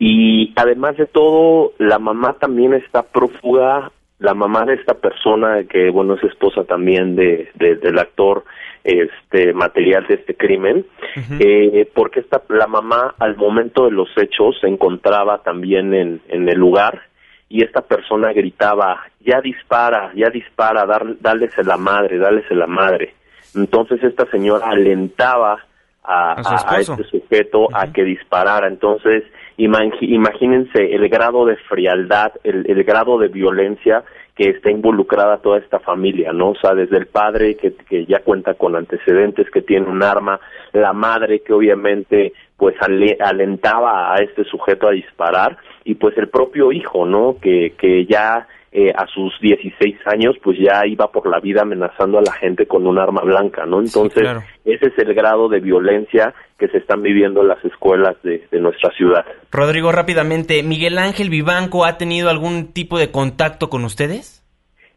Y 0.00 0.52
además 0.56 0.96
de 0.96 1.06
todo, 1.06 1.74
la 1.78 1.98
mamá 1.98 2.36
también 2.40 2.74
está 2.74 3.02
prófuga. 3.04 3.92
La 4.18 4.34
mamá 4.34 4.64
de 4.64 4.74
esta 4.74 4.94
persona 4.94 5.64
que 5.64 5.88
bueno 5.88 6.14
es 6.14 6.24
esposa 6.24 6.64
también 6.64 7.16
de, 7.16 7.48
de 7.54 7.76
del 7.76 7.98
actor 7.98 8.44
este 8.84 9.54
material 9.54 10.06
de 10.06 10.14
este 10.16 10.34
crimen 10.34 10.84
eh, 11.38 11.90
porque 11.94 12.20
esta 12.20 12.42
la 12.50 12.66
mamá 12.66 13.14
al 13.18 13.36
momento 13.36 13.86
de 13.86 13.92
los 13.92 14.10
hechos 14.18 14.58
se 14.60 14.66
encontraba 14.66 15.42
también 15.42 15.94
en, 15.94 16.20
en 16.28 16.46
el 16.50 16.58
lugar 16.58 17.00
y 17.50 17.62
esta 17.62 17.82
persona 17.82 18.32
gritaba 18.32 19.02
ya 19.20 19.42
dispara 19.42 20.12
ya 20.14 20.30
dispara 20.30 20.82
a 20.82 21.62
la 21.62 21.76
madre 21.76 22.16
dales 22.16 22.44
a 22.50 22.54
la 22.54 22.66
madre 22.66 23.14
entonces 23.54 24.02
esta 24.02 24.24
señora 24.30 24.68
alentaba 24.68 25.58
a, 26.02 26.80
este 26.80 27.04
sujeto 27.04 27.68
a 27.72 27.92
que 27.92 28.04
disparara. 28.04 28.66
Entonces 28.68 29.24
imagínense 29.56 30.94
el 30.94 31.08
grado 31.08 31.44
de 31.44 31.56
frialdad 31.56 32.32
el, 32.44 32.64
el 32.70 32.84
grado 32.84 33.18
de 33.18 33.28
violencia 33.28 34.02
que 34.34 34.50
está 34.50 34.70
involucrada 34.70 35.38
toda 35.38 35.58
esta 35.58 35.80
familia, 35.80 36.32
¿no? 36.32 36.50
O 36.50 36.54
sea, 36.54 36.74
desde 36.74 36.96
el 36.96 37.06
padre 37.06 37.56
que, 37.56 37.74
que 37.74 38.06
ya 38.06 38.20
cuenta 38.20 38.54
con 38.54 38.74
antecedentes, 38.74 39.50
que 39.50 39.60
tiene 39.60 39.86
un 39.86 40.02
arma, 40.02 40.40
la 40.72 40.94
madre 40.94 41.40
que 41.40 41.52
obviamente 41.52 42.32
pues 42.56 42.74
ale- 42.80 43.18
alentaba 43.20 44.14
a 44.14 44.16
este 44.22 44.44
sujeto 44.44 44.88
a 44.88 44.92
disparar 44.92 45.58
y 45.90 45.94
pues 45.94 46.16
el 46.18 46.28
propio 46.28 46.72
hijo, 46.72 47.04
¿no? 47.06 47.36
Que, 47.40 47.74
que 47.78 48.06
ya 48.06 48.46
eh, 48.72 48.92
a 48.96 49.06
sus 49.08 49.32
16 49.40 49.96
años 50.06 50.36
pues 50.42 50.56
ya 50.58 50.86
iba 50.86 51.10
por 51.10 51.28
la 51.28 51.40
vida 51.40 51.62
amenazando 51.62 52.18
a 52.18 52.22
la 52.22 52.32
gente 52.32 52.66
con 52.66 52.86
un 52.86 52.98
arma 52.98 53.22
blanca, 53.22 53.66
¿no? 53.66 53.80
Entonces, 53.80 54.22
claro. 54.22 54.42
ese 54.64 54.86
es 54.86 54.98
el 54.98 55.12
grado 55.14 55.48
de 55.48 55.58
violencia 55.60 56.32
que 56.58 56.68
se 56.68 56.78
están 56.78 57.02
viviendo 57.02 57.40
en 57.42 57.48
las 57.48 57.64
escuelas 57.64 58.16
de, 58.22 58.46
de 58.52 58.60
nuestra 58.60 58.90
ciudad. 58.92 59.24
Rodrigo, 59.50 59.90
rápidamente, 59.90 60.62
¿Miguel 60.62 60.98
Ángel 60.98 61.30
Vivanco 61.30 61.84
ha 61.84 61.98
tenido 61.98 62.30
algún 62.30 62.72
tipo 62.72 62.98
de 62.98 63.10
contacto 63.10 63.68
con 63.68 63.84
ustedes? 63.84 64.36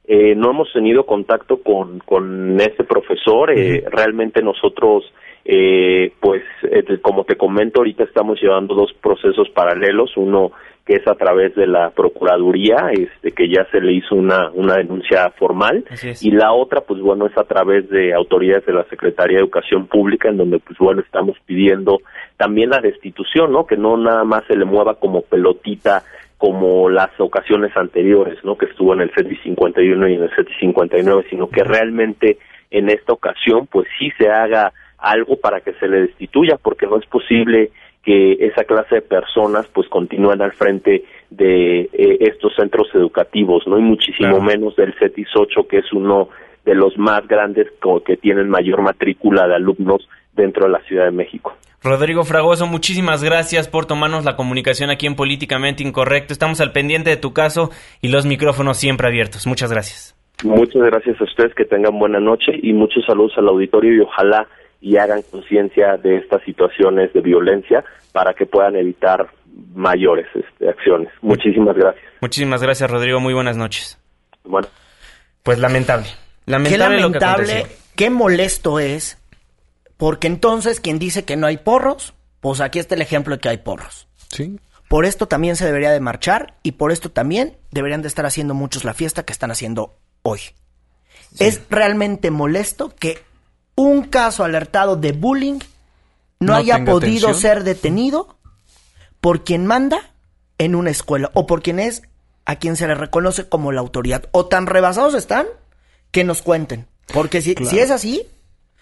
Eh, 0.06 0.36
no 0.36 0.52
hemos 0.52 0.72
tenido 0.74 1.06
contacto 1.06 1.64
con, 1.64 2.00
con 2.00 2.60
este 2.60 2.84
profesor. 2.84 3.52
eh, 3.58 3.84
Realmente 3.90 4.42
nosotros, 4.44 5.06
eh, 5.46 6.14
pues, 6.20 6.44
eh, 6.64 6.84
como 7.02 7.26
te 7.26 7.36
comento, 7.36 7.80
ahorita 7.80 8.04
estamos 8.04 8.42
llevando 8.42 8.76
dos 8.76 8.94
procesos 8.94 9.50
paralelos. 9.50 10.16
Uno 10.16 10.52
que 10.86 10.96
es 10.96 11.08
a 11.08 11.16
través 11.16 11.56
de 11.56 11.66
la 11.66 11.92
Procuraduría, 11.92 12.90
este, 12.92 13.32
que 13.32 13.48
ya 13.48 13.66
se 13.72 13.80
le 13.80 13.94
hizo 13.94 14.16
una, 14.16 14.50
una 14.52 14.76
denuncia 14.76 15.30
formal. 15.32 15.86
Y 16.22 16.32
la 16.32 16.52
otra, 16.52 16.82
pues 16.82 17.00
bueno, 17.00 17.26
es 17.26 17.38
a 17.38 17.46
través 17.46 17.90
de 17.90 18.14
autoridades 18.14 18.66
de 18.66 18.74
la 18.74 18.84
Secretaría 18.86 19.38
de 19.38 19.44
Educación 19.44 19.88
Pública, 19.88 20.28
en 20.28 20.38
donde, 20.38 20.60
pues 20.60 20.78
bueno, 20.78 21.02
estamos 21.02 21.38
pidiendo 21.46 22.02
también 22.36 22.70
la 22.70 22.82
destitución, 22.82 23.54
¿no? 23.54 23.66
Que 23.66 23.78
no 23.78 23.96
nada 23.96 24.26
más 24.26 24.44
se 24.48 24.58
le 24.58 24.66
mueva 24.66 24.96
como 24.96 25.22
pelotita 25.22 26.04
como 26.38 26.90
las 26.90 27.18
ocasiones 27.20 27.72
anteriores, 27.78 28.44
¿no? 28.44 28.58
Que 28.58 28.66
estuvo 28.66 28.94
en 28.94 29.00
el 29.00 29.12
CETI 29.12 29.38
51 29.38 30.10
y 30.10 30.16
en 30.16 30.24
el 30.24 30.36
CETI 30.36 30.54
59, 30.60 31.28
sino 31.30 31.48
que 31.48 31.64
realmente 31.64 32.40
en 32.70 32.90
esta 32.90 33.14
ocasión, 33.14 33.68
pues 33.68 33.88
sí 33.98 34.12
se 34.18 34.30
haga 34.30 34.74
algo 35.04 35.36
para 35.38 35.62
que 35.62 35.74
se 35.74 35.88
le 35.88 36.02
destituya, 36.02 36.58
porque 36.62 36.88
no 36.88 36.98
es 36.98 37.06
posible 37.06 37.72
que 38.04 38.34
esa 38.40 38.64
clase 38.64 38.96
de 38.96 39.02
personas 39.02 39.68
pues 39.74 39.88
continúen 39.88 40.42
al 40.42 40.52
frente 40.54 41.04
de 41.30 41.82
eh, 41.94 42.18
estos 42.22 42.54
centros 42.56 42.88
educativos, 42.94 43.66
¿no? 43.68 43.80
Y 43.80 43.82
muchísimo 43.82 44.42
menos 44.42 44.76
del 44.76 44.94
CETIS 45.00 45.30
8, 45.36 45.68
que 45.68 45.78
es 45.80 45.94
uno 45.94 46.30
de 46.66 46.76
los 46.76 46.98
más 46.98 47.28
grandes 47.28 47.68
que 48.06 48.18
tienen 48.18 48.50
mayor 48.50 48.82
matrícula 48.82 49.48
de 49.48 49.56
alumnos 49.56 50.08
dentro 50.34 50.66
de 50.66 50.72
la 50.72 50.82
Ciudad 50.82 51.06
de 51.06 51.12
México. 51.12 51.54
Rodrigo 51.84 52.24
Fragoso, 52.24 52.66
muchísimas 52.66 53.24
gracias 53.24 53.68
por 53.68 53.86
tomarnos 53.86 54.24
la 54.24 54.38
comunicación 54.38 54.90
aquí 54.90 55.06
en 55.06 55.16
Políticamente 55.16 55.84
Incorrecto. 55.84 56.32
Estamos 56.32 56.62
al 56.62 56.72
pendiente 56.72 57.10
de 57.10 57.18
tu 57.18 57.34
caso 57.34 57.72
y 58.02 58.08
los 58.08 58.26
micrófonos 58.26 58.78
siempre 58.78 59.08
abiertos. 59.08 59.46
Muchas 59.48 59.72
gracias. 59.72 60.16
Muchas 60.46 60.82
gracias 60.82 61.20
a 61.20 61.24
ustedes, 61.26 61.54
que 61.54 61.66
tengan 61.66 62.00
buena 62.00 62.20
noche 62.20 62.54
y 62.62 62.74
muchos 62.74 63.06
saludos 63.06 63.34
al 63.38 63.50
auditorio 63.50 63.94
y 63.94 64.00
ojalá 64.00 64.48
y 64.84 64.98
hagan 64.98 65.22
conciencia 65.22 65.96
de 65.96 66.18
estas 66.18 66.44
situaciones 66.44 67.14
de 67.14 67.22
violencia 67.22 67.86
para 68.12 68.34
que 68.34 68.46
puedan 68.46 68.76
evitar 68.76 69.30
mayores 69.74 70.28
este, 70.36 70.70
acciones. 70.70 71.08
Muchísimas 71.22 71.78
gracias. 71.78 72.04
Muchísimas 72.20 72.62
gracias, 72.62 72.92
Rodrigo. 72.92 73.22
Muy 73.22 73.34
buenas 73.34 73.56
noches. 73.56 73.98
Bueno. 74.44 74.68
Pues 75.42 75.58
lamentable. 75.60 76.08
Qué 76.08 76.52
Lamentable, 76.52 77.00
lo 77.00 77.12
que 77.14 77.20
lamentable, 77.20 77.54
aconteció. 77.60 77.84
qué 77.96 78.10
molesto 78.10 78.80
es, 78.80 79.18
porque 79.96 80.28
entonces 80.28 80.82
quien 80.82 81.00
dice 81.00 81.24
que 81.24 81.38
no 81.38 81.48
hay 81.48 81.56
porros, 81.56 82.14
pues 82.42 82.60
aquí 82.60 82.80
está 82.80 82.96
el 82.96 83.02
ejemplo 83.02 83.36
de 83.36 83.40
que 83.40 83.48
hay 83.48 83.58
porros. 83.60 84.10
Sí. 84.32 84.60
Por 84.90 85.06
esto 85.06 85.30
también 85.30 85.56
se 85.56 85.66
debería 85.66 85.92
de 85.92 86.02
marchar 86.02 86.56
y 86.62 86.74
por 86.74 86.92
esto 86.92 87.10
también 87.10 87.56
deberían 87.72 88.02
de 88.02 88.10
estar 88.10 88.26
haciendo 88.26 88.54
muchos 88.54 88.84
la 88.84 88.94
fiesta 88.94 89.24
que 89.24 89.32
están 89.32 89.50
haciendo 89.50 89.96
hoy. 90.24 90.42
Es 91.40 91.62
realmente 91.70 92.32
molesto 92.32 92.94
que 93.00 93.24
un 93.76 94.04
caso 94.04 94.44
alertado 94.44 94.96
de 94.96 95.12
bullying 95.14 95.60
no, 96.40 96.48
No 96.54 96.56
haya 96.56 96.84
podido 96.86 97.30
atención. 97.30 97.36
ser 97.36 97.64
detenido 97.64 98.38
por 99.22 99.44
quien 99.44 99.66
manda 99.66 100.12
en 100.58 100.76
una 100.76 100.90
escuela 100.92 101.32
o 101.34 101.46
por 101.48 101.62
quien 101.62 101.80
es 101.80 102.04
a 102.46 102.58
quien 102.58 102.76
se 102.76 102.88
le 102.88 102.96
reconoce 102.96 103.48
como 103.48 103.72
la 103.72 103.80
autoridad. 103.82 104.28
O 104.32 104.46
tan 104.48 104.68
rebasados 104.68 105.14
están 105.16 105.48
que 106.12 106.24
nos 106.24 106.42
cuenten. 106.42 106.88
Porque 107.14 107.42
si, 107.42 107.56
si 107.56 107.80
es 107.80 107.90
así, 107.92 108.28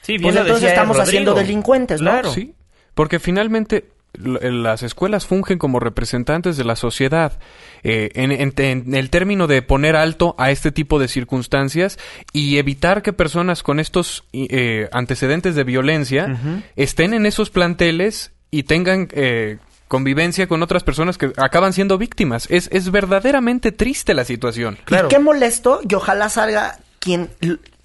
Sí, 0.02 0.18
bien 0.18 0.34
pues 0.34 0.46
entonces 0.46 0.70
estamos 0.70 0.98
Rodrigo. 0.98 1.08
haciendo 1.10 1.34
delincuentes, 1.36 2.02
¿no? 2.02 2.10
Claro. 2.10 2.34
Sí, 2.34 2.56
porque 2.96 3.20
finalmente 3.20 3.92
las 4.14 4.84
escuelas 4.84 5.26
fungen 5.26 5.58
como 5.58 5.80
representantes 5.80 6.58
de 6.58 6.64
la 6.66 6.76
sociedad 6.76 7.40
eh, 7.84 8.10
en, 8.16 8.32
en- 8.32 8.54
en 8.58 8.94
el 8.96 9.10
término 9.10 9.48
de 9.48 9.62
poner 9.62 9.96
alto 9.96 10.36
a 10.38 10.52
este 10.52 10.72
tipo 10.72 11.00
de 11.00 11.08
circunstancias 11.08 11.98
y 12.34 12.58
evitar 12.58 13.02
que 13.04 13.14
personas 13.14 13.64
con 13.64 13.80
estos 13.80 14.26
eh, 14.34 14.90
antecedentes 14.92 15.56
de 15.56 15.64
violencia 15.64 16.62
estén 16.76 17.14
en 17.14 17.26
esos 17.26 17.50
planteles 17.50 18.32
y 18.52 18.64
tengan 18.64 19.08
eh, 19.14 19.60
convivencia 19.88 20.48
con 20.48 20.62
otras 20.62 20.84
personas 20.84 21.18
que 21.18 21.32
acaban 21.38 21.72
siendo 21.74 21.98
víctimas. 21.98 22.48
Es, 22.50 22.70
es 22.74 22.92
verdaderamente 22.92 23.72
triste 23.72 24.14
la 24.14 24.26
situación. 24.26 24.78
Y 25.08 25.10
qué 25.10 25.20
molesto, 25.20 25.80
y 25.90 25.96
ojalá 25.96 26.28
salga 26.30 26.80
quien, 27.00 27.30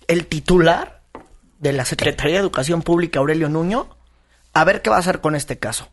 el 0.09 0.27
titular 0.27 1.03
de 1.61 1.73
la 1.73 1.85
Secretaría 1.85 2.35
de 2.35 2.41
Educación 2.41 2.83
Pública, 2.83 3.21
Aurelio 3.21 3.49
Nuño, 3.49 3.89
a 4.53 4.65
ver 4.65 4.83
qué 4.83 4.91
va 4.91 4.97
a 4.97 5.01
hacer 5.01 5.21
con 5.21 5.35
este 5.37 5.59
caso. 5.59 5.89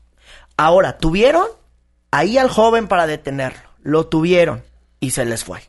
Ahora, 0.58 0.98
tuvieron 0.98 1.48
ahí 2.12 2.38
al 2.38 2.50
joven 2.50 2.88
para 2.88 3.08
detenerlo, 3.08 3.62
lo 3.82 4.06
tuvieron 4.08 4.64
y 5.00 5.12
se 5.12 5.26
les 5.26 5.44
fue. 5.44 5.60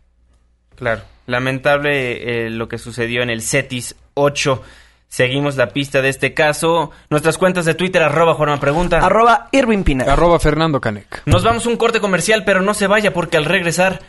Claro. 0.77 1.03
Lamentable 1.27 2.47
eh, 2.47 2.51
lo 2.51 2.69
que 2.69 2.79
sucedió 2.79 3.23
en 3.23 3.31
el 3.31 3.41
CETIS 3.41 3.97
8. 4.15 4.63
Seguimos 5.09 5.57
la 5.57 5.69
pista 5.69 6.03
de 6.03 6.09
este 6.09 6.35
caso. 6.35 6.91
Nuestras 7.09 7.39
cuentas 7.39 7.65
de 7.65 7.75
Twitter, 7.75 8.03
arroba 8.03 8.35
Juanma 8.35 8.61
Pregunta. 8.61 8.99
Arroba 8.99 9.49
Irving 9.53 9.85
Pineda. 9.85 10.13
Arroba 10.13 10.39
Fernando 10.39 10.81
Canec. 10.81 11.23
Nos 11.25 11.45
vamos 11.45 11.65
a 11.65 11.69
un 11.69 11.77
corte 11.77 12.01
comercial, 12.01 12.45
pero 12.45 12.63
no 12.63 12.75
se 12.75 12.89
vaya 12.89 13.13
porque 13.13 13.37
al 13.37 13.45
regresar 13.45 14.01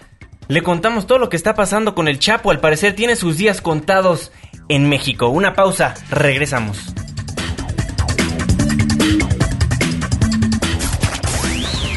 le 0.48 0.62
contamos 0.62 1.08
todo 1.08 1.20
lo 1.20 1.30
que 1.30 1.38
está 1.38 1.56
pasando 1.56 1.96
con 1.96 2.08
el 2.08 2.20
Chapo. 2.20 2.52
Al 2.52 2.60
parecer 2.60 2.96
tiene 2.96 3.16
sus 3.16 3.38
días 3.38 3.62
contados 3.62 4.32
en 4.68 4.90
México. 4.90 5.30
Una 5.30 5.54
pausa, 5.54 5.94
regresamos. 6.10 6.94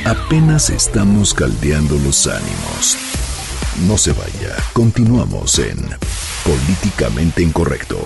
Apenas 0.08 0.70
estamos 0.70 1.34
caldeando 1.34 1.98
los 1.98 2.26
ánimos. 2.26 2.96
No 3.86 3.98
se 3.98 4.12
vaya, 4.12 4.56
continuamos 4.72 5.58
en 5.58 5.76
Políticamente 6.46 7.42
Incorrecto. 7.42 7.98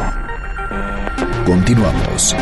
Continuamos. 1.46 2.34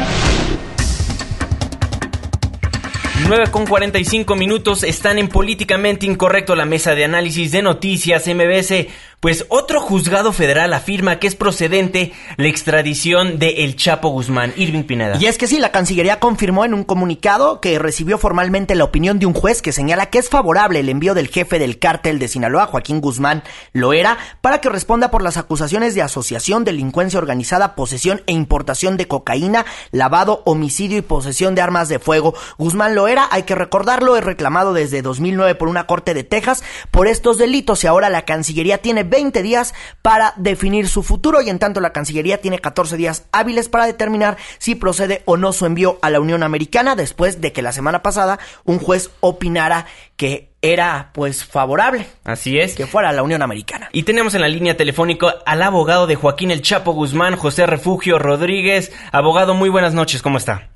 9 3.28 3.44
con 3.50 3.66
45 3.66 4.36
minutos 4.36 4.82
están 4.82 5.18
en 5.18 5.28
Políticamente 5.28 6.06
Incorrecto, 6.06 6.56
la 6.56 6.64
mesa 6.64 6.94
de 6.94 7.04
análisis 7.04 7.52
de 7.52 7.60
noticias 7.62 8.26
MBS 8.26 8.86
Pues 9.25 9.47
otro 9.49 9.81
juzgado 9.81 10.35
federal 10.35 10.75
afirma 10.75 11.18
que 11.18 11.27
es 11.27 11.35
procedente 11.35 12.12
la 12.37 12.47
extradición 12.47 13.39
de 13.39 13.64
El 13.64 13.75
Chapo 13.75 14.11
Guzmán, 14.11 14.53
Irving 14.55 14.83
Pineda. 14.83 15.16
Y 15.18 15.25
es 15.25 15.39
que 15.39 15.47
sí, 15.47 15.59
la 15.61 15.72
Cancillería 15.72 16.20
confirmó 16.20 16.66
en 16.66 16.75
un 16.75 16.85
comunicado 16.85 17.59
que 17.59 17.79
recibió 17.79 18.18
formalmente 18.18 18.75
la 18.75 18.85
opinión 18.85 19.18
de 19.18 19.25
un 19.25 19.33
juez 19.33 19.62
que 19.62 19.72
señala 19.72 20.11
que 20.11 20.18
es 20.18 20.29
favorable 20.29 20.81
el 20.81 20.91
envío 20.91 21.14
del 21.14 21.29
jefe 21.29 21.59
del 21.59 21.79
cártel 21.79 22.18
de 22.18 22.29
Sinaloa, 22.29 22.66
Joaquín 22.66 23.01
Guzmán 23.01 23.43
Loera, 23.72 24.18
para 24.43 24.61
que 24.61 24.68
responda 24.68 25.11
por 25.11 25.22
las 25.22 25.39
acusaciones 25.39 25.95
de 25.95 26.03
asociación, 26.03 26.64
delincuencia 26.64 27.18
organizada, 27.18 27.77
posesión 27.77 28.20
e 28.27 28.35
importación 28.35 28.99
de 28.99 29.09
cocaína, 29.09 29.64
lavado, 29.91 30.43
homicidio 30.45 30.99
y 30.99 31.01
posesión 31.01 31.55
de 31.55 31.62
armas 31.62 31.89
de 31.89 31.99
fuego. 31.99 32.35
Guzmán 32.59 32.95
Loera, 32.95 33.27
hay 33.31 33.45
que 33.45 33.55
recordarlo, 33.55 34.18
es 34.18 34.25
reclamado 34.25 34.75
desde 34.75 35.01
2009 35.01 35.55
por 35.55 35.68
una 35.68 35.87
corte 35.87 36.12
de 36.12 36.25
Texas 36.25 36.62
por 36.91 37.07
estos 37.07 37.39
delitos 37.39 37.85
y 37.85 37.87
ahora 37.87 38.11
la 38.11 38.27
Cancillería 38.27 38.83
tiene 38.83 39.13
20 39.14 39.44
días 39.44 39.74
para 40.02 40.32
definir 40.34 40.88
su 40.88 41.04
futuro 41.04 41.40
y 41.40 41.48
en 41.48 41.60
tanto 41.60 41.80
la 41.80 41.92
Cancillería 41.92 42.40
tiene 42.40 42.58
14 42.58 42.96
días 42.96 43.28
hábiles 43.30 43.68
para 43.68 43.86
determinar 43.86 44.36
si 44.58 44.74
procede 44.74 45.22
o 45.24 45.36
no 45.36 45.52
su 45.52 45.66
envío 45.66 46.00
a 46.02 46.10
la 46.10 46.18
Unión 46.18 46.42
Americana 46.42 46.96
después 46.96 47.40
de 47.40 47.52
que 47.52 47.62
la 47.62 47.70
semana 47.70 48.02
pasada 48.02 48.40
un 48.64 48.80
juez 48.80 49.12
opinara 49.20 49.86
que 50.16 50.50
era 50.62 51.10
pues 51.12 51.44
favorable. 51.44 52.06
Así 52.24 52.58
es. 52.58 52.74
Que 52.74 52.88
fuera 52.88 53.10
a 53.10 53.12
la 53.12 53.22
Unión 53.22 53.42
Americana. 53.42 53.88
Y 53.92 54.02
tenemos 54.02 54.34
en 54.34 54.40
la 54.40 54.48
línea 54.48 54.76
telefónica 54.76 55.36
al 55.46 55.62
abogado 55.62 56.08
de 56.08 56.16
Joaquín 56.16 56.50
El 56.50 56.62
Chapo 56.62 56.90
Guzmán, 56.90 57.36
José 57.36 57.66
Refugio 57.66 58.18
Rodríguez. 58.18 58.90
Abogado, 59.12 59.54
muy 59.54 59.68
buenas 59.68 59.94
noches, 59.94 60.22
¿cómo 60.22 60.38
está? 60.38 60.70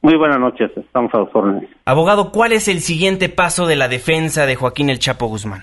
Muy 0.00 0.16
buenas 0.16 0.40
noches, 0.40 0.70
estamos 0.74 1.12
a 1.12 1.18
los 1.18 1.28
órdenes. 1.34 1.68
Abogado, 1.84 2.32
¿cuál 2.32 2.52
es 2.52 2.68
el 2.68 2.80
siguiente 2.80 3.28
paso 3.28 3.66
de 3.66 3.76
la 3.76 3.88
defensa 3.88 4.46
de 4.46 4.56
Joaquín 4.56 4.88
El 4.88 4.98
Chapo 4.98 5.26
Guzmán? 5.26 5.62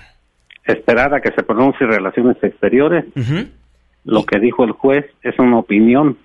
Esperar 0.72 1.14
a 1.14 1.20
que 1.20 1.30
se 1.32 1.42
pronuncie 1.42 1.86
relaciones 1.86 2.36
exteriores. 2.42 3.04
Lo 4.04 4.24
que 4.24 4.38
dijo 4.38 4.64
el 4.64 4.72
juez 4.72 5.06
es 5.22 5.38
una 5.38 5.58
opinión. 5.58 6.16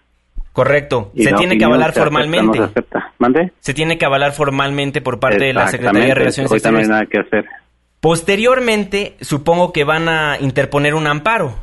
Correcto. 0.53 1.11
Y 1.13 1.23
se 1.23 1.33
tiene 1.33 1.57
que 1.57 1.65
avalar 1.65 1.91
se 1.93 1.99
acepta, 1.99 2.03
formalmente. 2.03 2.59
no 2.59 2.65
se 2.65 2.71
acepta. 2.71 3.13
¿Mande? 3.19 3.51
Se 3.59 3.73
tiene 3.73 3.97
que 3.97 4.05
avalar 4.05 4.31
formalmente 4.31 5.01
por 5.01 5.19
parte 5.19 5.43
de 5.43 5.53
la 5.53 5.67
Secretaría 5.67 6.07
de 6.07 6.15
Relaciones 6.15 6.49
ahorita 6.51 6.71
no 6.71 6.77
hay 6.77 6.83
Exteriores. 6.83 7.11
nada 7.11 7.27
que 7.29 7.35
hacer. 7.35 7.45
Posteriormente, 7.99 9.17
supongo 9.19 9.73
que 9.73 9.83
van 9.83 10.07
a 10.07 10.37
interponer 10.39 10.95
un 10.95 11.07
amparo. 11.07 11.55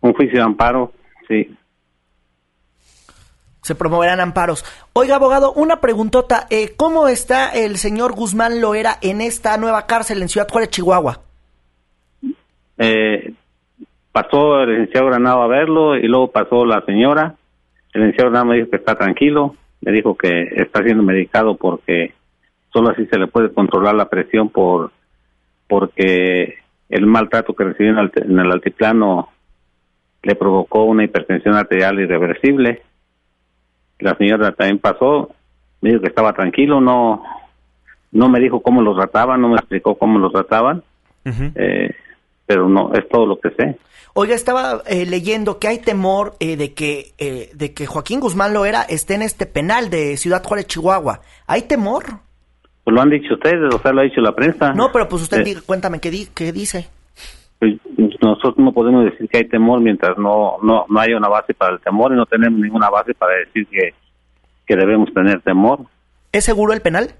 Un 0.00 0.12
juicio 0.14 0.38
de 0.38 0.44
amparo, 0.44 0.92
sí. 1.28 1.54
Se 3.60 3.76
promoverán 3.76 4.18
amparos. 4.18 4.64
Oiga, 4.92 5.14
abogado, 5.16 5.52
una 5.52 5.80
preguntota. 5.80 6.48
Eh, 6.50 6.74
¿Cómo 6.76 7.06
está 7.06 7.50
el 7.50 7.78
señor 7.78 8.12
Guzmán 8.12 8.60
Loera 8.60 8.98
en 9.02 9.20
esta 9.20 9.56
nueva 9.56 9.86
cárcel 9.86 10.20
en 10.20 10.28
Ciudad 10.28 10.48
Juárez, 10.50 10.70
Chihuahua? 10.70 11.20
Eh, 12.84 13.32
pasó 14.10 14.60
el 14.62 14.70
licenciado 14.70 15.06
Granado 15.06 15.42
a 15.42 15.46
verlo 15.46 15.96
y 15.96 16.02
luego 16.08 16.30
pasó 16.32 16.64
la 16.66 16.80
señora. 16.84 17.34
El 17.92 18.00
licenciado 18.02 18.30
Granado 18.30 18.50
me 18.50 18.56
dijo 18.56 18.70
que 18.70 18.76
está 18.76 18.94
tranquilo, 18.96 19.54
me 19.80 19.92
dijo 19.92 20.16
que 20.16 20.42
está 20.56 20.82
siendo 20.82 21.02
medicado 21.02 21.56
porque 21.56 22.12
solo 22.72 22.90
así 22.90 23.06
se 23.06 23.18
le 23.18 23.26
puede 23.26 23.52
controlar 23.52 23.94
la 23.94 24.08
presión 24.08 24.48
por 24.48 24.90
porque 25.68 26.56
el 26.88 27.06
maltrato 27.06 27.54
que 27.54 27.64
recibió 27.64 27.92
en, 27.92 27.98
el- 27.98 28.12
en 28.16 28.38
el 28.38 28.52
altiplano 28.52 29.28
le 30.22 30.34
provocó 30.34 30.84
una 30.84 31.04
hipertensión 31.04 31.54
arterial 31.54 31.98
irreversible. 32.00 32.82
La 33.98 34.14
señora 34.16 34.52
también 34.52 34.78
pasó, 34.78 35.30
me 35.80 35.90
dijo 35.90 36.02
que 36.02 36.08
estaba 36.08 36.32
tranquilo, 36.32 36.80
no 36.80 37.22
no 38.10 38.28
me 38.28 38.40
dijo 38.40 38.60
cómo 38.60 38.82
los 38.82 38.94
trataban, 38.96 39.40
no 39.40 39.48
me 39.48 39.54
explicó 39.56 39.94
cómo 39.94 40.18
los 40.18 40.32
trataban, 40.32 40.82
eh, 41.54 41.94
pero 42.46 42.68
no, 42.68 42.92
es 42.94 43.08
todo 43.08 43.26
lo 43.26 43.38
que 43.40 43.50
sé. 43.50 43.78
Oiga, 44.14 44.34
estaba 44.34 44.82
eh, 44.86 45.06
leyendo 45.06 45.58
que 45.58 45.68
hay 45.68 45.78
temor 45.78 46.34
eh, 46.38 46.56
de 46.56 46.74
que 46.74 47.12
eh, 47.18 47.50
de 47.54 47.72
que 47.72 47.86
Joaquín 47.86 48.20
Guzmán 48.20 48.52
Loera 48.52 48.82
esté 48.82 49.14
en 49.14 49.22
este 49.22 49.46
penal 49.46 49.88
de 49.88 50.16
Ciudad 50.18 50.42
Juárez, 50.44 50.66
Chihuahua. 50.66 51.20
¿Hay 51.46 51.62
temor? 51.62 52.04
Pues 52.84 52.94
lo 52.94 53.00
han 53.00 53.10
dicho 53.10 53.34
ustedes, 53.34 53.72
o 53.74 53.78
sea, 53.78 53.92
lo 53.92 54.00
ha 54.00 54.04
dicho 54.04 54.20
la 54.20 54.34
prensa. 54.34 54.72
No, 54.74 54.90
pero 54.92 55.08
pues 55.08 55.22
usted 55.22 55.40
Eh, 55.40 55.44
diga, 55.44 55.60
cuéntame 55.64 55.98
qué, 56.00 56.10
di- 56.10 56.28
qué 56.34 56.52
dice. 56.52 56.88
pues, 57.58 57.74
nosotros 58.20 58.58
no 58.58 58.72
podemos 58.72 59.04
decir 59.04 59.28
que 59.28 59.38
hay 59.38 59.48
temor 59.48 59.80
mientras 59.80 60.18
no, 60.18 60.56
no, 60.62 60.84
no 60.88 61.00
haya 61.00 61.16
una 61.16 61.28
base 61.28 61.54
para 61.54 61.72
el 61.74 61.80
temor 61.80 62.12
y 62.12 62.16
no 62.16 62.26
tenemos 62.26 62.58
ninguna 62.60 62.90
base 62.90 63.14
para 63.14 63.34
decir 63.36 63.66
que, 63.68 63.94
que 64.66 64.76
debemos 64.76 65.14
tener 65.14 65.40
temor. 65.42 65.86
¿Es 66.32 66.44
seguro 66.44 66.72
el 66.74 66.82
penal? 66.82 67.14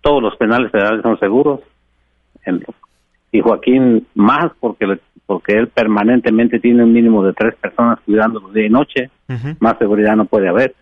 Todos 0.00 0.22
los 0.22 0.36
penales 0.36 0.70
federales 0.72 1.02
son 1.02 1.18
seguros. 1.18 1.60
En- 2.46 2.64
y 3.32 3.40
Joaquín 3.40 4.06
más 4.14 4.50
porque 4.60 4.86
le- 4.86 5.00
porque 5.26 5.52
él 5.54 5.68
permanentemente 5.68 6.58
tiene 6.58 6.82
un 6.82 6.92
mínimo 6.92 7.24
de 7.24 7.32
tres 7.32 7.54
personas 7.54 7.98
cuidándolo 8.04 8.48
día 8.50 8.66
y 8.66 8.70
noche. 8.70 9.10
Más 9.60 9.78
seguridad 9.78 10.16
no 10.16 10.24
puede 10.24 10.48
haber. 10.48 10.74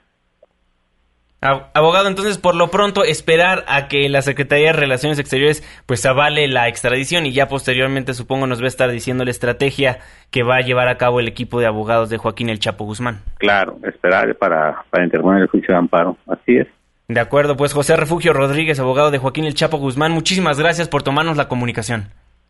Ab- 1.40 1.66
Abogado, 1.74 2.08
entonces 2.08 2.36
por 2.38 2.56
lo 2.56 2.68
pronto 2.68 3.04
esperar 3.04 3.64
a 3.68 3.86
que 3.86 4.08
la 4.08 4.22
Secretaría 4.22 4.68
de 4.68 4.72
Relaciones 4.72 5.18
Exteriores 5.20 5.62
pues 5.86 6.04
avale 6.04 6.48
la 6.48 6.66
extradición 6.66 7.26
y 7.26 7.32
ya 7.32 7.46
posteriormente 7.46 8.12
supongo 8.14 8.46
nos 8.48 8.60
va 8.60 8.64
a 8.64 8.68
estar 8.68 8.90
diciendo 8.90 9.24
la 9.24 9.30
estrategia 9.30 9.98
que 10.30 10.42
va 10.42 10.56
a 10.56 10.60
llevar 10.62 10.88
a 10.88 10.96
cabo 10.96 11.20
el 11.20 11.28
equipo 11.28 11.60
de 11.60 11.66
abogados 11.66 12.10
de 12.10 12.18
Joaquín 12.18 12.48
El 12.48 12.58
Chapo 12.58 12.84
Guzmán. 12.86 13.20
Claro, 13.36 13.78
esperar 13.86 14.34
para, 14.36 14.82
para 14.90 15.04
interponer 15.04 15.42
el 15.42 15.48
juicio 15.48 15.72
de 15.74 15.78
amparo. 15.78 16.16
Así 16.26 16.56
es. 16.56 16.66
De 17.06 17.20
acuerdo, 17.20 17.56
pues 17.56 17.72
José 17.72 17.96
Refugio 17.96 18.32
Rodríguez, 18.32 18.80
abogado 18.80 19.10
de 19.12 19.18
Joaquín 19.18 19.44
El 19.44 19.54
Chapo 19.54 19.76
Guzmán, 19.78 20.10
muchísimas 20.12 20.58
gracias 20.58 20.88
por 20.88 21.02
tomarnos 21.04 21.36
la 21.36 21.48
comunicación. 21.48 22.08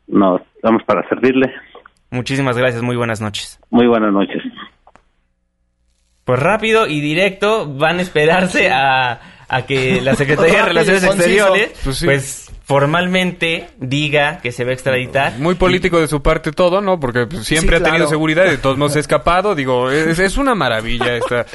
Nos 0.09 0.41
estamos 0.57 0.83
para 0.85 1.07
servirle. 1.09 1.53
Muchísimas 2.11 2.57
gracias, 2.57 2.83
muy 2.83 2.97
buenas 2.97 3.21
noches. 3.21 3.61
Muy 3.71 3.87
buenas 3.87 4.13
noches. 4.13 4.43
Pues 6.25 6.39
rápido 6.41 6.87
y 6.87 7.01
directo 7.01 7.73
van 7.75 7.99
a 7.99 8.03
esperarse 8.03 8.71
a, 8.71 9.21
a 9.49 9.63
que 9.67 10.01
la 10.03 10.15
Secretaría 10.15 10.59
de 10.59 10.63
Relaciones. 10.69 11.05
Exteriores 11.05 11.71
Pues 11.85 12.05
pues, 12.05 12.25
sí. 12.25 12.53
formalmente 12.65 13.69
diga 13.79 14.39
que 14.43 14.53
se 14.53 14.65
va 14.65 14.71
a 14.71 14.75
extraditar. 14.75 15.39
Muy 15.39 15.55
político 15.55 15.99
de 16.01 16.09
su 16.09 16.23
parte 16.23 16.53
todo, 16.53 16.81
¿no? 16.83 17.01
Porque 17.01 17.27
pues, 17.27 17.45
siempre 17.47 17.77
Sí, 17.79 17.83
ha 17.83 17.85
tenido 17.85 18.05
claro. 18.05 18.11
seguridad 18.11 18.45
y 18.47 18.51
de 18.51 18.59
todos 18.59 18.77
modos 18.77 18.93
se 18.93 18.99
ha 18.99 19.01
escapado. 19.01 19.55
Digo, 19.55 19.91
es, 19.91 20.19
es 20.19 20.37
una 20.37 20.55
maravilla 20.55 21.17
esta. 21.17 21.47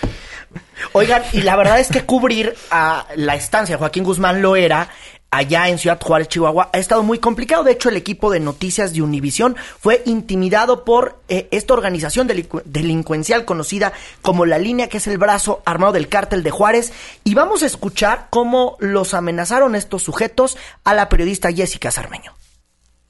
Oigan, 0.93 1.21
y 1.33 1.41
la 1.41 1.55
verdad 1.55 1.79
es 1.79 1.89
que 1.89 2.01
cubrir 2.03 2.53
a 2.71 3.05
la 3.15 3.35
estancia 3.35 3.75
de 3.75 3.79
Joaquín 3.79 4.03
Guzmán 4.03 4.41
Loera 4.41 4.87
allá 5.33 5.67
en 5.67 5.77
Ciudad 5.77 5.99
Juárez, 5.99 6.27
Chihuahua, 6.27 6.69
ha 6.71 6.77
estado 6.77 7.03
muy 7.03 7.17
complicado. 7.17 7.63
De 7.63 7.71
hecho, 7.71 7.89
el 7.89 7.97
equipo 7.97 8.31
de 8.31 8.39
noticias 8.39 8.93
de 8.93 9.01
Univisión 9.01 9.55
fue 9.79 10.03
intimidado 10.05 10.85
por 10.85 11.19
eh, 11.27 11.47
esta 11.51 11.73
organización 11.73 12.27
delincuencial 12.27 13.45
conocida 13.45 13.93
como 14.21 14.45
La 14.45 14.57
Línea, 14.57 14.89
que 14.89 14.97
es 14.97 15.07
el 15.07 15.17
brazo 15.17 15.61
armado 15.65 15.93
del 15.93 16.07
cártel 16.07 16.43
de 16.43 16.51
Juárez. 16.51 16.93
Y 17.23 17.33
vamos 17.33 17.63
a 17.63 17.65
escuchar 17.65 18.27
cómo 18.29 18.77
los 18.79 19.13
amenazaron 19.13 19.75
estos 19.75 20.03
sujetos 20.03 20.57
a 20.83 20.93
la 20.93 21.09
periodista 21.09 21.51
Jessica 21.51 21.89
Sarmeño. 21.89 22.33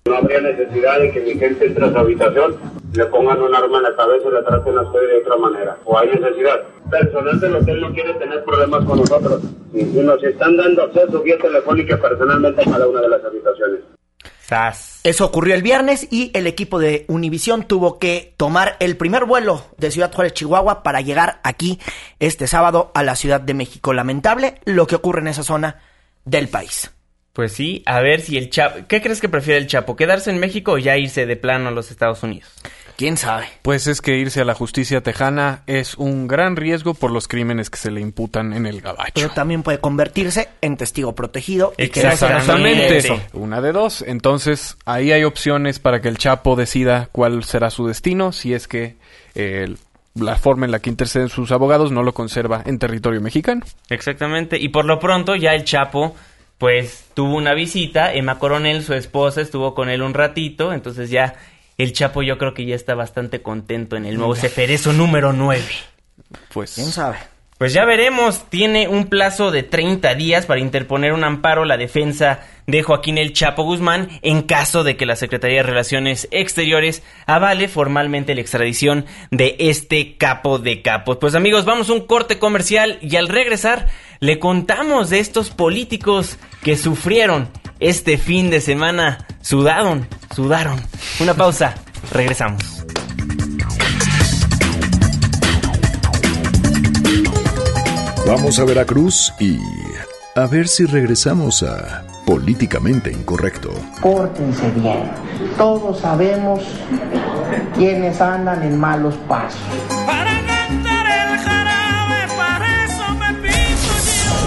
No 0.05 0.17
habría 0.17 0.41
necesidad 0.41 0.99
de 0.99 1.11
que 1.11 1.21
mi 1.21 1.39
gente 1.39 1.65
entre 1.65 1.85
a 1.85 1.91
su 1.91 1.97
habitación, 1.97 2.57
le 2.93 3.05
pongan 3.05 3.41
un 3.41 3.55
arma 3.55 3.77
en 3.77 3.83
la 3.83 3.95
cabeza 3.95 4.27
y 4.27 4.31
la 4.33 4.43
traten 4.43 4.77
a 4.77 4.81
usted 4.81 4.99
de 4.99 5.17
otra 5.21 5.37
manera. 5.37 5.77
O 5.85 5.97
hay 5.97 6.09
necesidad. 6.09 6.61
Personal 6.89 7.39
del 7.39 7.55
hotel 7.55 7.81
no 7.81 7.93
quiere 7.93 8.13
tener 8.15 8.43
problemas 8.43 8.85
con 8.85 8.99
nosotros. 8.99 9.41
Y 9.73 9.79
y 9.79 10.03
nos 10.03 10.21
están 10.23 10.57
dando 10.57 10.83
acceso 10.83 11.21
vía 11.21 11.37
telefónica 11.37 11.97
personalmente 11.97 12.61
a 12.61 12.65
cada 12.65 12.87
una 12.87 13.01
de 13.01 13.09
las 13.09 13.23
habitaciones. 13.23 13.79
Eso 15.03 15.25
ocurrió 15.25 15.55
el 15.55 15.63
viernes 15.63 16.07
y 16.11 16.31
el 16.35 16.45
equipo 16.47 16.77
de 16.77 17.05
Univisión 17.07 17.63
tuvo 17.63 17.97
que 17.97 18.35
tomar 18.37 18.75
el 18.79 18.97
primer 18.97 19.25
vuelo 19.25 19.63
de 19.77 19.89
Ciudad 19.89 20.13
Juárez, 20.13 20.33
Chihuahua, 20.33 20.83
para 20.83 21.01
llegar 21.01 21.39
aquí 21.43 21.79
este 22.19 22.45
sábado 22.45 22.91
a 22.93 23.03
la 23.03 23.15
Ciudad 23.15 23.41
de 23.41 23.53
México. 23.53 23.93
Lamentable 23.93 24.55
lo 24.65 24.85
que 24.85 24.95
ocurre 24.95 25.21
en 25.21 25.27
esa 25.27 25.43
zona 25.43 25.81
del 26.25 26.49
país. 26.49 26.91
Pues 27.33 27.51
sí, 27.51 27.81
a 27.87 27.99
ver 27.99 28.21
si 28.21 28.37
el 28.37 28.51
Chapo... 28.51 28.81
¿Qué 28.87 29.01
crees 29.01 29.19
que 29.19 29.27
prefiere 29.27 29.59
el 29.59 29.65
Chapo? 29.65 29.95
¿Quedarse 29.95 30.29
en 30.29 30.39
México 30.39 30.73
o 30.73 30.77
ya 30.77 30.97
irse 30.97 31.25
de 31.25 31.35
plano 31.35 31.69
a 31.69 31.71
los 31.71 31.89
Estados 31.89 32.21
Unidos? 32.21 32.47
¿Quién 32.95 33.17
sabe? 33.17 33.47
Pues 33.63 33.87
es 33.87 34.01
que 34.01 34.17
irse 34.17 34.41
a 34.41 34.45
la 34.45 34.53
justicia 34.53 35.01
tejana 35.01 35.63
es 35.65 35.95
un 35.95 36.27
gran 36.27 36.55
riesgo 36.55 36.93
por 36.93 37.09
los 37.09 37.27
crímenes 37.27 37.71
que 37.71 37.77
se 37.77 37.89
le 37.89 38.01
imputan 38.01 38.53
en 38.53 38.67
el 38.67 38.81
gabacho. 38.81 39.13
Pero 39.15 39.29
también 39.31 39.63
puede 39.63 39.79
convertirse 39.79 40.49
en 40.61 40.77
testigo 40.77 41.15
protegido. 41.15 41.73
y 41.75 41.85
Exactamente. 41.85 42.97
eso. 42.97 43.19
Una 43.33 43.61
de 43.61 43.71
dos. 43.71 44.03
Entonces, 44.05 44.77
ahí 44.85 45.11
hay 45.11 45.23
opciones 45.23 45.79
para 45.79 46.01
que 46.01 46.09
el 46.09 46.19
Chapo 46.19 46.55
decida 46.55 47.09
cuál 47.11 47.43
será 47.45 47.71
su 47.71 47.87
destino, 47.87 48.31
si 48.31 48.53
es 48.53 48.67
que 48.67 48.95
eh, 49.33 49.73
la 50.13 50.35
forma 50.35 50.65
en 50.65 50.71
la 50.71 50.77
que 50.77 50.91
interceden 50.91 51.29
sus 51.29 51.51
abogados 51.51 51.91
no 51.91 52.03
lo 52.03 52.13
conserva 52.13 52.61
en 52.63 52.77
territorio 52.77 53.21
mexicano. 53.21 53.65
Exactamente. 53.89 54.59
Y 54.59 54.69
por 54.69 54.85
lo 54.85 54.99
pronto 54.99 55.35
ya 55.35 55.55
el 55.55 55.63
Chapo, 55.63 56.15
pues 56.63 57.07
tuvo 57.13 57.35
una 57.35 57.53
visita. 57.53 58.13
Emma 58.13 58.39
Coronel, 58.39 58.83
su 58.83 58.93
esposa, 58.93 59.41
estuvo 59.41 59.75
con 59.75 59.89
él 59.89 60.01
un 60.01 60.13
ratito. 60.13 60.71
Entonces 60.71 61.09
ya 61.09 61.33
el 61.77 61.91
Chapo 61.91 62.23
yo 62.23 62.37
creo 62.37 62.53
que 62.53 62.65
ya 62.65 62.73
está 62.73 62.95
bastante 62.95 63.41
contento 63.41 63.97
en 63.97 64.05
el 64.05 64.15
nuevo 64.15 64.33
Ceferezo 64.33 64.93
número 64.93 65.33
9. 65.33 65.61
Pues... 66.53 66.75
¿Quién 66.75 66.87
sabe? 66.87 67.17
Pues 67.57 67.71
ya 67.71 67.85
veremos, 67.85 68.49
tiene 68.49 68.87
un 68.87 69.07
plazo 69.07 69.51
de 69.51 69.63
30 69.63 70.15
días 70.15 70.45
para 70.45 70.59
interponer 70.59 71.13
un 71.13 71.23
amparo 71.23 71.65
la 71.65 71.77
defensa 71.77 72.41
de 72.65 72.81
Joaquín 72.81 73.17
El 73.17 73.33
Chapo 73.33 73.63
Guzmán 73.63 74.09
en 74.21 74.41
caso 74.41 74.83
de 74.83 74.97
que 74.97 75.05
la 75.05 75.15
Secretaría 75.15 75.57
de 75.57 75.63
Relaciones 75.63 76.27
Exteriores 76.31 77.03
avale 77.25 77.67
formalmente 77.67 78.35
la 78.35 78.41
extradición 78.41 79.05
de 79.31 79.55
este 79.59 80.17
capo 80.17 80.59
de 80.59 80.81
capos. 80.81 81.17
Pues 81.17 81.35
amigos, 81.35 81.65
vamos 81.65 81.89
a 81.89 81.93
un 81.93 82.05
corte 82.05 82.39
comercial 82.39 82.97
y 83.01 83.15
al 83.17 83.27
regresar 83.27 83.87
le 84.23 84.39
contamos 84.39 85.09
de 85.09 85.19
estos 85.19 85.49
políticos 85.49 86.37
que 86.61 86.77
sufrieron 86.77 87.49
este 87.81 88.17
fin 88.17 88.49
de 88.49 88.61
semana. 88.61 89.27
Sudaron, 89.41 90.07
sudaron. 90.33 90.79
Una 91.19 91.33
pausa, 91.33 91.75
regresamos. 92.09 92.85
Vamos 98.25 98.59
a 98.59 98.63
Veracruz 98.63 99.33
y 99.41 99.57
a 100.35 100.47
ver 100.47 100.69
si 100.69 100.85
regresamos 100.85 101.61
a 101.61 102.05
políticamente 102.25 103.11
incorrecto. 103.11 103.73
Pórtense 104.01 104.71
bien. 104.71 105.11
Todos 105.57 105.99
sabemos 105.99 106.61
quiénes 107.75 108.21
andan 108.21 108.63
en 108.63 108.79
malos 108.79 109.15
pasos. 109.27 109.59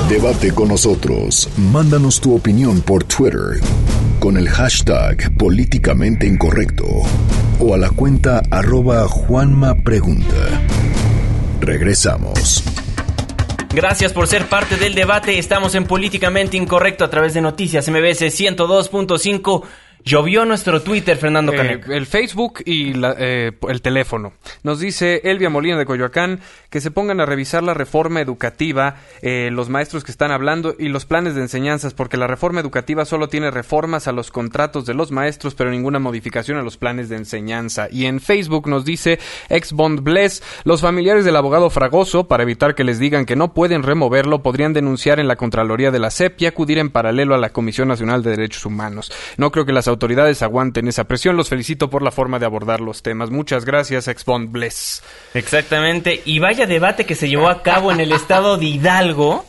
Debate 0.08 0.52
con 0.52 0.68
nosotros. 0.68 1.48
Mándanos 1.56 2.20
tu 2.20 2.36
opinión 2.36 2.80
por 2.80 3.02
Twitter 3.02 3.58
con 4.20 4.36
el 4.36 4.48
hashtag 4.48 5.36
políticamente 5.36 6.28
incorrecto 6.28 6.86
o 7.58 7.74
a 7.74 7.76
la 7.76 7.90
cuenta 7.90 8.40
arroba 8.52 9.08
Juanma. 9.08 9.74
Regresamos. 11.60 12.62
Gracias 13.74 14.12
por 14.12 14.28
ser 14.28 14.46
parte 14.46 14.76
del 14.76 14.94
debate. 14.94 15.40
Estamos 15.40 15.74
en 15.74 15.86
Políticamente 15.86 16.56
Incorrecto 16.56 17.04
a 17.04 17.10
través 17.10 17.34
de 17.34 17.40
Noticias 17.40 17.88
MBS 17.88 18.22
102.5. 18.22 19.64
Llovió 20.08 20.44
nuestro 20.44 20.82
Twitter, 20.82 21.16
Fernando 21.16 21.52
Eh, 21.52 21.56
Caneco. 21.56 21.92
el 21.92 22.06
Facebook 22.06 22.62
y 22.64 22.94
la- 22.94 23.16
eh, 23.18 23.50
el 23.68 23.82
teléfono. 23.82 24.34
Nos 24.62 24.78
dice 24.78 25.20
Elvia 25.24 25.50
Molina 25.50 25.76
de 25.76 25.84
Coyoacán 25.84 26.38
que 26.70 26.80
se 26.80 26.92
pongan 26.92 27.20
a 27.20 27.26
revisar 27.26 27.64
la 27.64 27.74
reforma 27.74 28.20
educativa, 28.20 28.98
eh, 29.20 29.50
los 29.52 29.68
maestros 29.68 30.04
que 30.04 30.12
están 30.12 30.30
hablando 30.30 30.76
y 30.78 30.90
los 30.90 31.06
planes 31.06 31.34
de 31.34 31.40
enseñanzas, 31.40 31.92
porque 31.92 32.16
la 32.18 32.28
reforma 32.28 32.60
educativa 32.60 33.04
solo 33.04 33.28
tiene 33.28 33.50
reformas 33.50 34.06
a 34.06 34.12
los 34.12 34.30
contratos 34.30 34.86
de 34.86 34.94
los 34.94 35.10
maestros, 35.10 35.56
pero 35.56 35.72
ninguna 35.72 35.98
modificación 35.98 36.56
a 36.56 36.62
los 36.62 36.76
planes 36.76 37.08
de 37.08 37.16
enseñanza. 37.16 37.88
Y 37.90 38.04
en 38.04 38.20
Facebook 38.20 38.68
nos 38.68 38.84
dice 38.84 39.18
ex 39.48 39.72
Bond 39.72 40.02
Bless, 40.04 40.40
los 40.62 40.82
familiares 40.82 41.24
del 41.24 41.34
abogado 41.34 41.68
Fragoso, 41.68 42.28
para 42.28 42.44
evitar 42.44 42.76
que 42.76 42.84
les 42.84 43.00
digan 43.00 43.26
que 43.26 43.34
no 43.34 43.52
pueden 43.54 43.82
removerlo, 43.82 44.40
podrían 44.40 44.72
denunciar 44.72 45.18
en 45.18 45.26
la 45.26 45.34
Contraloría 45.34 45.90
de 45.90 45.98
la 45.98 46.12
SEP 46.12 46.42
y 46.42 46.46
acudir 46.46 46.78
en 46.78 46.90
paralelo 46.90 47.34
a 47.34 47.38
la 47.38 47.50
Comisión 47.50 47.88
Nacional 47.88 48.22
de 48.22 48.30
Derechos 48.30 48.64
Humanos. 48.66 49.10
No 49.36 49.50
creo 49.50 49.66
que 49.66 49.72
las 49.72 49.88
autoridades 49.88 49.95
aguanten 50.42 50.88
esa 50.88 51.04
presión. 51.04 51.36
Los 51.36 51.48
felicito 51.48 51.90
por 51.90 52.02
la 52.02 52.10
forma 52.10 52.38
de 52.38 52.46
abordar 52.46 52.80
los 52.80 53.02
temas. 53.02 53.30
Muchas 53.30 53.64
gracias, 53.64 54.08
ex 54.08 54.24
Bond 54.24 54.50
Bless. 54.52 55.02
Exactamente. 55.34 56.22
Y 56.24 56.38
vaya 56.38 56.66
debate 56.66 57.06
que 57.06 57.14
se 57.14 57.28
llevó 57.28 57.48
a 57.48 57.62
cabo 57.62 57.92
en 57.92 58.00
el 58.00 58.12
estado 58.12 58.56
de 58.56 58.66
Hidalgo. 58.66 59.44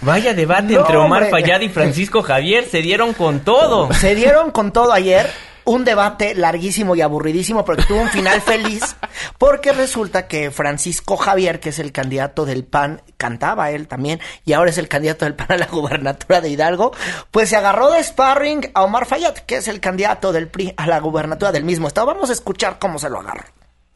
Vaya 0.00 0.34
debate 0.34 0.74
No, 0.74 0.80
entre 0.80 0.96
Omar 0.96 1.24
hombre. 1.24 1.42
Fayad 1.42 1.60
y 1.60 1.68
Francisco 1.68 2.22
Javier. 2.22 2.64
Se 2.64 2.82
dieron 2.82 3.14
con 3.14 3.40
todo. 3.40 3.92
Se 3.92 4.14
dieron 4.14 4.50
con 4.50 4.72
todo 4.72 4.92
ayer. 4.92 5.30
Un 5.66 5.84
debate 5.84 6.34
larguísimo 6.34 6.94
y 6.94 7.00
aburridísimo, 7.00 7.64
pero 7.64 7.78
que 7.78 7.84
tuvo 7.84 8.02
un 8.02 8.08
final 8.08 8.40
feliz, 8.42 8.96
porque 9.38 9.72
resulta 9.72 10.26
que 10.26 10.50
Francisco 10.50 11.16
Javier, 11.16 11.60
que 11.60 11.70
es 11.70 11.78
el 11.78 11.92
candidato 11.92 12.44
del 12.44 12.64
PAN, 12.64 13.00
cantaba 13.16 13.70
él 13.70 13.88
también, 13.88 14.20
y 14.44 14.52
ahora 14.52 14.70
es 14.70 14.78
el 14.78 14.88
candidato 14.88 15.24
del 15.24 15.34
PAN 15.34 15.52
a 15.52 15.56
la 15.56 15.66
gubernatura 15.66 16.40
de 16.40 16.50
Hidalgo, 16.50 16.92
pues 17.30 17.48
se 17.48 17.56
agarró 17.56 17.90
de 17.90 18.02
sparring 18.02 18.70
a 18.74 18.82
Omar 18.84 19.06
Fayad, 19.06 19.34
que 19.34 19.56
es 19.56 19.68
el 19.68 19.80
candidato 19.80 20.32
del 20.32 20.48
PRI 20.48 20.74
a 20.76 20.86
la 20.86 21.00
gubernatura 21.00 21.52
del 21.52 21.64
mismo 21.64 21.88
estado. 21.88 22.06
Vamos 22.06 22.30
a 22.30 22.34
escuchar 22.34 22.78
cómo 22.78 22.98
se 22.98 23.08
lo 23.08 23.20
agarra. 23.20 23.46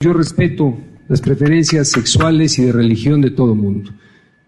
Yo 0.00 0.12
respeto 0.12 0.76
las 1.08 1.20
preferencias 1.20 1.88
sexuales 1.88 2.58
y 2.58 2.64
de 2.64 2.72
religión 2.72 3.20
de 3.20 3.30
todo 3.30 3.54
mundo. 3.54 3.90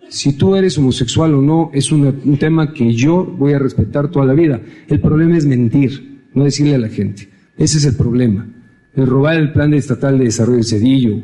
Si 0.08 0.32
tú 0.32 0.56
eres 0.56 0.76
homosexual 0.76 1.34
o 1.34 1.40
no, 1.40 1.70
es 1.72 1.92
un 1.92 2.36
tema 2.38 2.72
que 2.72 2.92
yo 2.92 3.24
voy 3.24 3.52
a 3.52 3.58
respetar 3.58 4.10
toda 4.10 4.26
la 4.26 4.32
vida. 4.32 4.60
El 4.88 5.00
problema 5.00 5.36
es 5.36 5.46
mentir, 5.46 6.09
no 6.34 6.44
decirle 6.44 6.74
a 6.74 6.78
la 6.78 6.88
gente. 6.88 7.28
Ese 7.56 7.78
es 7.78 7.84
el 7.84 7.96
problema. 7.96 8.46
El 8.94 9.06
robar 9.06 9.36
el 9.36 9.52
plan 9.52 9.74
estatal 9.74 10.18
de 10.18 10.24
desarrollo 10.24 10.56
del 10.56 10.66
Cedillo. 10.66 11.22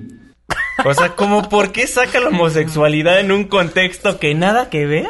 O 0.84 0.94
sea, 0.94 1.16
como 1.16 1.48
por 1.48 1.72
qué 1.72 1.86
saca 1.86 2.20
la 2.20 2.28
homosexualidad 2.28 3.20
en 3.20 3.32
un 3.32 3.44
contexto 3.44 4.18
que 4.18 4.34
nada 4.34 4.70
que 4.70 4.86
ver. 4.86 5.08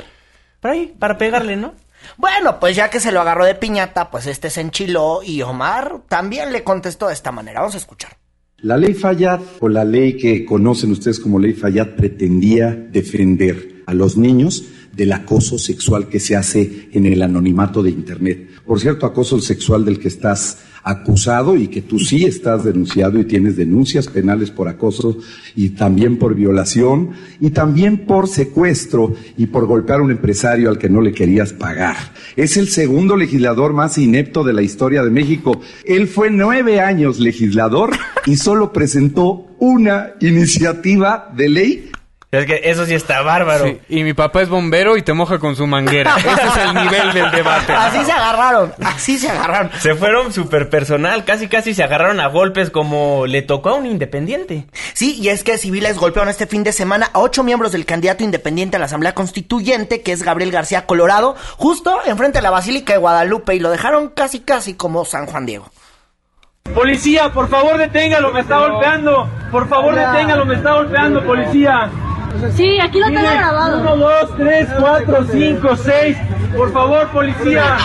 Para 0.61 0.75
ahí, 0.75 0.95
para 0.99 1.19
pegarle, 1.19 1.57
¿no? 1.57 1.75
Bueno, 2.17 2.61
pues 2.61 2.77
ya 2.77 2.89
que 2.89 3.01
se 3.01 3.13
lo 3.13 3.21
agarró 3.21 3.45
de 3.45 3.55
piñata, 3.55 4.11
pues 4.11 4.27
este 4.27 4.49
se 4.51 4.61
enchiló 4.61 5.23
y 5.23 5.43
Omar 5.43 6.03
también 6.09 6.53
le 6.53 6.63
contestó 6.63 7.09
de 7.09 7.15
esta 7.15 7.33
manera. 7.33 7.61
Vamos 7.61 7.75
a 7.75 7.79
escuchar. 7.79 8.17
La 8.59 8.77
ley 8.77 8.95
Fayad, 8.95 9.41
o 9.61 9.69
la 9.69 9.85
ley 9.85 10.17
que 10.17 10.45
conocen 10.47 10.91
ustedes 10.91 11.21
como 11.21 11.39
ley 11.39 11.53
Fayad, 11.53 11.97
pretendía 11.97 12.75
defender 12.75 13.83
a 13.87 13.93
los 13.93 14.17
niños 14.17 14.65
del 14.97 15.13
acoso 15.13 15.59
sexual 15.59 16.09
que 16.09 16.19
se 16.19 16.37
hace 16.37 16.89
en 16.93 17.05
el 17.05 17.23
anonimato 17.23 17.83
de 17.83 17.91
Internet. 17.91 18.49
Por 18.65 18.81
cierto, 18.81 19.05
acoso 19.07 19.39
sexual 19.41 19.85
del 19.85 19.99
que 19.99 20.09
estás 20.09 20.59
acusado 20.83 21.57
y 21.57 21.67
que 21.67 21.83
tú 21.83 21.99
sí 21.99 22.25
estás 22.25 22.63
denunciado 22.63 23.19
y 23.19 23.25
tienes 23.25 23.57
denuncias 23.57 24.07
penales 24.07 24.53
por 24.53 24.69
acoso 24.69 25.19
y 25.57 25.71
también 25.71 26.17
por 26.17 26.37
violación 26.37 27.11
y 27.41 27.51
también 27.51 28.07
por 28.07 28.29
secuestro 28.29 29.13
y 29.37 29.47
por 29.47 29.67
golpear 29.67 29.99
a 29.99 30.05
un 30.05 30.13
empresario 30.13 30.71
al 30.71 30.79
que 30.79 30.89
no 30.89 31.01
le 31.01 31.13
querías 31.13 31.53
pagar. 31.53 31.97
Es 32.37 32.57
el 32.57 32.69
segundo 32.69 33.17
legislador 33.17 33.73
más 33.73 33.99
inepto 33.99 34.45
de 34.45 34.53
la 34.53 34.63
historia 34.63 35.03
de 35.03 35.11
México. 35.11 35.61
Él 35.85 36.07
fue 36.07 36.31
nueve 36.31 36.81
años 36.81 37.19
legislador 37.19 37.91
y 38.25 38.37
solo 38.37 38.73
presentó 38.73 39.49
una 39.59 40.13
iniciativa 40.21 41.33
de 41.37 41.49
ley 41.49 41.91
Es 42.33 42.45
que 42.45 42.61
eso 42.65 42.85
sí 42.87 42.95
está 42.95 43.23
bárbaro. 43.23 43.67
Sí, 43.67 43.81
Y 43.89 44.03
mi 44.03 44.13
papá 44.13 44.43
es 44.43 44.49
bombero 44.49 44.97
y 44.97 45.03
te 45.03 45.13
moja 45.13 45.39
con 45.39 45.55
su 45.55 45.67
manguera. 45.67 46.17
Ese 46.19 46.29
es 46.29 46.57
el 46.57 46.75
nivel 46.75 47.13
del 47.13 47.31
debate. 47.31 47.73
Así 47.73 48.05
se 48.05 48.11
agarraron, 48.13 48.75
así 48.85 49.19
se 49.19 49.31
agarraron. 49.31 49.71
Se 49.79 49.95
fueron 49.95 50.33
súper 50.33 50.69
personal, 50.69 51.25
casi 51.25 51.47
casi 51.47 51.73
se 51.73 51.85
agarraron 51.85 52.19
a 52.19 52.27
golpes 52.27 52.71
como 52.71 53.27
le 53.27 53.43
tocó 53.43 53.71
a 53.71 53.75
un 53.75 53.87
independiente. 53.87 54.67
Sí, 54.93 55.17
y 55.21 55.29
es 55.29 55.45
que 55.45 55.57
civiles 55.57 55.99
golpearon 55.99 56.29
este 56.29 56.49
fin 56.49 56.65
de 56.65 56.73
semana 56.73 57.11
a 57.13 57.21
ocho 57.21 57.45
miembros 57.45 57.71
del 57.71 57.87
candidato 57.87 58.25
independiente 58.25 58.77
a 58.77 58.81
la 58.81 58.87
Asamblea 58.87 59.15
Constituyente, 59.15 60.03
que 60.03 60.11
es 60.13 60.25
Gabriel 60.25 60.51
García 60.51 60.85
Colorado, 60.85 61.37
justo 61.57 62.01
enfrente 62.07 62.39
de 62.39 62.43
la 62.43 62.51
Basílica 62.51 62.93
de 62.93 62.99
Guadalupe, 62.99 63.55
y 63.55 63.61
lo 63.61 63.71
dejaron 63.71 64.09
casi 64.09 64.41
casi 64.41 64.75
como 64.75 65.05
San 65.05 65.27
Juan 65.27 65.47
Diego. 65.47 65.71
Policía, 66.75 67.33
por 67.33 67.49
favor 67.49 67.79
deténgalo, 67.79 68.33
me 68.33 68.41
está 68.41 68.59
golpeando. 68.59 69.29
Por 69.53 69.69
favor 69.69 69.95
deténgalo, 69.95 70.45
me 70.45 70.57
está 70.57 70.73
golpeando, 70.73 71.25
policía. 71.25 71.89
Sí, 72.55 72.79
aquí 72.81 73.01
lo 73.01 73.07
tengo 73.07 73.21
grabado. 73.21 73.81
Uno, 73.81 73.97
dos, 73.97 74.37
tres, 74.37 74.69
cuatro, 74.79 75.27
cinco, 75.31 75.77
seis. 75.77 76.17
Por 76.57 76.73
favor, 76.73 77.09
policía. 77.09 77.77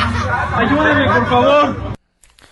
Ayúdenme, 0.56 1.06
por 1.06 1.26
favor. 1.28 1.91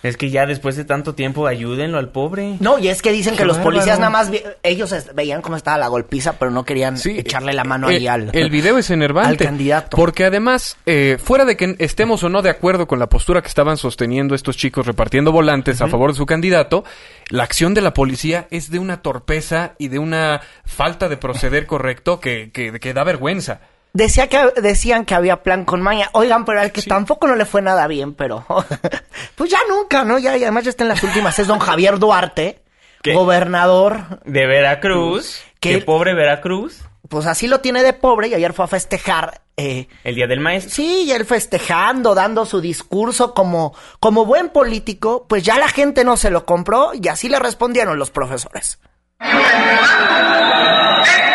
Es 0.02 0.16
que 0.16 0.30
ya 0.30 0.46
después 0.46 0.76
de 0.76 0.84
tanto 0.84 1.14
tiempo 1.14 1.46
ayúdenlo 1.46 1.98
al 1.98 2.08
pobre. 2.08 2.56
No, 2.60 2.78
y 2.78 2.88
es 2.88 3.02
que 3.02 3.12
dicen 3.12 3.36
que 3.36 3.44
los 3.44 3.58
policías 3.58 3.98
nada 3.98 4.10
más, 4.10 4.30
ellos 4.62 4.94
veían 5.14 5.42
cómo 5.42 5.56
estaba 5.56 5.76
la 5.76 5.88
golpiza, 5.88 6.38
pero 6.38 6.50
no 6.50 6.64
querían 6.64 6.96
echarle 7.04 7.52
la 7.52 7.64
mano 7.64 7.88
ahí 7.88 8.06
Eh, 8.06 8.08
al... 8.08 8.30
el 8.32 8.50
video 8.50 8.78
es 8.78 8.90
enervante. 8.90 9.28
al 9.28 9.36
candidato. 9.36 9.96
Porque 9.96 10.24
además, 10.24 10.78
eh, 10.86 11.18
fuera 11.22 11.44
de 11.44 11.56
que 11.56 11.76
estemos 11.78 12.22
o 12.24 12.28
no 12.30 12.40
de 12.40 12.48
acuerdo 12.50 12.86
con 12.88 12.98
la 12.98 13.08
postura 13.08 13.42
que 13.42 13.48
estaban 13.48 13.76
sosteniendo 13.76 14.34
estos 14.34 14.56
chicos 14.56 14.86
repartiendo 14.86 15.32
volantes 15.32 15.82
a 15.82 15.88
favor 15.88 16.12
de 16.12 16.16
su 16.16 16.24
candidato, 16.24 16.84
la 17.28 17.42
acción 17.44 17.74
de 17.74 17.82
la 17.82 17.92
policía 17.92 18.46
es 18.50 18.70
de 18.70 18.78
una 18.78 19.02
torpeza 19.02 19.74
y 19.78 19.88
de 19.88 19.98
una 19.98 20.40
falta 20.64 21.08
de 21.08 21.16
proceder 21.18 21.66
correcto 21.66 22.20
que, 22.20 22.50
que, 22.52 22.80
que 22.80 22.94
da 22.94 23.04
vergüenza. 23.04 23.60
Decía 23.92 24.28
que, 24.28 24.52
decían 24.62 25.04
que 25.04 25.14
había 25.14 25.42
plan 25.42 25.64
con 25.64 25.82
maña. 25.82 26.08
Oigan, 26.12 26.44
pero 26.44 26.60
al 26.60 26.70
que 26.72 26.82
tampoco 26.82 27.26
no 27.26 27.34
le 27.36 27.44
fue 27.44 27.60
nada 27.62 27.86
bien, 27.88 28.14
pero... 28.14 28.44
pues 29.34 29.50
ya 29.50 29.58
nunca, 29.68 30.04
¿no? 30.04 30.18
Ya, 30.18 30.36
y 30.36 30.42
además 30.44 30.64
ya 30.64 30.70
está 30.70 30.84
en 30.84 30.88
las 30.88 31.02
últimas. 31.02 31.38
Es 31.38 31.46
don 31.48 31.58
Javier 31.58 31.98
Duarte, 31.98 32.62
gobernador. 33.12 34.20
De 34.24 34.46
Veracruz. 34.46 35.40
Que- 35.58 35.78
Qué 35.78 35.84
pobre 35.84 36.14
Veracruz. 36.14 36.82
Pues 37.08 37.26
así 37.26 37.48
lo 37.48 37.60
tiene 37.60 37.82
de 37.82 37.92
pobre 37.92 38.28
y 38.28 38.34
ayer 38.34 38.52
fue 38.52 38.64
a 38.64 38.68
festejar... 38.68 39.40
Eh, 39.56 39.88
El 40.04 40.14
día 40.14 40.26
del 40.28 40.38
maestro. 40.40 40.72
Sí, 40.72 41.02
y 41.06 41.10
él 41.12 41.24
festejando, 41.26 42.14
dando 42.14 42.46
su 42.46 42.60
discurso 42.60 43.34
como, 43.34 43.74
como 43.98 44.24
buen 44.24 44.48
político, 44.50 45.26
pues 45.28 45.42
ya 45.42 45.58
la 45.58 45.68
gente 45.68 46.04
no 46.04 46.16
se 46.16 46.30
lo 46.30 46.46
compró 46.46 46.92
y 46.94 47.08
así 47.08 47.28
le 47.28 47.40
respondieron 47.40 47.98
los 47.98 48.10
profesores. 48.12 48.78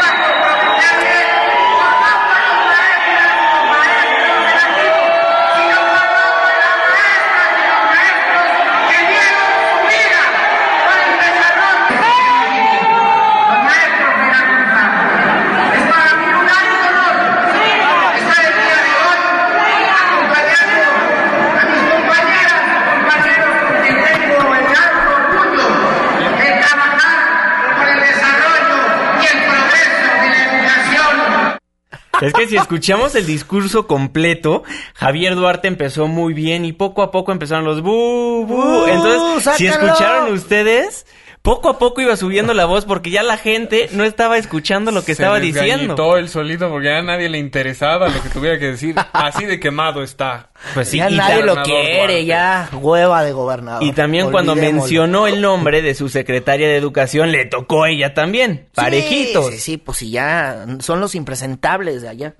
Es 32.21 32.33
que 32.33 32.47
si 32.47 32.55
escuchamos 32.55 33.15
el 33.15 33.25
discurso 33.25 33.87
completo, 33.87 34.63
Javier 34.93 35.35
Duarte 35.35 35.67
empezó 35.67 36.07
muy 36.07 36.33
bien 36.33 36.65
y 36.65 36.73
poco 36.73 37.01
a 37.01 37.11
poco 37.11 37.31
empezaron 37.31 37.65
los 37.65 37.81
bu, 37.81 38.45
bu. 38.45 38.85
Entonces, 38.87 39.55
si 39.55 39.67
escucharon 39.67 40.33
ustedes, 40.33 41.05
poco 41.45 41.69
a 41.69 41.77
poco 41.77 42.01
iba 42.01 42.17
subiendo 42.17 42.55
la 42.55 42.65
voz 42.65 42.85
porque 42.85 43.11
ya 43.11 43.21
la 43.21 43.37
gente 43.37 43.87
no 43.91 44.03
estaba 44.03 44.39
escuchando 44.39 44.91
lo 44.91 45.01
que 45.01 45.13
Se 45.15 45.21
estaba 45.21 45.39
diciendo. 45.39 45.93
todo 45.93 46.17
el 46.17 46.27
solito 46.27 46.69
porque 46.69 46.87
ya 46.87 46.97
a 46.97 47.03
nadie 47.03 47.29
le 47.29 47.37
interesaba 47.37 48.09
lo 48.09 48.21
que 48.21 48.29
tuviera 48.29 48.57
que 48.57 48.71
decir. 48.71 48.95
Así 49.13 49.45
de 49.45 49.59
quemado 49.59 50.01
está. 50.01 50.49
Pues 50.73 50.89
sí, 50.89 50.97
ya 50.97 51.09
y 51.09 51.15
nadie 51.15 51.43
lo 51.43 51.61
quiere, 51.61 51.97
Duarte. 51.97 52.25
ya 52.25 52.69
hueva 52.73 53.23
de 53.23 53.31
gobernador. 53.31 53.83
Y 53.83 53.91
también 53.91 54.31
cuando 54.31 54.55
mencionó 54.55 55.27
el 55.27 55.39
nombre 55.39 55.83
de 55.83 55.93
su 55.93 56.09
secretaria 56.09 56.67
de 56.67 56.77
educación, 56.77 57.31
le 57.31 57.45
tocó 57.45 57.83
a 57.83 57.91
ella 57.91 58.15
también. 58.15 58.67
Parejitos. 58.73 59.45
Sí, 59.51 59.51
sí, 59.53 59.59
sí, 59.59 59.77
pues 59.77 59.99
sí, 59.99 60.09
ya 60.09 60.65
son 60.79 60.99
los 60.99 61.13
impresentables 61.13 62.01
de 62.01 62.09
allá. 62.09 62.35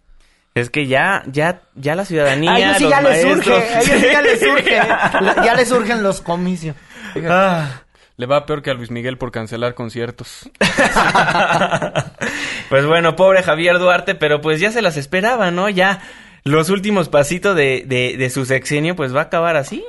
Es 0.55 0.71
que 0.71 0.87
ya, 0.87 1.21
ya, 1.27 1.61
ya 1.75 1.93
la 1.93 2.05
ciudadanía. 2.05 2.53
A 2.53 2.57
ellos 2.57 2.77
sí 2.77 2.83
los 2.85 2.91
ya 2.91 3.01
les 3.01 3.21
surge, 3.21 3.53
a 3.53 3.81
ellos 3.81 3.99
sí 3.99 4.07
ya 4.11 4.21
les 4.21 4.39
surge. 4.39 4.75
ya 5.45 5.53
les 5.55 5.69
surgen 5.69 6.01
los 6.01 6.21
comicios. 6.21 6.75
Ah. 7.29 7.81
Le 8.17 8.25
va 8.25 8.45
peor 8.45 8.61
que 8.61 8.71
a 8.71 8.73
Luis 8.73 8.91
Miguel 8.91 9.17
por 9.17 9.31
cancelar 9.31 9.73
conciertos. 9.75 10.49
Pues 12.69 12.85
bueno, 12.87 13.15
pobre 13.15 13.43
Javier 13.43 13.77
Duarte, 13.77 14.15
pero 14.15 14.41
pues 14.41 14.59
ya 14.59 14.71
se 14.71 14.81
las 14.81 14.97
esperaba, 14.97 15.51
¿no? 15.51 15.69
Ya 15.69 16.01
los 16.43 16.69
últimos 16.71 17.09
pasitos 17.09 17.55
de, 17.55 17.83
de, 17.85 18.17
de 18.17 18.29
su 18.31 18.43
sexenio, 18.45 18.95
pues 18.95 19.15
va 19.15 19.19
a 19.19 19.23
acabar 19.25 19.55
así. 19.55 19.85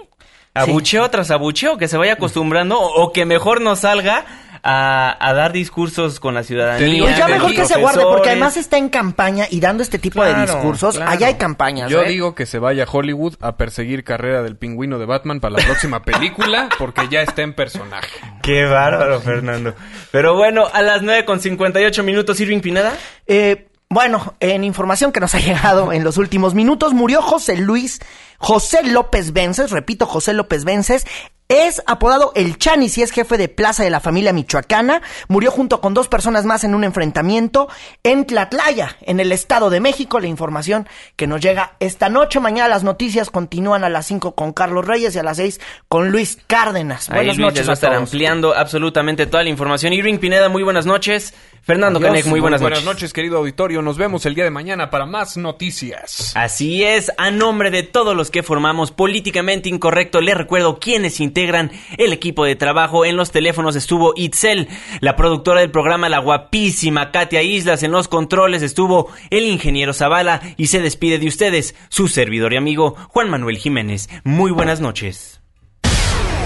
Abucheo 0.53 1.09
tras 1.11 1.31
abucheo, 1.31 1.79
que 1.79 1.89
se 1.89 1.97
vaya 1.97 2.15
acostumbrando, 2.15 2.79
o, 2.79 3.03
o 3.03 3.13
que 3.13 3.25
mejor 3.25 3.61
no 3.63 3.77
salga 3.77 4.25
a, 4.69 5.17
a 5.21 5.33
dar 5.33 5.53
discursos 5.53 6.19
con 6.19 6.35
la 6.35 6.43
ciudadanía. 6.43 7.05
Pues 7.05 7.17
ya 7.17 7.29
mejor 7.29 7.55
que 7.55 7.65
se 7.67 7.79
guarde, 7.79 8.03
porque 8.03 8.31
además 8.31 8.57
está 8.57 8.77
en 8.77 8.89
campaña 8.89 9.47
y 9.49 9.61
dando 9.61 9.85
este 9.85 10.01
tipo 10.01 10.25
de 10.25 10.35
discursos. 10.35 10.97
claro. 10.97 11.11
Allá 11.13 11.29
hay 11.29 11.35
campañas. 11.35 11.89
Yo 11.89 12.03
¿eh? 12.03 12.09
digo 12.09 12.35
que 12.35 12.47
se 12.47 12.59
vaya 12.59 12.83
a 12.83 12.87
Hollywood 12.91 13.37
a 13.41 13.57
perseguir 13.57 14.03
carrera 14.03 14.43
del 14.43 14.57
pingüino 14.57 14.99
de 14.99 15.07
Batman 15.07 15.39
para 15.39 15.57
la 15.59 15.65
próxima 15.65 16.03
película 16.03 16.69
porque 16.79 17.09
ya 17.09 17.23
está 17.23 17.43
en 17.43 17.55
personaje. 17.55 18.19
Qué 18.43 18.65
bárbaro, 18.65 19.21
Fernando. 19.21 19.75
Pero 20.11 20.35
bueno, 20.35 20.65
a 20.73 20.83
las 20.83 21.03
9 21.03 21.25
con 21.25 21.39
58 21.39 22.03
minutos, 22.03 22.41
Irving 22.41 22.61
Pineda. 22.61 22.93
Eh, 23.29 23.69
bueno, 23.89 24.35
en 24.41 24.65
información 24.65 25.13
que 25.13 25.21
nos 25.21 25.37
ha 25.37 25.39
llegado 25.39 25.93
en 25.93 26.03
los 26.03 26.17
últimos 26.17 26.55
minutos, 26.55 26.93
murió 26.93 27.23
José 27.23 27.57
Luis, 27.57 28.01
José 28.39 28.83
López 28.83 29.33
Vences, 29.33 29.71
repito, 29.71 30.07
José 30.07 30.33
López 30.33 30.65
Vences, 30.65 31.07
es 31.49 31.83
apodado 31.87 32.33
El 32.35 32.59
Chanis 32.59 32.99
y 32.99 33.03
es 33.03 33.11
jefe 33.11 33.39
de 33.39 33.49
plaza 33.49 33.85
de 33.85 33.91
la 33.91 34.01
familia 34.01 34.33
michoacana. 34.33 35.03
Murió 35.29 35.51
junto 35.51 35.81
con 35.81 35.95
dos 35.95 36.09
personas 36.09 36.45
más 36.45 36.65
en 36.65 36.75
un 36.75 36.85
enfrentamiento 36.85 37.69
en 38.03 38.27
Tlatlaya, 38.27 38.97
en 39.03 39.21
el 39.21 39.33
Estado 39.33 39.71
de 39.71 39.81
México. 39.81 40.19
La 40.21 40.27
información 40.27 40.89
que 41.17 41.27
nos 41.27 41.41
llega 41.41 41.77
esta 41.81 42.09
noche. 42.09 42.41
Mañana 42.41 42.69
las 42.69 42.85
noticias 42.85 43.31
continúan 43.31 43.85
a 43.85 43.89
las 43.89 44.07
5 44.07 44.35
con 44.35 44.53
Carlos 44.53 44.87
Reyes 44.87 45.15
y 45.15 45.19
a 45.19 45.23
las 45.23 45.37
6 45.37 45.61
con 45.89 46.11
Luis 46.11 46.39
Cárdenas. 46.47 47.09
Ahí 47.11 47.17
Buenas 47.17 47.37
Luis 47.37 47.47
noches 47.47 47.67
va 47.67 47.73
a 47.73 47.75
estar 47.75 47.95
ampliando 47.95 48.55
absolutamente 48.55 49.27
toda 49.27 49.43
la 49.43 49.51
información. 49.51 49.93
Irving 49.93 50.19
Pineda, 50.19 50.49
muy 50.49 50.63
buenas 50.63 50.87
noches. 50.87 51.35
Fernando 51.67 51.99
Adiós, 51.99 52.11
Canek, 52.11 52.27
muy 52.27 52.39
buenas 52.39 52.61
noches. 52.61 52.79
Buenas 52.79 52.95
noches, 52.95 53.13
querido 53.13 53.39
auditorio. 53.39 53.83
Nos 53.83 53.99
vemos 53.99 54.25
el 54.25 54.37
día 54.37 54.45
de 54.45 54.53
mañana 54.53 54.89
para 54.89 55.05
más 55.05 55.37
noticias. 55.37 56.31
Así 56.37 56.85
es, 56.85 57.11
a 57.19 57.33
nombre 57.33 57.73
de 57.73 57.83
todos 57.83 58.15
los 58.15 58.31
que 58.31 58.45
formamos 58.45 58.93
Políticamente 58.93 59.69
Incorrecto, 59.69 60.21
les 60.21 60.37
recuerdo 60.37 60.79
quienes 60.79 61.19
integran 61.19 61.73
el 61.99 62.13
equipo 62.13 62.45
de 62.45 62.55
trabajo. 62.55 63.05
En 63.05 63.17
los 63.17 63.33
teléfonos 63.33 63.75
estuvo 63.75 64.13
Itzel, 64.15 64.69
la 65.01 65.17
productora 65.17 65.59
del 65.59 65.73
programa, 65.73 66.09
la 66.09 66.21
guapísima 66.21 67.11
Katia 67.11 67.43
Islas. 67.43 67.83
En 67.83 67.91
los 67.91 68.07
controles 68.07 68.63
estuvo 68.63 69.11
el 69.31 69.47
ingeniero 69.47 69.93
Zavala 69.93 70.41
y 70.57 70.69
se 70.69 70.81
despide 70.81 71.19
de 71.19 71.27
ustedes 71.27 71.75
su 71.89 72.07
servidor 72.07 72.53
y 72.53 72.59
amigo 72.59 72.95
Juan 73.09 73.29
Manuel 73.29 73.59
Jiménez. 73.59 74.09
Muy 74.23 74.53
buenas 74.53 74.81
noches. 74.81 75.41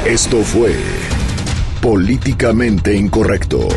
Esto 0.07 0.39
fue 0.39 0.75
Políticamente 1.83 2.95
Incorrecto. 2.95 3.69